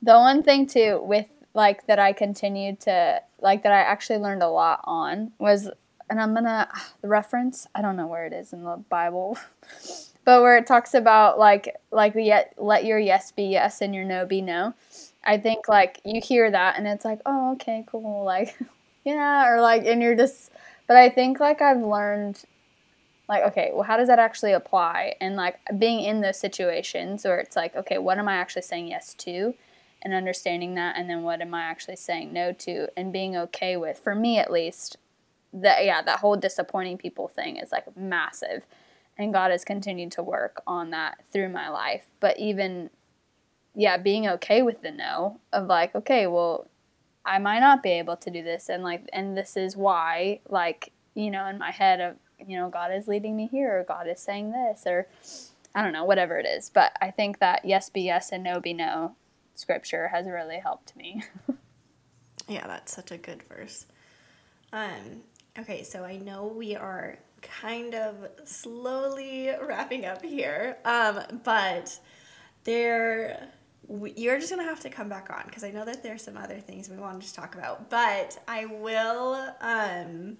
the 0.01 0.15
one 0.15 0.41
thing 0.41 0.65
too 0.65 0.99
with 1.03 1.27
like 1.53 1.86
that 1.88 1.99
i 1.99 2.12
continued 2.12 2.79
to 2.81 3.21
like 3.39 3.63
that 3.63 3.71
i 3.71 3.79
actually 3.81 4.17
learned 4.19 4.41
a 4.41 4.49
lot 4.49 4.81
on 4.86 5.31
was 5.38 5.69
and 6.10 6.19
i'm 6.19 6.34
gonna 6.34 6.67
the 7.01 7.07
reference 7.07 7.67
i 7.75 7.81
don't 7.81 7.95
know 7.95 8.07
where 8.07 8.25
it 8.25 8.34
is 8.34 8.51
in 8.53 8.63
the 8.63 8.77
bible 8.89 9.38
but 10.25 10.41
where 10.41 10.57
it 10.57 10.67
talks 10.67 10.93
about 10.93 11.39
like 11.39 11.75
like 11.91 12.13
yet 12.15 12.53
let 12.57 12.86
your 12.86 12.99
yes 12.99 13.31
be 13.31 13.43
yes 13.43 13.81
and 13.81 13.93
your 13.95 14.03
no 14.03 14.25
be 14.25 14.41
no 14.41 14.73
i 15.23 15.38
think 15.38 15.67
like 15.67 15.99
you 16.03 16.21
hear 16.21 16.49
that 16.49 16.77
and 16.77 16.88
it's 16.88 17.05
like 17.05 17.19
oh 17.25 17.53
okay 17.53 17.84
cool 17.88 18.23
like 18.25 18.57
yeah 19.03 19.49
or 19.49 19.62
like 19.62 19.86
and 19.86 20.01
you're 20.01 20.15
just 20.15 20.51
but 20.88 20.97
i 20.97 21.10
think 21.10 21.39
like 21.39 21.62
i've 21.62 21.81
learned 21.81 22.43
like 23.27 23.43
okay 23.43 23.71
well 23.73 23.84
how 23.84 23.97
does 23.97 24.07
that 24.07 24.19
actually 24.19 24.51
apply 24.51 25.15
and 25.21 25.36
like 25.36 25.60
being 25.77 26.01
in 26.01 26.21
those 26.21 26.39
situations 26.39 27.23
where 27.23 27.39
it's 27.39 27.55
like 27.55 27.75
okay 27.75 27.97
what 27.97 28.17
am 28.17 28.27
i 28.27 28.34
actually 28.34 28.62
saying 28.62 28.88
yes 28.88 29.13
to 29.13 29.53
and 30.03 30.13
understanding 30.13 30.75
that 30.75 30.97
and 30.97 31.10
then 31.10 31.23
what 31.23 31.41
am 31.41 31.53
i 31.53 31.62
actually 31.62 31.95
saying 31.95 32.34
no 32.34 32.51
to 32.51 32.88
and 32.97 33.13
being 33.13 33.36
okay 33.36 33.77
with 33.77 33.97
for 33.97 34.13
me 34.13 34.38
at 34.38 34.51
least 34.51 34.97
that 35.53 35.86
yeah, 35.86 36.01
that 36.01 36.19
whole 36.19 36.36
disappointing 36.36 36.97
people 36.97 37.27
thing 37.27 37.57
is 37.57 37.71
like 37.71 37.86
massive. 37.97 38.65
And 39.21 39.34
God 39.34 39.51
has 39.51 39.63
continued 39.63 40.12
to 40.13 40.23
work 40.23 40.62
on 40.65 40.89
that 40.91 41.19
through 41.31 41.49
my 41.49 41.69
life. 41.69 42.05
But 42.19 42.39
even 42.39 42.89
yeah, 43.75 43.97
being 43.97 44.27
okay 44.27 44.62
with 44.62 44.81
the 44.81 44.91
no 44.91 45.39
of 45.53 45.67
like, 45.67 45.95
okay, 45.95 46.27
well, 46.27 46.67
I 47.25 47.39
might 47.39 47.60
not 47.60 47.84
be 47.84 47.91
able 47.91 48.17
to 48.17 48.29
do 48.29 48.43
this 48.43 48.69
and 48.69 48.84
like 48.84 49.07
and 49.13 49.38
this 49.38 49.55
is 49.55 49.77
why 49.77 50.39
like, 50.49 50.91
you 51.13 51.29
know, 51.29 51.45
in 51.45 51.57
my 51.57 51.71
head 51.71 52.01
of, 52.01 52.15
you 52.45 52.57
know, 52.57 52.69
God 52.69 52.91
is 52.93 53.07
leading 53.07 53.36
me 53.36 53.47
here 53.47 53.79
or 53.79 53.84
God 53.84 54.07
is 54.07 54.19
saying 54.19 54.51
this 54.51 54.84
or 54.86 55.07
I 55.73 55.84
don't 55.84 55.93
know, 55.93 56.03
whatever 56.03 56.38
it 56.38 56.45
is. 56.45 56.69
But 56.69 56.93
I 57.01 57.12
think 57.12 57.39
that 57.39 57.63
yes 57.63 57.89
be 57.89 58.01
yes 58.01 58.31
and 58.31 58.43
no 58.43 58.60
be 58.60 58.73
no 58.73 59.15
scripture 59.53 60.07
has 60.10 60.25
really 60.25 60.57
helped 60.57 60.95
me. 60.95 61.23
yeah, 62.47 62.65
that's 62.67 62.93
such 62.93 63.12
a 63.12 63.17
good 63.17 63.43
verse. 63.43 63.86
Um, 64.73 65.23
okay, 65.60 65.84
so 65.84 66.03
I 66.03 66.17
know 66.17 66.47
we 66.47 66.75
are 66.75 67.19
kind 67.41 67.95
of 67.95 68.15
slowly 68.45 69.49
wrapping 69.62 70.06
up 70.06 70.23
here, 70.23 70.77
um, 70.86 71.41
but 71.43 71.99
there 72.63 73.49
you're 74.15 74.39
just 74.39 74.51
gonna 74.51 74.63
have 74.63 74.80
to 74.80 74.89
come 74.89 75.10
back 75.10 75.30
on 75.30 75.43
because 75.45 75.63
I 75.63 75.71
know 75.71 75.84
that 75.84 76.04
there's 76.04 76.23
some 76.23 76.38
other 76.38 76.60
things 76.60 76.89
we 76.89 76.97
want 76.97 77.15
to 77.15 77.21
just 77.21 77.36
talk 77.36 77.56
about. 77.56 77.89
But 77.89 78.41
I 78.47 78.65
will 78.65 79.54
um, 79.60 80.38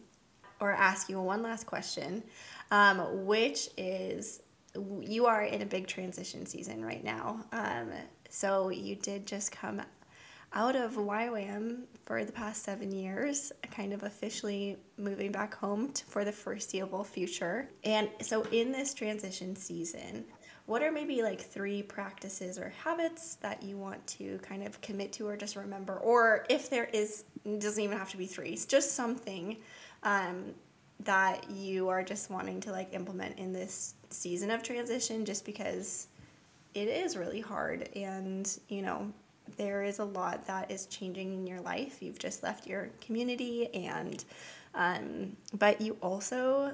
or 0.60 0.72
ask 0.72 1.10
you 1.10 1.20
one 1.20 1.42
last 1.42 1.66
question, 1.66 2.24
um, 2.70 3.26
which 3.26 3.70
is 3.78 4.42
you 5.02 5.26
are 5.26 5.44
in 5.44 5.62
a 5.62 5.66
big 5.66 5.88
transition 5.88 6.46
season 6.46 6.86
right 6.86 7.04
now. 7.04 7.44
Um, 7.52 7.92
so 8.30 8.70
you 8.70 8.96
did 8.96 9.26
just 9.26 9.52
come 9.52 9.82
out 10.54 10.76
of 10.76 10.96
YWAM 10.96 11.84
for 12.06 12.26
the 12.26 12.32
past 12.32 12.64
seven 12.64 12.92
years, 12.92 13.52
kind 13.72 13.94
of 13.94 14.04
officially 14.04 14.78
moving 14.98 15.32
back 15.32 15.54
home 15.56 15.92
to, 15.94 16.06
for 16.06 16.26
the 16.26 16.32
foreseeable 16.32 17.04
future. 17.04 17.70
And 17.84 18.10
so 18.22 18.44
in 18.52 18.72
this 18.72 18.94
transition 18.94 19.56
season, 19.56 20.26
what 20.66 20.84
are 20.84 20.92
maybe 20.92 21.22
like 21.22 21.42
three 21.42 21.82
practices 21.84 22.58
or 22.58 22.74
habits 22.84 23.36
that 23.36 23.64
you 23.64 23.78
want 23.78 24.06
to 24.08 24.40
kind 24.40 24.64
of 24.64 24.80
commit 24.82 25.14
to 25.14 25.28
or 25.28 25.38
just 25.38 25.56
remember? 25.56 25.96
Or 25.98 26.46
if 26.50 26.70
there 26.70 26.86
is, 26.86 27.24
doesn't 27.60 27.82
even 27.82 27.98
have 27.98 28.10
to 28.12 28.18
be 28.18 28.28
three, 28.28 28.50
it's 28.50 28.66
just 28.66 28.94
something 28.94 29.58
um, 30.04 30.54
that 31.02 31.50
you 31.50 31.90
are 31.90 32.04
just 32.04 32.30
wanting 32.30 32.60
to 32.62 32.72
like 32.72 32.94
implement 32.94 33.40
in 33.40 33.54
this 33.54 33.96
season 34.10 34.52
of 34.52 34.64
transition 34.64 35.26
just 35.26 35.46
because 35.46 36.08
it 36.74 36.88
is 36.88 37.18
really 37.18 37.42
hard 37.42 37.90
and 37.96 38.60
you 38.70 38.82
know 38.82 39.12
there 39.58 39.84
is 39.84 40.00
a 40.00 40.04
lot 40.04 40.46
that 40.48 40.72
is 40.72 40.86
changing 40.88 41.34
in 41.34 41.48
your 41.48 41.62
life. 41.62 42.02
You've 42.02 42.20
just 42.20 42.44
left 42.44 42.68
your 42.68 42.90
community 43.02 43.74
and 43.74 44.24
um, 44.74 45.36
but 45.54 45.82
you 45.82 45.98
also 46.02 46.74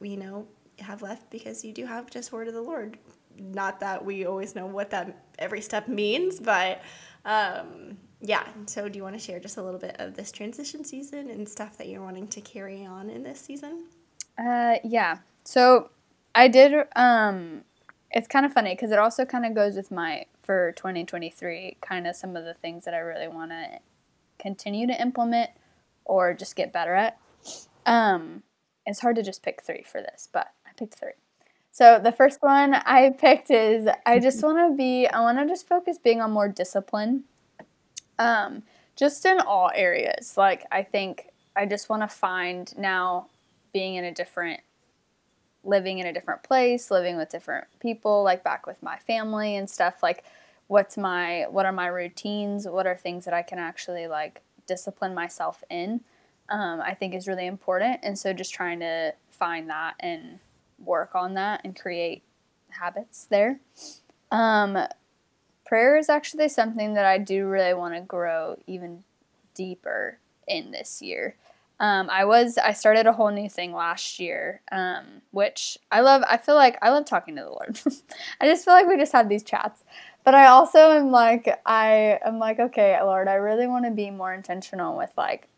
you 0.00 0.16
know 0.16 0.46
have 0.80 1.02
left 1.02 1.30
because 1.30 1.64
you 1.64 1.72
do 1.72 1.86
have 1.86 2.10
just 2.10 2.32
word 2.32 2.48
of 2.48 2.54
the 2.54 2.62
lord. 2.62 2.98
Not 3.38 3.80
that 3.80 4.04
we 4.04 4.26
always 4.26 4.54
know 4.54 4.66
what 4.66 4.90
that 4.90 5.24
every 5.38 5.60
step 5.60 5.88
means 5.88 6.40
but 6.40 6.82
um, 7.24 7.98
yeah. 8.20 8.46
So 8.66 8.88
do 8.88 8.96
you 8.96 9.02
want 9.02 9.14
to 9.14 9.20
share 9.20 9.38
just 9.38 9.58
a 9.58 9.62
little 9.62 9.78
bit 9.78 9.96
of 9.98 10.14
this 10.14 10.32
transition 10.32 10.84
season 10.84 11.30
and 11.30 11.48
stuff 11.48 11.78
that 11.78 11.88
you're 11.88 12.02
wanting 12.02 12.26
to 12.28 12.40
carry 12.40 12.84
on 12.84 13.10
in 13.10 13.22
this 13.22 13.40
season? 13.40 13.84
Uh, 14.38 14.76
yeah. 14.84 15.18
So 15.44 15.90
i 16.34 16.46
did 16.46 16.74
um, 16.94 17.62
it's 18.10 18.28
kind 18.28 18.46
of 18.46 18.52
funny 18.52 18.74
because 18.74 18.90
it 18.90 18.98
also 18.98 19.24
kind 19.24 19.44
of 19.44 19.54
goes 19.54 19.76
with 19.76 19.90
my 19.90 20.24
for 20.48 20.72
2023 20.76 21.76
kind 21.82 22.06
of 22.06 22.16
some 22.16 22.34
of 22.34 22.46
the 22.46 22.54
things 22.54 22.86
that 22.86 22.94
I 22.94 23.00
really 23.00 23.28
want 23.28 23.50
to 23.50 23.80
continue 24.38 24.86
to 24.86 24.98
implement 24.98 25.50
or 26.06 26.32
just 26.32 26.56
get 26.56 26.72
better 26.72 26.94
at. 26.94 27.18
Um, 27.84 28.44
it's 28.86 29.00
hard 29.00 29.16
to 29.16 29.22
just 29.22 29.42
pick 29.42 29.62
three 29.62 29.84
for 29.86 30.00
this, 30.00 30.26
but 30.32 30.46
I 30.66 30.70
picked 30.74 30.94
three. 30.94 31.12
So 31.70 32.00
the 32.02 32.12
first 32.12 32.38
one 32.40 32.72
I 32.72 33.10
picked 33.10 33.50
is 33.50 33.88
I 34.06 34.20
just 34.20 34.42
want 34.42 34.72
to 34.72 34.74
be 34.74 35.06
I 35.06 35.20
want 35.20 35.36
to 35.36 35.46
just 35.46 35.68
focus 35.68 35.98
being 36.02 36.22
on 36.22 36.30
more 36.30 36.48
discipline. 36.48 37.24
Um, 38.18 38.62
just 38.96 39.26
in 39.26 39.40
all 39.40 39.70
areas. 39.74 40.38
Like 40.38 40.64
I 40.72 40.82
think 40.82 41.26
I 41.54 41.66
just 41.66 41.90
want 41.90 42.04
to 42.04 42.08
find 42.08 42.72
now 42.78 43.26
being 43.74 43.96
in 43.96 44.04
a 44.04 44.14
different 44.14 44.60
living 45.68 45.98
in 45.98 46.06
a 46.06 46.12
different 46.12 46.42
place, 46.42 46.90
living 46.90 47.16
with 47.16 47.28
different 47.28 47.66
people, 47.78 48.22
like 48.22 48.42
back 48.42 48.66
with 48.66 48.82
my 48.82 48.96
family 48.98 49.54
and 49.56 49.68
stuff, 49.68 50.02
like 50.02 50.24
what's 50.66 50.96
my 50.96 51.46
what 51.50 51.66
are 51.66 51.72
my 51.72 51.86
routines? 51.86 52.66
What 52.66 52.86
are 52.86 52.96
things 52.96 53.24
that 53.26 53.34
I 53.34 53.42
can 53.42 53.58
actually 53.58 54.06
like 54.06 54.42
discipline 54.66 55.14
myself 55.14 55.62
in? 55.70 56.00
Um, 56.48 56.80
I 56.80 56.94
think 56.94 57.14
is 57.14 57.28
really 57.28 57.46
important. 57.46 58.00
And 58.02 58.18
so 58.18 58.32
just 58.32 58.54
trying 58.54 58.80
to 58.80 59.14
find 59.28 59.68
that 59.68 59.94
and 60.00 60.38
work 60.82 61.14
on 61.14 61.34
that 61.34 61.60
and 61.64 61.78
create 61.78 62.22
habits 62.70 63.26
there. 63.28 63.60
Um, 64.30 64.78
prayer 65.66 65.98
is 65.98 66.08
actually 66.08 66.48
something 66.48 66.94
that 66.94 67.04
I 67.04 67.18
do 67.18 67.46
really 67.46 67.74
want 67.74 67.94
to 67.94 68.00
grow 68.00 68.56
even 68.66 69.04
deeper 69.54 70.18
in 70.46 70.70
this 70.70 71.02
year. 71.02 71.36
Um, 71.80 72.10
I 72.10 72.24
was 72.24 72.58
I 72.58 72.72
started 72.72 73.06
a 73.06 73.12
whole 73.12 73.30
new 73.30 73.48
thing 73.48 73.72
last 73.72 74.18
year, 74.18 74.62
um, 74.72 75.22
which 75.30 75.78
I 75.92 76.00
love. 76.00 76.22
I 76.26 76.36
feel 76.36 76.56
like 76.56 76.76
I 76.82 76.90
love 76.90 77.04
talking 77.04 77.36
to 77.36 77.42
the 77.42 77.50
Lord. 77.50 77.78
I 78.40 78.46
just 78.46 78.64
feel 78.64 78.74
like 78.74 78.88
we 78.88 78.96
just 78.96 79.12
have 79.12 79.28
these 79.28 79.44
chats, 79.44 79.84
but 80.24 80.34
I 80.34 80.46
also 80.46 80.78
am 80.78 81.10
like 81.12 81.60
I 81.64 82.18
am 82.24 82.38
like 82.38 82.58
okay, 82.58 82.98
Lord, 83.00 83.28
I 83.28 83.34
really 83.34 83.68
want 83.68 83.84
to 83.84 83.92
be 83.92 84.10
more 84.10 84.34
intentional 84.34 84.96
with 84.96 85.12
like 85.16 85.48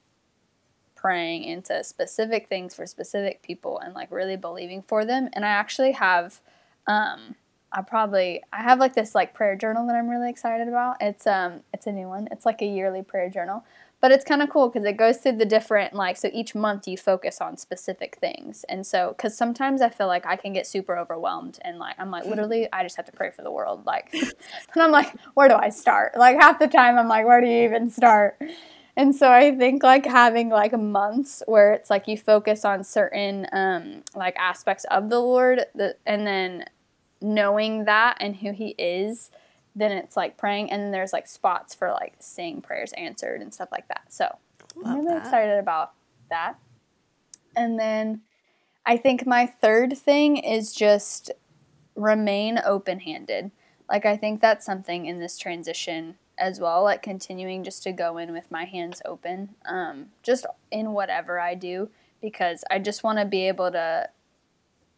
praying 1.00 1.44
into 1.44 1.82
specific 1.82 2.46
things 2.48 2.74
for 2.74 2.84
specific 2.84 3.42
people 3.42 3.78
and 3.78 3.94
like 3.94 4.10
really 4.10 4.36
believing 4.36 4.82
for 4.82 5.06
them. 5.06 5.30
And 5.32 5.46
I 5.46 5.48
actually 5.48 5.92
have, 5.92 6.40
um, 6.86 7.34
I 7.72 7.80
probably 7.80 8.42
I 8.52 8.62
have 8.62 8.78
like 8.78 8.94
this 8.94 9.14
like 9.14 9.32
prayer 9.32 9.56
journal 9.56 9.86
that 9.86 9.96
I'm 9.96 10.10
really 10.10 10.28
excited 10.28 10.68
about. 10.68 10.96
It's 11.00 11.26
um 11.26 11.60
it's 11.72 11.86
a 11.86 11.92
new 11.92 12.08
one. 12.08 12.28
It's 12.30 12.44
like 12.44 12.60
a 12.60 12.66
yearly 12.66 13.02
prayer 13.02 13.30
journal 13.30 13.64
but 14.00 14.10
it's 14.10 14.24
kind 14.24 14.42
of 14.42 14.48
cool 14.48 14.68
because 14.68 14.84
it 14.84 14.96
goes 14.96 15.18
through 15.18 15.32
the 15.36 15.44
different 15.44 15.94
like 15.94 16.16
so 16.16 16.30
each 16.32 16.54
month 16.54 16.88
you 16.88 16.96
focus 16.96 17.40
on 17.40 17.56
specific 17.56 18.16
things. 18.16 18.64
And 18.68 18.86
so 18.86 19.14
because 19.16 19.36
sometimes 19.36 19.82
i 19.82 19.88
feel 19.88 20.06
like 20.06 20.26
i 20.26 20.36
can 20.36 20.52
get 20.52 20.66
super 20.66 20.96
overwhelmed 20.96 21.58
and 21.62 21.78
like 21.78 21.96
i'm 21.98 22.10
like 22.10 22.24
literally 22.24 22.68
i 22.72 22.82
just 22.82 22.96
have 22.96 23.06
to 23.06 23.12
pray 23.12 23.30
for 23.30 23.42
the 23.42 23.50
world 23.50 23.84
like 23.86 24.12
and 24.14 24.82
i'm 24.82 24.90
like 24.90 25.14
where 25.34 25.48
do 25.48 25.54
i 25.54 25.68
start? 25.68 26.16
Like 26.16 26.40
half 26.40 26.58
the 26.58 26.68
time 26.68 26.98
i'm 26.98 27.08
like 27.08 27.26
where 27.26 27.40
do 27.40 27.46
you 27.46 27.64
even 27.64 27.90
start? 27.90 28.40
And 28.96 29.14
so 29.14 29.30
i 29.30 29.54
think 29.56 29.82
like 29.82 30.06
having 30.06 30.48
like 30.48 30.72
months 30.78 31.42
where 31.46 31.72
it's 31.72 31.90
like 31.90 32.08
you 32.08 32.16
focus 32.16 32.64
on 32.64 32.84
certain 32.84 33.46
um 33.52 34.02
like 34.14 34.36
aspects 34.36 34.84
of 34.90 35.10
the 35.10 35.20
lord 35.20 35.64
the, 35.74 35.96
and 36.06 36.26
then 36.26 36.64
knowing 37.22 37.84
that 37.84 38.16
and 38.20 38.36
who 38.36 38.52
he 38.52 38.74
is 38.78 39.30
then 39.74 39.92
it's 39.92 40.16
like 40.16 40.36
praying 40.36 40.70
and 40.70 40.82
then 40.82 40.90
there's 40.90 41.12
like 41.12 41.26
spots 41.26 41.74
for 41.74 41.90
like 41.90 42.14
seeing 42.18 42.60
prayers 42.60 42.92
answered 42.94 43.40
and 43.40 43.52
stuff 43.54 43.70
like 43.70 43.88
that. 43.88 44.02
So 44.08 44.36
Love 44.76 44.86
i'm 44.86 44.98
really 44.98 45.14
that. 45.14 45.26
excited 45.26 45.58
about 45.58 45.92
that. 46.30 46.54
And 47.56 47.78
then 47.78 48.22
i 48.86 48.96
think 48.96 49.26
my 49.26 49.46
third 49.46 49.96
thing 49.96 50.36
is 50.36 50.72
just 50.72 51.30
remain 51.94 52.60
open-handed. 52.64 53.50
Like 53.88 54.06
i 54.06 54.16
think 54.16 54.40
that's 54.40 54.66
something 54.66 55.06
in 55.06 55.18
this 55.18 55.36
transition 55.38 56.16
as 56.40 56.58
well 56.58 56.82
like 56.82 57.02
continuing 57.02 57.62
just 57.62 57.82
to 57.82 57.92
go 57.92 58.16
in 58.16 58.32
with 58.32 58.50
my 58.50 58.64
hands 58.64 59.02
open 59.04 59.50
um, 59.66 60.06
just 60.22 60.46
in 60.70 60.92
whatever 60.92 61.38
i 61.38 61.54
do 61.54 61.88
because 62.20 62.64
i 62.70 62.78
just 62.78 63.04
want 63.04 63.18
to 63.18 63.24
be 63.24 63.46
able 63.46 63.70
to 63.70 64.08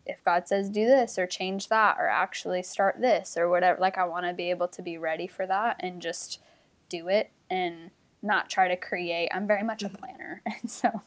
if 0.07 0.23
God 0.25 0.49
says 0.49 0.69
do 0.69 0.87
this 0.87 1.19
or 1.19 1.27
change 1.27 1.69
that 1.69 1.97
or 1.99 2.09
actually 2.09 2.63
start 2.63 3.01
this 3.01 3.37
or 3.37 3.49
whatever, 3.49 3.81
like 3.81 3.99
I 3.99 4.05
want 4.05 4.27
to 4.27 4.33
be 4.33 4.51
able 4.51 4.69
to 4.69 4.83
be 4.83 4.99
ready 4.99 5.27
for 5.27 5.47
that 5.47 5.77
and 5.81 6.03
just 6.03 6.41
do 6.89 7.09
it 7.09 7.31
and 7.51 7.91
not 8.23 8.51
try 8.51 8.69
to 8.69 8.77
create. 8.77 9.31
I'm 9.33 9.47
very 9.47 9.63
much 9.63 9.83
a 9.83 9.87
mm-hmm. 9.87 9.97
planner. 9.97 10.43
And 10.63 10.71
so 10.71 11.03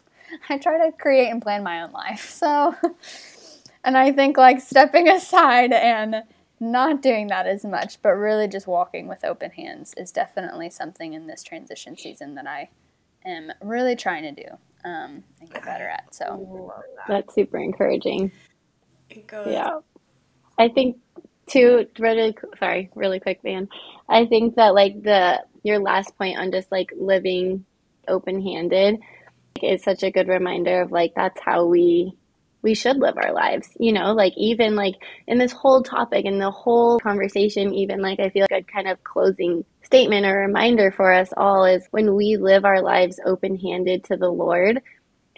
I 0.50 0.58
try 0.58 0.86
to 0.86 0.91
create 0.98 1.30
and 1.30 1.41
plan 1.41 1.64
my 1.64 1.84
own 1.84 1.91
life. 1.91 2.30
So, 2.30 2.76
and 3.84 3.98
I 3.98 4.12
think 4.12 4.38
like 4.38 4.60
stepping 4.60 5.08
aside 5.08 5.72
and 5.72 6.24
not 6.60 7.02
doing 7.02 7.28
that 7.28 7.48
as 7.48 7.64
much, 7.64 8.02
but 8.02 8.12
really 8.12 8.48
just 8.48 8.66
walking 8.66 9.08
with 9.08 9.24
open 9.24 9.52
hands 9.52 9.93
is 9.98 10.12
definitely 10.12 10.70
something 10.70 11.14
in 11.14 11.28
this 11.28 11.43
transition 11.43 11.98
season 11.98 12.36
that 12.36 12.48
I 12.48 12.70
am 13.26 13.52
really 13.62 13.96
trying 13.96 14.24
to 14.24 14.32
do 14.32 14.50
um, 14.84 15.24
and 15.41 15.52
get 15.52 15.64
better 15.64 15.88
at. 15.88 16.14
So 16.14 16.74
that's 17.08 17.34
super 17.34 17.58
encouraging. 17.58 18.32
Yeah. 19.51 19.80
I 20.58 20.70
think 20.70 20.97
too 21.47 21.86
really 21.99 22.36
sorry, 22.60 22.89
really 22.95 23.20
quick 23.20 23.43
man. 23.43 23.68
I 24.10 24.26
think 24.26 24.56
that 24.56 24.74
like 24.74 25.01
the 25.03 25.43
your 25.64 25.80
last 25.80 26.18
point 26.18 26.38
on 26.38 26.51
just 26.51 26.72
like 26.72 26.91
living 26.97 27.66
open-handed 28.08 28.99
is 29.64 29.84
such 29.84 30.03
a 30.03 30.12
good 30.12 30.28
reminder 30.28 30.82
of 30.82 30.91
like 30.91 31.14
that's 31.16 31.39
how 31.41 31.66
we 31.66 32.16
we 32.62 32.74
should 32.74 32.97
live 32.97 33.16
our 33.18 33.32
lives 33.32 33.70
you 33.80 33.93
know 33.93 34.14
like 34.14 34.34
even 34.38 34.76
like 34.76 34.95
in 35.28 35.38
this 35.38 35.51
whole 35.51 35.82
topic 35.82 36.26
and 36.26 36.41
the 36.41 36.51
whole 36.51 36.99
conversation 36.99 37.74
even 37.74 38.01
like 38.01 38.20
i 38.20 38.30
feel 38.30 38.45
like 38.49 38.66
a 38.68 38.72
kind 38.72 38.88
of 38.88 39.03
closing 39.03 39.64
statement 39.84 40.26
or 40.26 40.36
reminder 40.39 40.91
for 40.91 41.14
us 41.14 41.30
all 41.38 41.64
is 41.66 41.88
when 41.91 42.16
we 42.16 42.38
live 42.38 42.66
our 42.66 42.82
lives 42.82 43.20
open 43.26 43.58
handed 43.58 44.03
to 44.03 44.18
the 44.18 44.30
lord 44.30 44.82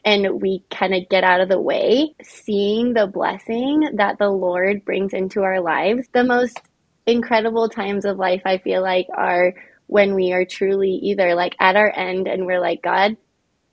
and 0.07 0.41
we 0.41 0.63
kind 0.71 0.95
of 0.95 1.09
get 1.09 1.25
out 1.25 1.41
of 1.41 1.49
the 1.49 1.61
way, 1.61 2.15
seeing 2.23 2.95
the 2.95 3.07
blessing 3.07 3.91
that 3.95 4.19
the 4.19 4.29
Lord 4.31 4.85
brings 4.85 5.13
into 5.13 5.43
our 5.43 5.61
lives, 5.61 6.07
the 6.13 6.23
most 6.23 6.61
incredible 7.07 7.69
times 7.69 8.05
of 8.05 8.17
life, 8.17 8.43
I 8.45 8.59
feel 8.59 8.81
like, 8.81 9.07
are 9.13 9.53
when 9.87 10.15
we 10.15 10.33
are 10.33 10.45
truly 10.45 10.91
either 10.91 11.35
like 11.35 11.57
at 11.59 11.75
our 11.75 11.91
end 11.93 12.27
and 12.29 12.47
we're 12.47 12.61
like, 12.61 12.83
God, 12.83 13.17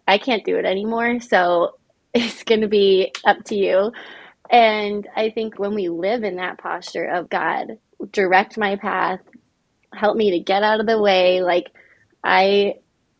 I 0.09 0.19
can't 0.19 0.45
do 0.45 0.59
it 0.59 0.67
anymore. 0.67 1.21
So 1.21 1.77
it's 2.15 2.45
going 2.45 2.63
to 2.63 2.69
be 2.69 3.13
up 3.25 3.45
to 3.47 3.57
you. 3.57 3.93
And 4.51 5.09
I 5.17 5.31
think 5.31 5.59
when 5.59 5.75
we 5.75 5.89
live 5.91 6.25
in 6.25 6.37
that 6.37 6.59
posture 6.59 7.07
of 7.07 7.31
God, 7.31 7.79
direct 8.13 8.59
my 8.59 8.77
path, 8.77 9.21
help 9.95 10.17
me 10.17 10.33
to 10.33 10.41
get 10.41 10.63
out 10.65 10.81
of 10.81 10.87
the 10.87 11.01
way, 11.03 11.43
like 11.43 11.73
I 12.25 12.77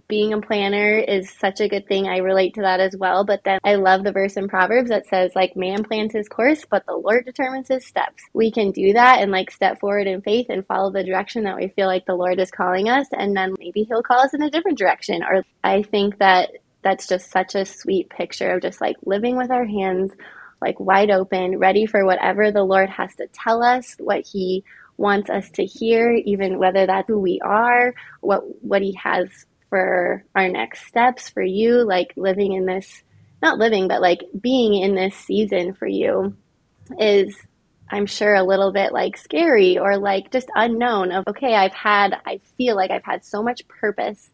being 0.07 0.33
a 0.33 0.41
planner 0.41 0.99
is 0.99 1.31
such 1.31 1.61
a 1.61 1.69
good 1.69 1.87
thing. 1.87 2.07
I 2.07 2.19
relate 2.19 2.55
to 2.55 2.63
that 2.63 2.81
as 2.81 2.97
well. 2.97 3.25
But 3.25 3.43
then 3.45 3.59
I 3.65 3.77
love 3.77 4.05
the 4.05 4.13
verse 4.13 4.37
in 4.37 4.49
Proverbs 4.49 4.91
that 4.91 5.07
says, 5.07 5.33
like, 5.35 5.57
man 5.57 5.85
plans 5.85 6.13
his 6.13 6.29
course, 6.29 6.65
but 6.69 6.85
the 6.87 6.97
Lord 6.97 7.25
determines 7.25 7.69
his 7.69 7.87
steps. 7.87 8.23
We 8.33 8.51
can 8.51 8.71
do 8.71 8.93
that 8.93 9.21
and 9.21 9.33
like 9.33 9.51
step 9.51 9.81
forward 9.81 10.07
in 10.07 10.21
faith 10.21 10.47
and 10.51 10.67
follow 10.67 10.91
the 10.91 11.05
direction 11.05 11.45
that 11.45 11.57
we 11.57 11.69
feel 11.69 11.87
like 11.87 12.07
the 12.07 12.15
Lord 12.15 12.39
is 12.39 12.51
calling 12.51 12.89
us. 12.89 13.07
And 13.13 13.37
then 13.37 13.55
maybe 13.59 13.85
he'll 13.85 14.03
call 14.03 14.21
us 14.21 14.35
in 14.35 14.43
a 14.43 14.51
different 14.51 14.79
direction. 14.79 15.23
Or 15.23 15.45
I 15.63 15.83
think 15.83 16.19
that 16.19 16.51
that's 16.83 17.07
just 17.07 17.31
such 17.31 17.55
a 17.55 17.65
sweet 17.65 18.11
picture 18.11 18.51
of 18.51 18.63
just 18.63 18.81
like 18.81 18.97
living 19.05 19.37
with 19.37 19.51
our 19.51 19.65
hands 19.65 20.13
like 20.61 20.81
wide 20.81 21.11
open, 21.11 21.59
ready 21.59 21.87
for 21.87 22.05
whatever 22.05 22.51
the 22.51 22.63
Lord 22.63 22.89
has 22.89 23.15
to 23.17 23.27
tell 23.29 23.63
us, 23.63 23.97
what 23.99 24.27
he 24.27 24.65
wants 24.97 25.29
us 25.29 25.51
to 25.53 25.65
hear, 25.65 26.11
even 26.13 26.59
whether 26.59 26.87
that's 26.87 27.09
who 27.09 27.19
we 27.19 27.41
are, 27.45 27.95
what 28.21 28.43
what 28.63 28.83
he 28.83 28.99
has 29.03 29.29
for 29.75 30.25
our 30.37 30.49
next 30.49 30.87
steps 30.87 31.29
for 31.29 31.43
you, 31.43 31.83
like 31.83 32.13
living 32.15 32.53
in 32.53 32.65
this 32.65 33.03
not 33.43 33.59
living, 33.59 33.89
but 33.89 34.01
like 34.01 34.21
being 34.41 34.81
in 34.81 34.95
this 34.95 35.17
season 35.17 35.75
for 35.75 35.89
you 35.89 36.37
is 37.01 37.37
I'm 37.91 38.07
sure 38.07 38.37
a 38.37 38.45
little 38.45 38.71
bit 38.71 38.93
like 38.93 39.17
scary 39.17 39.77
or 39.77 39.99
like 39.99 40.31
just 40.31 40.49
unknown 40.55 41.11
of 41.11 41.25
okay, 41.27 41.57
I've 41.57 41.75
had 41.75 42.21
I 42.25 42.39
feel 42.57 42.77
like 42.77 42.93
I've 42.93 43.03
had 43.03 43.25
so 43.25 43.43
much 43.43 43.67
purpose 43.67 44.31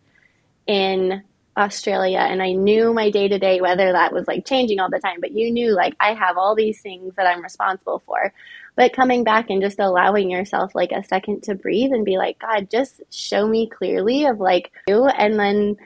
in 0.66 1.22
Australia 1.57 2.18
and 2.18 2.43
I 2.43 2.53
knew 2.53 2.93
my 2.93 3.09
day 3.09 3.26
to 3.28 3.38
day, 3.38 3.62
whether 3.62 3.93
that 3.93 4.12
was 4.12 4.28
like 4.28 4.45
changing 4.45 4.78
all 4.78 4.91
the 4.91 5.01
time, 5.01 5.22
but 5.22 5.32
you 5.32 5.51
knew 5.51 5.74
like 5.74 5.95
I 6.01 6.12
have 6.12 6.36
all 6.36 6.55
these 6.55 6.82
things 6.82 7.14
that 7.14 7.26
I'm 7.26 7.43
responsible 7.43 8.03
for. 8.05 8.30
But 8.77 8.95
coming 8.95 9.25
back 9.25 9.51
and 9.51 9.62
just 9.62 9.79
allowing 9.79 10.31
yourself 10.31 10.75
like 10.75 10.93
a 10.93 11.05
second 11.05 11.43
to 11.45 11.55
breathe 11.55 11.93
and 11.93 12.05
be 12.05 12.16
like, 12.16 12.39
God, 12.39 12.71
just 12.71 13.03
show 13.11 13.47
me 13.47 13.68
clearly 13.68 14.27
of 14.27 14.41
like 14.41 14.73
you. 14.87 15.07
And 15.07 15.39
then 15.39 15.77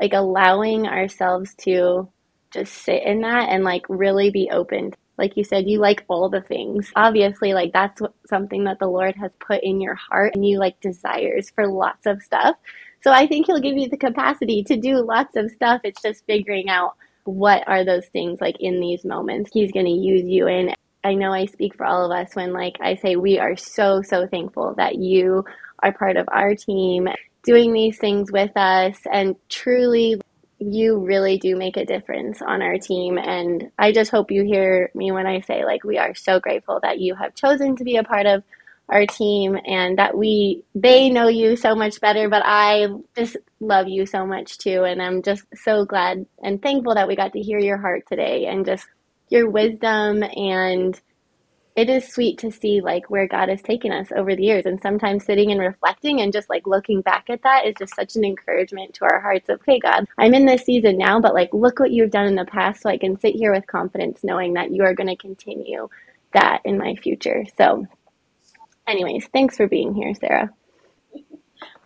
like 0.00 0.12
allowing 0.12 0.86
ourselves 0.86 1.54
to 1.62 2.08
just 2.50 2.72
sit 2.72 3.02
in 3.02 3.22
that 3.22 3.48
and 3.48 3.64
like 3.64 3.84
really 3.88 4.30
be 4.30 4.48
open. 4.52 4.92
Like 5.16 5.36
you 5.36 5.44
said, 5.44 5.68
you 5.68 5.78
like 5.78 6.04
all 6.08 6.28
the 6.28 6.40
things. 6.40 6.90
Obviously, 6.96 7.54
like 7.54 7.72
that's 7.72 8.00
what, 8.00 8.14
something 8.26 8.64
that 8.64 8.78
the 8.78 8.88
Lord 8.88 9.14
has 9.16 9.30
put 9.38 9.62
in 9.62 9.80
your 9.80 9.94
heart 9.94 10.34
and 10.34 10.44
you 10.44 10.58
like 10.58 10.80
desires 10.80 11.50
for 11.50 11.68
lots 11.68 12.06
of 12.06 12.22
stuff. 12.22 12.56
So 13.02 13.12
I 13.12 13.26
think 13.26 13.46
he'll 13.46 13.60
give 13.60 13.76
you 13.76 13.88
the 13.88 13.96
capacity 13.96 14.64
to 14.64 14.76
do 14.76 15.04
lots 15.04 15.36
of 15.36 15.50
stuff. 15.50 15.82
It's 15.84 16.02
just 16.02 16.24
figuring 16.26 16.68
out 16.68 16.94
what 17.24 17.66
are 17.66 17.84
those 17.84 18.06
things 18.06 18.40
like 18.40 18.56
in 18.60 18.80
these 18.80 19.04
moments 19.04 19.50
he's 19.52 19.72
going 19.72 19.86
to 19.86 19.92
use 19.92 20.24
you 20.24 20.46
in. 20.46 20.74
I 21.04 21.14
know 21.14 21.32
I 21.32 21.46
speak 21.46 21.76
for 21.76 21.86
all 21.86 22.10
of 22.10 22.18
us 22.18 22.34
when 22.34 22.52
like 22.52 22.78
I 22.80 22.96
say 22.96 23.16
we 23.16 23.38
are 23.38 23.56
so 23.56 24.02
so 24.02 24.26
thankful 24.26 24.74
that 24.78 24.96
you 24.96 25.44
are 25.80 25.92
part 25.92 26.16
of 26.16 26.28
our 26.32 26.54
team 26.54 27.08
doing 27.44 27.72
these 27.72 27.98
things 27.98 28.32
with 28.32 28.56
us 28.56 28.96
and 29.12 29.36
truly 29.50 30.20
you 30.58 30.98
really 30.98 31.36
do 31.38 31.56
make 31.56 31.76
a 31.76 31.84
difference 31.84 32.40
on 32.40 32.62
our 32.62 32.78
team 32.78 33.18
and 33.18 33.70
I 33.78 33.92
just 33.92 34.10
hope 34.10 34.30
you 34.30 34.44
hear 34.44 34.90
me 34.94 35.12
when 35.12 35.26
I 35.26 35.40
say 35.42 35.64
like 35.64 35.84
we 35.84 35.98
are 35.98 36.14
so 36.14 36.40
grateful 36.40 36.80
that 36.82 36.98
you 37.00 37.14
have 37.14 37.34
chosen 37.34 37.76
to 37.76 37.84
be 37.84 37.96
a 37.96 38.04
part 38.04 38.26
of 38.26 38.42
our 38.88 39.06
team 39.06 39.56
and 39.64 39.98
that 39.98 40.16
we 40.16 40.62
they 40.74 41.08
know 41.08 41.28
you 41.28 41.56
so 41.56 41.74
much 41.74 42.00
better 42.00 42.28
but 42.28 42.42
i 42.44 42.86
just 43.16 43.36
love 43.60 43.88
you 43.88 44.04
so 44.04 44.26
much 44.26 44.58
too 44.58 44.84
and 44.84 45.00
i'm 45.00 45.22
just 45.22 45.42
so 45.54 45.86
glad 45.86 46.26
and 46.42 46.60
thankful 46.60 46.94
that 46.94 47.08
we 47.08 47.16
got 47.16 47.32
to 47.32 47.40
hear 47.40 47.58
your 47.58 47.78
heart 47.78 48.02
today 48.06 48.44
and 48.46 48.66
just 48.66 48.86
your 49.28 49.48
wisdom 49.48 50.22
and 50.22 51.00
it 51.76 51.90
is 51.90 52.06
sweet 52.06 52.38
to 52.38 52.52
see 52.52 52.80
like 52.80 53.10
where 53.10 53.26
god 53.26 53.48
has 53.48 53.60
taken 53.60 53.90
us 53.92 54.12
over 54.14 54.36
the 54.36 54.44
years. 54.44 54.66
And 54.66 54.80
sometimes 54.80 55.24
sitting 55.24 55.50
and 55.50 55.60
reflecting 55.60 56.20
and 56.20 56.32
just 56.32 56.48
like 56.48 56.66
looking 56.66 57.00
back 57.00 57.28
at 57.28 57.42
that 57.42 57.66
is 57.66 57.74
just 57.78 57.96
such 57.96 58.16
an 58.16 58.24
encouragement 58.24 58.94
to 58.94 59.04
our 59.04 59.20
hearts 59.20 59.48
of 59.48 59.60
hey 59.66 59.80
god 59.80 60.06
i'm 60.18 60.34
in 60.34 60.46
this 60.46 60.64
season 60.64 60.96
now 60.98 61.20
but 61.20 61.34
like 61.34 61.52
look 61.52 61.80
what 61.80 61.90
you've 61.90 62.10
done 62.10 62.26
in 62.26 62.36
the 62.36 62.44
past 62.44 62.82
so 62.82 62.88
i 62.88 62.98
can 62.98 63.16
sit 63.16 63.34
here 63.34 63.52
with 63.52 63.66
confidence 63.66 64.22
knowing 64.22 64.54
that 64.54 64.70
you 64.70 64.84
are 64.84 64.94
going 64.94 65.08
to 65.08 65.16
continue 65.16 65.88
that 66.34 66.60
in 66.64 66.76
my 66.76 66.94
future. 66.96 67.44
So 67.56 67.86
anyways, 68.86 69.26
thanks 69.32 69.56
for 69.56 69.66
being 69.66 69.94
here, 69.94 70.14
Sarah. 70.14 70.50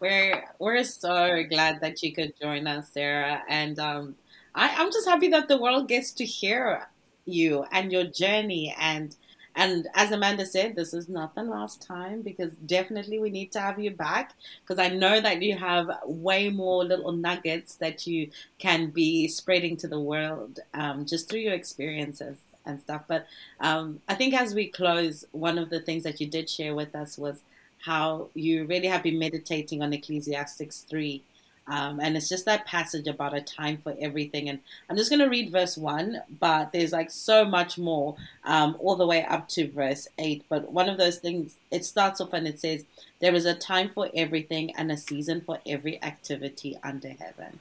We're 0.00 0.44
we're 0.58 0.82
so 0.84 1.42
glad 1.48 1.80
that 1.80 2.02
you 2.02 2.12
could 2.12 2.32
join 2.40 2.66
us, 2.66 2.90
Sarah, 2.92 3.42
and 3.48 3.78
um, 3.78 4.16
I, 4.54 4.74
I'm 4.76 4.92
just 4.92 5.08
happy 5.08 5.28
that 5.28 5.48
the 5.48 5.60
world 5.60 5.88
gets 5.88 6.12
to 6.14 6.24
hear 6.24 6.88
you 7.28 7.64
and 7.72 7.92
your 7.92 8.04
journey 8.04 8.74
and 8.80 9.16
and 9.58 9.88
as 9.94 10.12
Amanda 10.12 10.46
said, 10.46 10.76
this 10.76 10.94
is 10.94 11.08
not 11.08 11.34
the 11.34 11.42
last 11.42 11.82
time 11.82 12.22
because 12.22 12.52
definitely 12.66 13.18
we 13.18 13.28
need 13.28 13.50
to 13.52 13.60
have 13.60 13.80
you 13.80 13.90
back 13.90 14.34
because 14.62 14.78
I 14.78 14.88
know 14.94 15.20
that 15.20 15.42
you 15.42 15.56
have 15.56 15.90
way 16.06 16.48
more 16.48 16.84
little 16.84 17.10
nuggets 17.10 17.74
that 17.76 18.06
you 18.06 18.30
can 18.60 18.90
be 18.90 19.26
spreading 19.26 19.76
to 19.78 19.88
the 19.88 19.98
world 19.98 20.60
um, 20.74 21.06
just 21.06 21.28
through 21.28 21.40
your 21.40 21.54
experiences 21.54 22.36
and 22.66 22.80
stuff. 22.80 23.02
But 23.08 23.26
um, 23.58 24.00
I 24.08 24.14
think 24.14 24.32
as 24.32 24.54
we 24.54 24.68
close, 24.68 25.24
one 25.32 25.58
of 25.58 25.70
the 25.70 25.80
things 25.80 26.04
that 26.04 26.20
you 26.20 26.28
did 26.28 26.48
share 26.48 26.76
with 26.76 26.94
us 26.94 27.18
was 27.18 27.40
how 27.84 28.28
you 28.34 28.64
really 28.64 28.86
have 28.86 29.02
been 29.02 29.18
meditating 29.18 29.82
on 29.82 29.92
Ecclesiastes 29.92 30.86
3. 30.88 31.22
Um, 31.68 32.00
and 32.00 32.16
it's 32.16 32.28
just 32.28 32.46
that 32.46 32.66
passage 32.66 33.06
about 33.06 33.34
a 33.34 33.40
time 33.40 33.76
for 33.76 33.94
everything. 34.00 34.48
And 34.48 34.58
I'm 34.88 34.96
just 34.96 35.10
going 35.10 35.20
to 35.20 35.28
read 35.28 35.52
verse 35.52 35.76
1, 35.76 36.22
but 36.40 36.72
there's 36.72 36.92
like 36.92 37.10
so 37.10 37.44
much 37.44 37.78
more 37.78 38.16
um, 38.44 38.76
all 38.80 38.96
the 38.96 39.06
way 39.06 39.24
up 39.24 39.48
to 39.50 39.70
verse 39.70 40.08
8. 40.18 40.44
But 40.48 40.72
one 40.72 40.88
of 40.88 40.98
those 40.98 41.18
things, 41.18 41.56
it 41.70 41.84
starts 41.84 42.20
off 42.20 42.32
and 42.32 42.48
it 42.48 42.58
says, 42.58 42.84
There 43.20 43.34
is 43.34 43.44
a 43.44 43.54
time 43.54 43.90
for 43.90 44.08
everything 44.14 44.74
and 44.76 44.90
a 44.90 44.96
season 44.96 45.42
for 45.42 45.58
every 45.66 46.02
activity 46.02 46.78
under 46.82 47.10
heaven. 47.10 47.60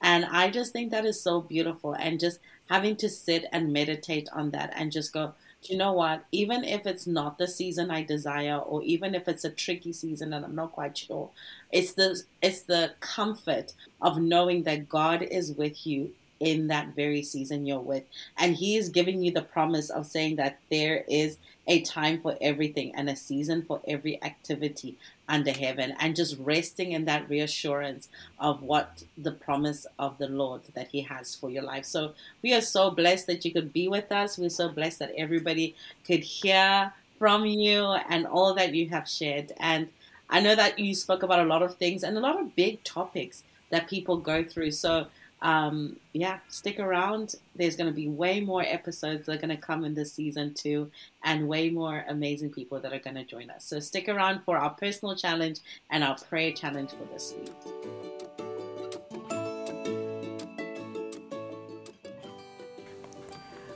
And 0.00 0.24
I 0.26 0.50
just 0.50 0.72
think 0.72 0.90
that 0.90 1.06
is 1.06 1.20
so 1.20 1.40
beautiful. 1.40 1.94
And 1.94 2.20
just 2.20 2.38
having 2.68 2.96
to 2.96 3.08
sit 3.08 3.44
and 3.52 3.72
meditate 3.72 4.28
on 4.32 4.50
that 4.50 4.72
and 4.74 4.90
just 4.90 5.12
go, 5.12 5.34
you 5.70 5.76
know 5.76 5.92
what? 5.92 6.24
Even 6.32 6.64
if 6.64 6.86
it's 6.86 7.06
not 7.06 7.38
the 7.38 7.48
season 7.48 7.90
I 7.90 8.02
desire, 8.02 8.58
or 8.58 8.82
even 8.82 9.14
if 9.14 9.28
it's 9.28 9.44
a 9.44 9.50
tricky 9.50 9.92
season 9.92 10.32
and 10.32 10.44
I'm 10.44 10.54
not 10.54 10.72
quite 10.72 10.96
sure, 10.96 11.30
it's 11.72 11.92
the 11.94 12.22
it's 12.42 12.62
the 12.62 12.92
comfort 13.00 13.72
of 14.00 14.18
knowing 14.18 14.62
that 14.64 14.88
God 14.88 15.22
is 15.22 15.52
with 15.52 15.86
you 15.86 16.12
in 16.40 16.68
that 16.68 16.94
very 16.94 17.22
season 17.22 17.66
you're 17.66 17.78
with. 17.80 18.04
And 18.38 18.54
He 18.54 18.76
is 18.76 18.88
giving 18.88 19.22
you 19.22 19.32
the 19.32 19.42
promise 19.42 19.90
of 19.90 20.06
saying 20.06 20.36
that 20.36 20.58
there 20.70 21.04
is 21.08 21.38
a 21.66 21.80
time 21.82 22.20
for 22.20 22.36
everything 22.40 22.94
and 22.94 23.08
a 23.08 23.16
season 23.16 23.62
for 23.62 23.80
every 23.88 24.22
activity 24.22 24.96
under 25.28 25.52
heaven 25.52 25.94
and 25.98 26.14
just 26.14 26.36
resting 26.38 26.92
in 26.92 27.06
that 27.06 27.28
reassurance 27.30 28.08
of 28.38 28.62
what 28.62 29.02
the 29.16 29.32
promise 29.32 29.86
of 29.98 30.18
the 30.18 30.28
Lord 30.28 30.60
that 30.74 30.88
He 30.88 31.00
has 31.02 31.34
for 31.34 31.50
your 31.50 31.62
life. 31.62 31.86
So 31.86 32.12
we 32.42 32.52
are 32.54 32.60
so 32.60 32.90
blessed 32.90 33.26
that 33.28 33.44
you 33.44 33.52
could 33.52 33.72
be 33.72 33.88
with 33.88 34.12
us. 34.12 34.38
We're 34.38 34.50
so 34.50 34.68
blessed 34.68 34.98
that 34.98 35.14
everybody 35.16 35.74
could 36.06 36.20
hear 36.20 36.92
from 37.18 37.46
you 37.46 37.84
and 38.08 38.26
all 38.26 38.54
that 38.54 38.74
you 38.74 38.88
have 38.90 39.08
shared. 39.08 39.52
And 39.58 39.88
I 40.28 40.40
know 40.40 40.54
that 40.54 40.78
you 40.78 40.94
spoke 40.94 41.22
about 41.22 41.40
a 41.40 41.44
lot 41.44 41.62
of 41.62 41.76
things 41.76 42.02
and 42.02 42.16
a 42.16 42.20
lot 42.20 42.40
of 42.40 42.54
big 42.56 42.82
topics 42.84 43.44
that 43.70 43.88
people 43.88 44.16
go 44.16 44.44
through. 44.44 44.72
So 44.72 45.06
um, 45.44 45.96
yeah, 46.14 46.38
stick 46.48 46.80
around. 46.80 47.34
There's 47.54 47.76
going 47.76 47.86
to 47.88 47.94
be 47.94 48.08
way 48.08 48.40
more 48.40 48.62
episodes 48.62 49.26
that 49.26 49.32
are 49.32 49.38
going 49.38 49.54
to 49.54 49.62
come 49.62 49.84
in 49.84 49.94
this 49.94 50.12
season 50.12 50.54
too, 50.54 50.90
and 51.22 51.46
way 51.46 51.68
more 51.68 52.04
amazing 52.08 52.50
people 52.50 52.80
that 52.80 52.92
are 52.92 52.98
going 52.98 53.16
to 53.16 53.24
join 53.24 53.50
us. 53.50 53.64
So 53.64 53.78
stick 53.78 54.08
around 54.08 54.40
for 54.42 54.56
our 54.56 54.70
personal 54.70 55.14
challenge 55.14 55.60
and 55.90 56.02
our 56.02 56.16
prayer 56.16 56.50
challenge 56.52 56.90
for 56.90 57.04
this 57.12 57.34
week. 57.38 57.52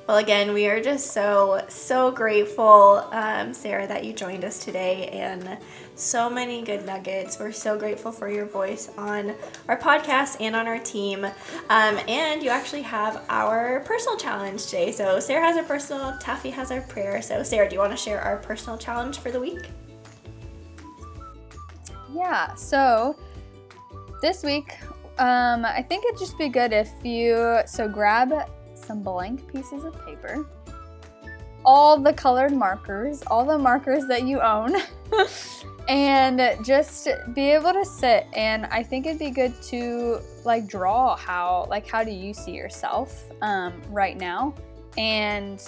Well, 0.08 0.16
again, 0.16 0.54
we 0.54 0.66
are 0.68 0.82
just 0.82 1.12
so, 1.12 1.66
so 1.68 2.10
grateful, 2.10 3.06
um, 3.12 3.52
Sarah, 3.52 3.86
that 3.86 4.04
you 4.04 4.14
joined 4.14 4.42
us 4.42 4.58
today 4.58 5.08
and 5.08 5.58
so 5.98 6.30
many 6.30 6.62
good 6.62 6.86
nuggets. 6.86 7.38
We're 7.38 7.52
so 7.52 7.76
grateful 7.76 8.12
for 8.12 8.28
your 8.28 8.46
voice 8.46 8.90
on 8.96 9.34
our 9.66 9.76
podcast 9.76 10.36
and 10.40 10.54
on 10.54 10.68
our 10.68 10.78
team. 10.78 11.24
Um, 11.24 11.98
and 12.08 12.42
you 12.42 12.50
actually 12.50 12.82
have 12.82 13.24
our 13.28 13.80
personal 13.80 14.16
challenge 14.16 14.64
today. 14.66 14.92
So, 14.92 15.18
Sarah 15.18 15.44
has 15.44 15.56
our 15.56 15.64
personal, 15.64 16.12
Taffie 16.12 16.52
has 16.52 16.70
our 16.70 16.82
prayer. 16.82 17.20
So, 17.20 17.42
Sarah, 17.42 17.68
do 17.68 17.74
you 17.74 17.80
want 17.80 17.92
to 17.92 17.96
share 17.96 18.20
our 18.20 18.36
personal 18.36 18.78
challenge 18.78 19.18
for 19.18 19.30
the 19.30 19.40
week? 19.40 19.68
Yeah, 22.14 22.54
so 22.54 23.16
this 24.22 24.42
week, 24.42 24.78
um, 25.18 25.64
I 25.64 25.82
think 25.82 26.04
it'd 26.06 26.18
just 26.18 26.38
be 26.38 26.48
good 26.48 26.72
if 26.72 26.90
you 27.02 27.60
so 27.66 27.88
grab 27.88 28.32
some 28.74 29.02
blank 29.02 29.52
pieces 29.52 29.84
of 29.84 29.94
paper, 30.06 30.46
all 31.64 31.98
the 31.98 32.12
colored 32.12 32.52
markers, 32.52 33.22
all 33.26 33.44
the 33.44 33.58
markers 33.58 34.06
that 34.06 34.22
you 34.22 34.40
own, 34.40 34.76
and 35.88 36.64
just 36.64 37.08
be 37.34 37.50
able 37.50 37.72
to 37.72 37.84
sit. 37.84 38.26
And 38.34 38.66
I 38.66 38.82
think 38.82 39.06
it'd 39.06 39.18
be 39.18 39.30
good 39.30 39.60
to 39.64 40.20
like 40.44 40.66
draw 40.66 41.16
how, 41.16 41.66
like, 41.68 41.86
how 41.86 42.04
do 42.04 42.10
you 42.10 42.34
see 42.34 42.52
yourself 42.52 43.24
um, 43.42 43.80
right 43.90 44.16
now? 44.16 44.54
And 44.96 45.62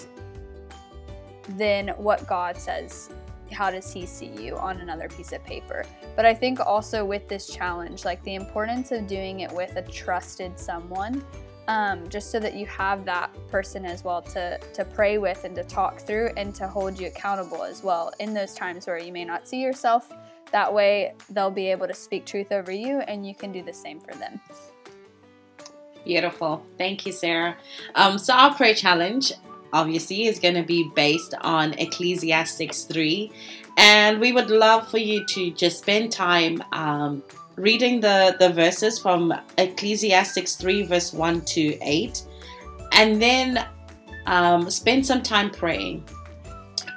then 1.57 1.89
what 1.97 2.27
God 2.27 2.57
says 2.57 3.11
how 3.53 3.71
does 3.71 3.93
he 3.93 4.07
see 4.07 4.27
you 4.27 4.57
on 4.57 4.81
another 4.81 5.09
piece 5.09 5.33
of 5.33 5.43
paper 5.45 5.85
but 6.17 6.25
i 6.25 6.33
think 6.33 6.61
also 6.61 7.05
with 7.05 7.27
this 7.29 7.49
challenge 7.49 8.05
like 8.05 8.23
the 8.23 8.35
importance 8.35 8.93
of 8.93 9.07
doing 9.07 9.41
it 9.41 9.51
with 9.53 9.77
a 9.77 9.83
trusted 9.83 10.59
someone 10.59 11.25
um, 11.69 12.09
just 12.09 12.31
so 12.31 12.41
that 12.41 12.55
you 12.55 12.67
have 12.67 13.05
that 13.05 13.31
person 13.49 13.85
as 13.85 14.05
well 14.05 14.23
to, 14.23 14.59
to 14.59 14.85
pray 14.85 15.19
with 15.19 15.45
and 15.45 15.55
to 15.55 15.65
talk 15.65 16.01
through 16.01 16.31
and 16.37 16.55
to 16.55 16.67
hold 16.67 16.99
you 16.99 17.07
accountable 17.07 17.63
as 17.63 17.83
well 17.83 18.13
in 18.19 18.35
those 18.35 18.55
times 18.55 18.87
where 18.87 18.99
you 18.99 19.13
may 19.13 19.25
not 19.25 19.47
see 19.47 19.61
yourself. 19.61 20.13
That 20.53 20.73
way, 20.73 21.15
they'll 21.31 21.51
be 21.51 21.69
able 21.69 21.87
to 21.87 21.95
speak 21.95 22.27
truth 22.27 22.51
over 22.51 22.73
you 22.73 23.01
and 23.01 23.27
you 23.27 23.35
can 23.35 23.53
do 23.53 23.63
the 23.63 23.73
same 23.73 24.01
for 24.01 24.15
them. 24.15 24.41
Beautiful. 26.05 26.65
Thank 26.79 27.07
you, 27.07 27.13
Sarah. 27.13 27.57
Um, 27.95 28.19
so, 28.19 28.35
our 28.35 28.55
prayer 28.55 28.75
challenge 28.75 29.33
obviously 29.73 30.27
is 30.27 30.39
going 30.39 30.55
to 30.55 30.63
be 30.63 30.91
based 30.95 31.35
on 31.41 31.75
Ecclesiastics 31.75 32.85
3. 32.85 33.31
And 33.77 34.21
we 34.21 34.33
would 34.33 34.51
love 34.51 34.91
for 34.91 34.99
you 34.99 35.25
to 35.27 35.51
just 35.53 35.79
spend 35.79 36.13
time 36.13 36.63
um, 36.73 37.23
reading 37.61 38.01
the, 38.01 38.37
the 38.39 38.49
verses 38.49 38.99
from 38.99 39.35
Ecclesiastics 39.59 40.57
3, 40.57 40.83
verse 40.85 41.13
1 41.13 41.43
to 41.43 41.79
8, 41.83 42.23
and 42.93 43.21
then 43.21 43.67
um, 44.27 44.71
spend 44.71 45.07
some 45.07 45.23
time 45.23 45.51
praying. 45.51 46.05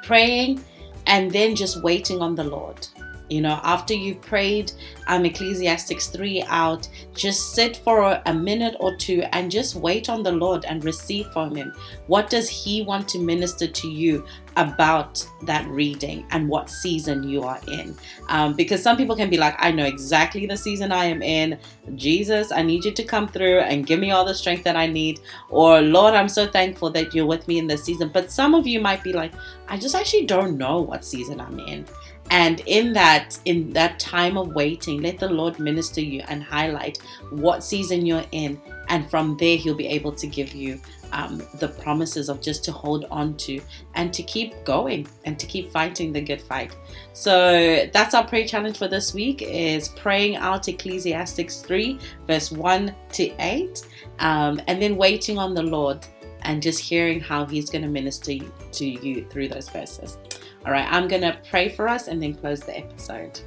Praying 0.03 0.64
and 1.07 1.32
then 1.32 1.55
just 1.55 1.84
waiting 1.84 2.22
on 2.22 2.36
the 2.36 2.43
Lord. 2.43 2.88
You 3.34 3.42
know, 3.42 3.60
after 3.64 3.96
you've 3.96 4.22
prayed 4.22 4.72
um, 5.08 5.26
Ecclesiastics 5.26 6.08
3 6.10 6.44
out, 6.44 6.88
just 7.16 7.56
sit 7.56 7.78
for 7.78 8.22
a 8.28 8.34
minute 8.34 8.76
or 8.80 8.96
two 8.96 9.24
and 9.32 9.50
just 9.50 9.74
wait 9.74 10.08
on 10.08 10.22
the 10.22 10.32
Lord 10.32 10.66
and 10.66 10.86
receive 10.86 11.26
from 11.34 11.56
Him. 11.56 11.74
What 12.06 12.30
does 12.30 12.48
He 12.48 12.84
want 12.84 13.08
to 13.10 13.18
minister 13.18 13.66
to 13.66 13.90
you 13.90 14.24
about 14.56 15.28
that 15.48 15.66
reading 15.68 16.28
and 16.30 16.48
what 16.48 16.70
season 16.70 17.28
you 17.28 17.42
are 17.42 17.60
in? 17.68 17.96
Um, 18.30 18.54
because 18.54 18.84
some 18.84 18.98
people 18.98 19.16
can 19.16 19.32
be 19.32 19.38
like, 19.38 19.56
I 19.58 19.72
know 19.72 19.86
exactly 19.86 20.46
the 20.46 20.56
season 20.56 20.92
I 20.92 21.06
am 21.06 21.24
in. 21.24 21.58
Jesus, 21.96 22.52
I 22.52 22.62
need 22.62 22.86
you 22.86 22.92
to 22.92 23.04
come 23.04 23.28
through 23.28 23.62
and 23.62 23.88
give 23.88 24.00
me 24.00 24.12
all 24.12 24.26
the 24.26 24.36
strength 24.36 24.64
that 24.66 24.76
I 24.76 24.86
need. 24.86 25.22
Or, 25.50 25.82
Lord, 25.82 26.14
I'm 26.14 26.30
so 26.30 26.46
thankful 26.46 26.92
that 26.92 27.16
you're 27.16 27.26
with 27.26 27.48
me 27.48 27.58
in 27.58 27.66
this 27.66 27.84
season. 27.84 28.10
But 28.14 28.32
some 28.32 28.54
of 28.54 28.68
you 28.68 28.80
might 28.80 29.04
be 29.04 29.12
like, 29.12 29.34
I 29.68 29.78
just 29.80 29.96
actually 29.96 30.28
don't 30.28 30.56
know 30.56 30.82
what 30.82 31.04
season 31.04 31.42
I'm 31.42 31.60
in 31.62 31.88
and 32.30 32.61
in 32.65 32.93
that 32.93 33.39
in 33.45 33.71
that 33.74 33.99
time 33.99 34.38
of 34.38 34.53
waiting 34.53 35.01
let 35.01 35.19
the 35.19 35.30
lord 35.30 35.59
minister 35.59 36.01
you 36.01 36.21
and 36.28 36.43
highlight 36.43 36.97
what 37.30 37.63
season 37.63 38.05
you're 38.05 38.26
in. 38.32 38.61
And 38.89 39.09
from 39.09 39.38
there 39.38 39.57
he'll 39.57 39.76
be 39.76 39.88
able 39.88 40.11
to 40.11 40.28
give 40.28 40.53
you 40.53 40.80
um, 41.13 41.41
the 41.59 41.69
promises 41.69 42.28
of 42.28 42.41
just 42.41 42.63
to 42.65 42.71
hold 42.71 43.05
on 43.11 43.36
to 43.38 43.61
and 43.93 44.13
to 44.13 44.24
keep 44.24 44.53
going 44.65 45.07
and 45.26 45.39
to 45.39 45.45
keep 45.45 45.71
fighting 45.71 46.11
the 46.11 46.21
good 46.21 46.41
fight. 46.41 46.76
So 47.13 47.88
that's 47.93 48.13
our 48.13 48.28
prayer 48.28 48.45
challenge 48.45 48.78
for 48.78 48.88
this 48.88 49.13
week 49.13 49.41
is 49.41 49.89
praying 49.89 50.36
out 50.36 50.67
ecclesiastics 50.67 51.61
3 51.61 51.99
verse 52.28 52.51
1 52.51 52.93
to 53.13 53.32
8 53.39 53.88
um, 54.19 54.61
and 54.67 54.82
then 54.82 54.95
waiting 54.95 55.38
on 55.38 55.53
the 55.53 55.63
lord 55.63 56.05
and 56.41 56.61
just 56.61 56.80
hearing 56.80 57.19
how 57.19 57.45
he's 57.45 57.69
going 57.69 57.84
to 57.84 57.88
minister 57.88 58.34
to 58.71 58.86
you 58.86 59.26
through 59.30 59.47
those 59.47 59.69
verses 59.69 60.17
all 60.66 60.72
right, 60.72 60.88
I'm 60.89 61.07
going 61.07 61.22
to 61.24 61.38
pray 61.49 61.70
for 61.70 61.88
us 61.88 62.07
and 62.07 62.22
then 62.22 62.36
close 62.36 62.61
the 62.61 62.78
episode. 62.78 63.41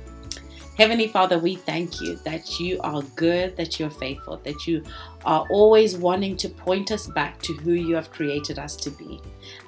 Heavenly 0.76 1.08
Father, 1.08 1.38
we 1.38 1.56
thank 1.56 2.02
you 2.02 2.16
that 2.24 2.60
you 2.60 2.78
are 2.82 3.02
good, 3.14 3.56
that 3.56 3.80
you're 3.80 3.88
faithful, 3.88 4.36
that 4.44 4.66
you 4.66 4.84
are 5.26 5.44
always 5.50 5.96
wanting 5.96 6.36
to 6.36 6.48
point 6.48 6.92
us 6.92 7.08
back 7.08 7.42
to 7.42 7.52
who 7.54 7.72
you 7.72 7.96
have 7.96 8.12
created 8.12 8.60
us 8.60 8.76
to 8.76 8.90
be, 8.90 9.20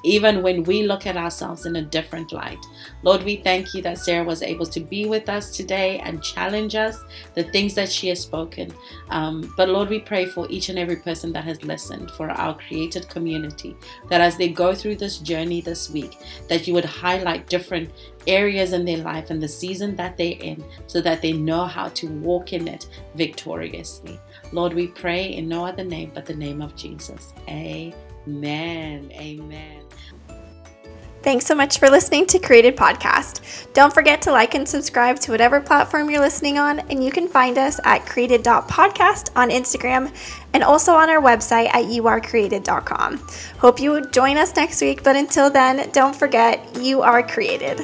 even 0.05 0.41
when 0.41 0.63
we 0.63 0.85
look 0.85 1.05
at 1.05 1.17
ourselves 1.17 1.67
in 1.67 1.77
a 1.77 1.83
different 1.83 2.33
light. 2.33 2.65
Lord, 3.03 3.25
we 3.25 3.37
thank 3.37 3.75
you 3.75 3.83
that 3.83 3.99
Sarah 3.99 4.25
was 4.25 4.43
able 4.43 4.67
to 4.67 4.81
be 4.81 5.07
with 5.07 5.29
us 5.29 5.57
today 5.57 5.99
and 5.99 6.23
challenge 6.23 6.77
us, 6.77 7.03
the 7.35 7.43
things 7.43 7.75
that 7.75 7.91
she 7.91 8.09
has 8.09 8.21
spoken. 8.21 8.73
Um, 9.11 9.53
but 9.57 9.69
Lord, 9.69 9.89
we 9.89 9.99
pray 9.99 10.27
for 10.27 10.47
each 10.49 10.69
and 10.69 10.79
every 10.79 10.97
person 10.97 11.33
that 11.33 11.45
has 11.45 11.65
listened, 11.65 12.13
for 12.13 12.31
our 12.31 12.57
created 12.57 13.09
community, 13.09 13.77
that 14.09 14.21
as 14.21 14.37
they 14.37 14.49
go 14.49 14.77
through 14.77 14.97
this 14.97 15.19
journey 15.19 15.61
this 15.61 15.91
week, 15.91 16.19
that 16.49 16.69
you 16.69 16.75
would 16.75 16.85
highlight 16.85 17.49
different 17.49 17.91
areas 18.29 18.73
in 18.73 18.85
their 18.85 18.99
life 18.99 19.31
and 19.31 19.43
the 19.43 19.49
season 19.49 19.97
that 19.97 20.17
they're 20.17 20.39
in 20.41 20.63
so 20.87 21.01
that 21.01 21.21
they 21.21 21.33
know 21.33 21.65
how 21.65 21.89
to 21.89 22.07
walk 22.21 22.53
in 22.53 22.69
it 22.69 22.87
victoriously. 23.17 24.21
Lord, 24.53 24.73
we 24.73 24.89
pray 24.89 25.35
in 25.35 25.49
no 25.49 25.65
other 25.65 25.85
name 25.85 26.11
but 26.15 26.27
the 26.27 26.35
name 26.35 26.63
of 26.63 26.75
Jesus. 26.75 27.35
Amen. 27.49 29.11
Amen. 29.13 29.83
Thanks 31.23 31.47
so 31.47 31.55
much 31.55 31.79
for 31.79 31.91
listening 31.91 32.27
to 32.29 32.39
Created 32.39 32.77
Podcast. 32.77 33.73
Don't 33.75 33.93
forget 33.93 34.23
to 34.23 34.33
like 34.33 34.55
and 34.55 34.67
subscribe 34.67 35.19
to 35.21 35.33
whatever 35.33 35.61
platform 35.61 36.09
you're 36.09 36.21
listening 36.21 36.59
on, 36.59 36.79
and 36.79 37.05
you 37.05 37.11
can 37.11 37.27
find 37.27 37.59
us 37.59 37.81
at 37.85 38.07
created.podcast 38.07 39.31
on 39.35 39.51
Instagram 39.51 40.15
and 40.55 40.63
also 40.63 40.95
on 40.95 41.11
our 41.11 41.21
website 41.21 41.67
at 41.75 41.87
youarecreated.com. 41.87 43.19
Hope 43.59 43.81
you 43.81 44.07
join 44.07 44.39
us 44.39 44.55
next 44.55 44.81
week, 44.81 45.03
but 45.03 45.17
until 45.17 45.51
then, 45.51 45.91
don't 45.91 46.15
forget 46.15 46.65
you 46.81 47.03
are 47.03 47.23
created. 47.23 47.81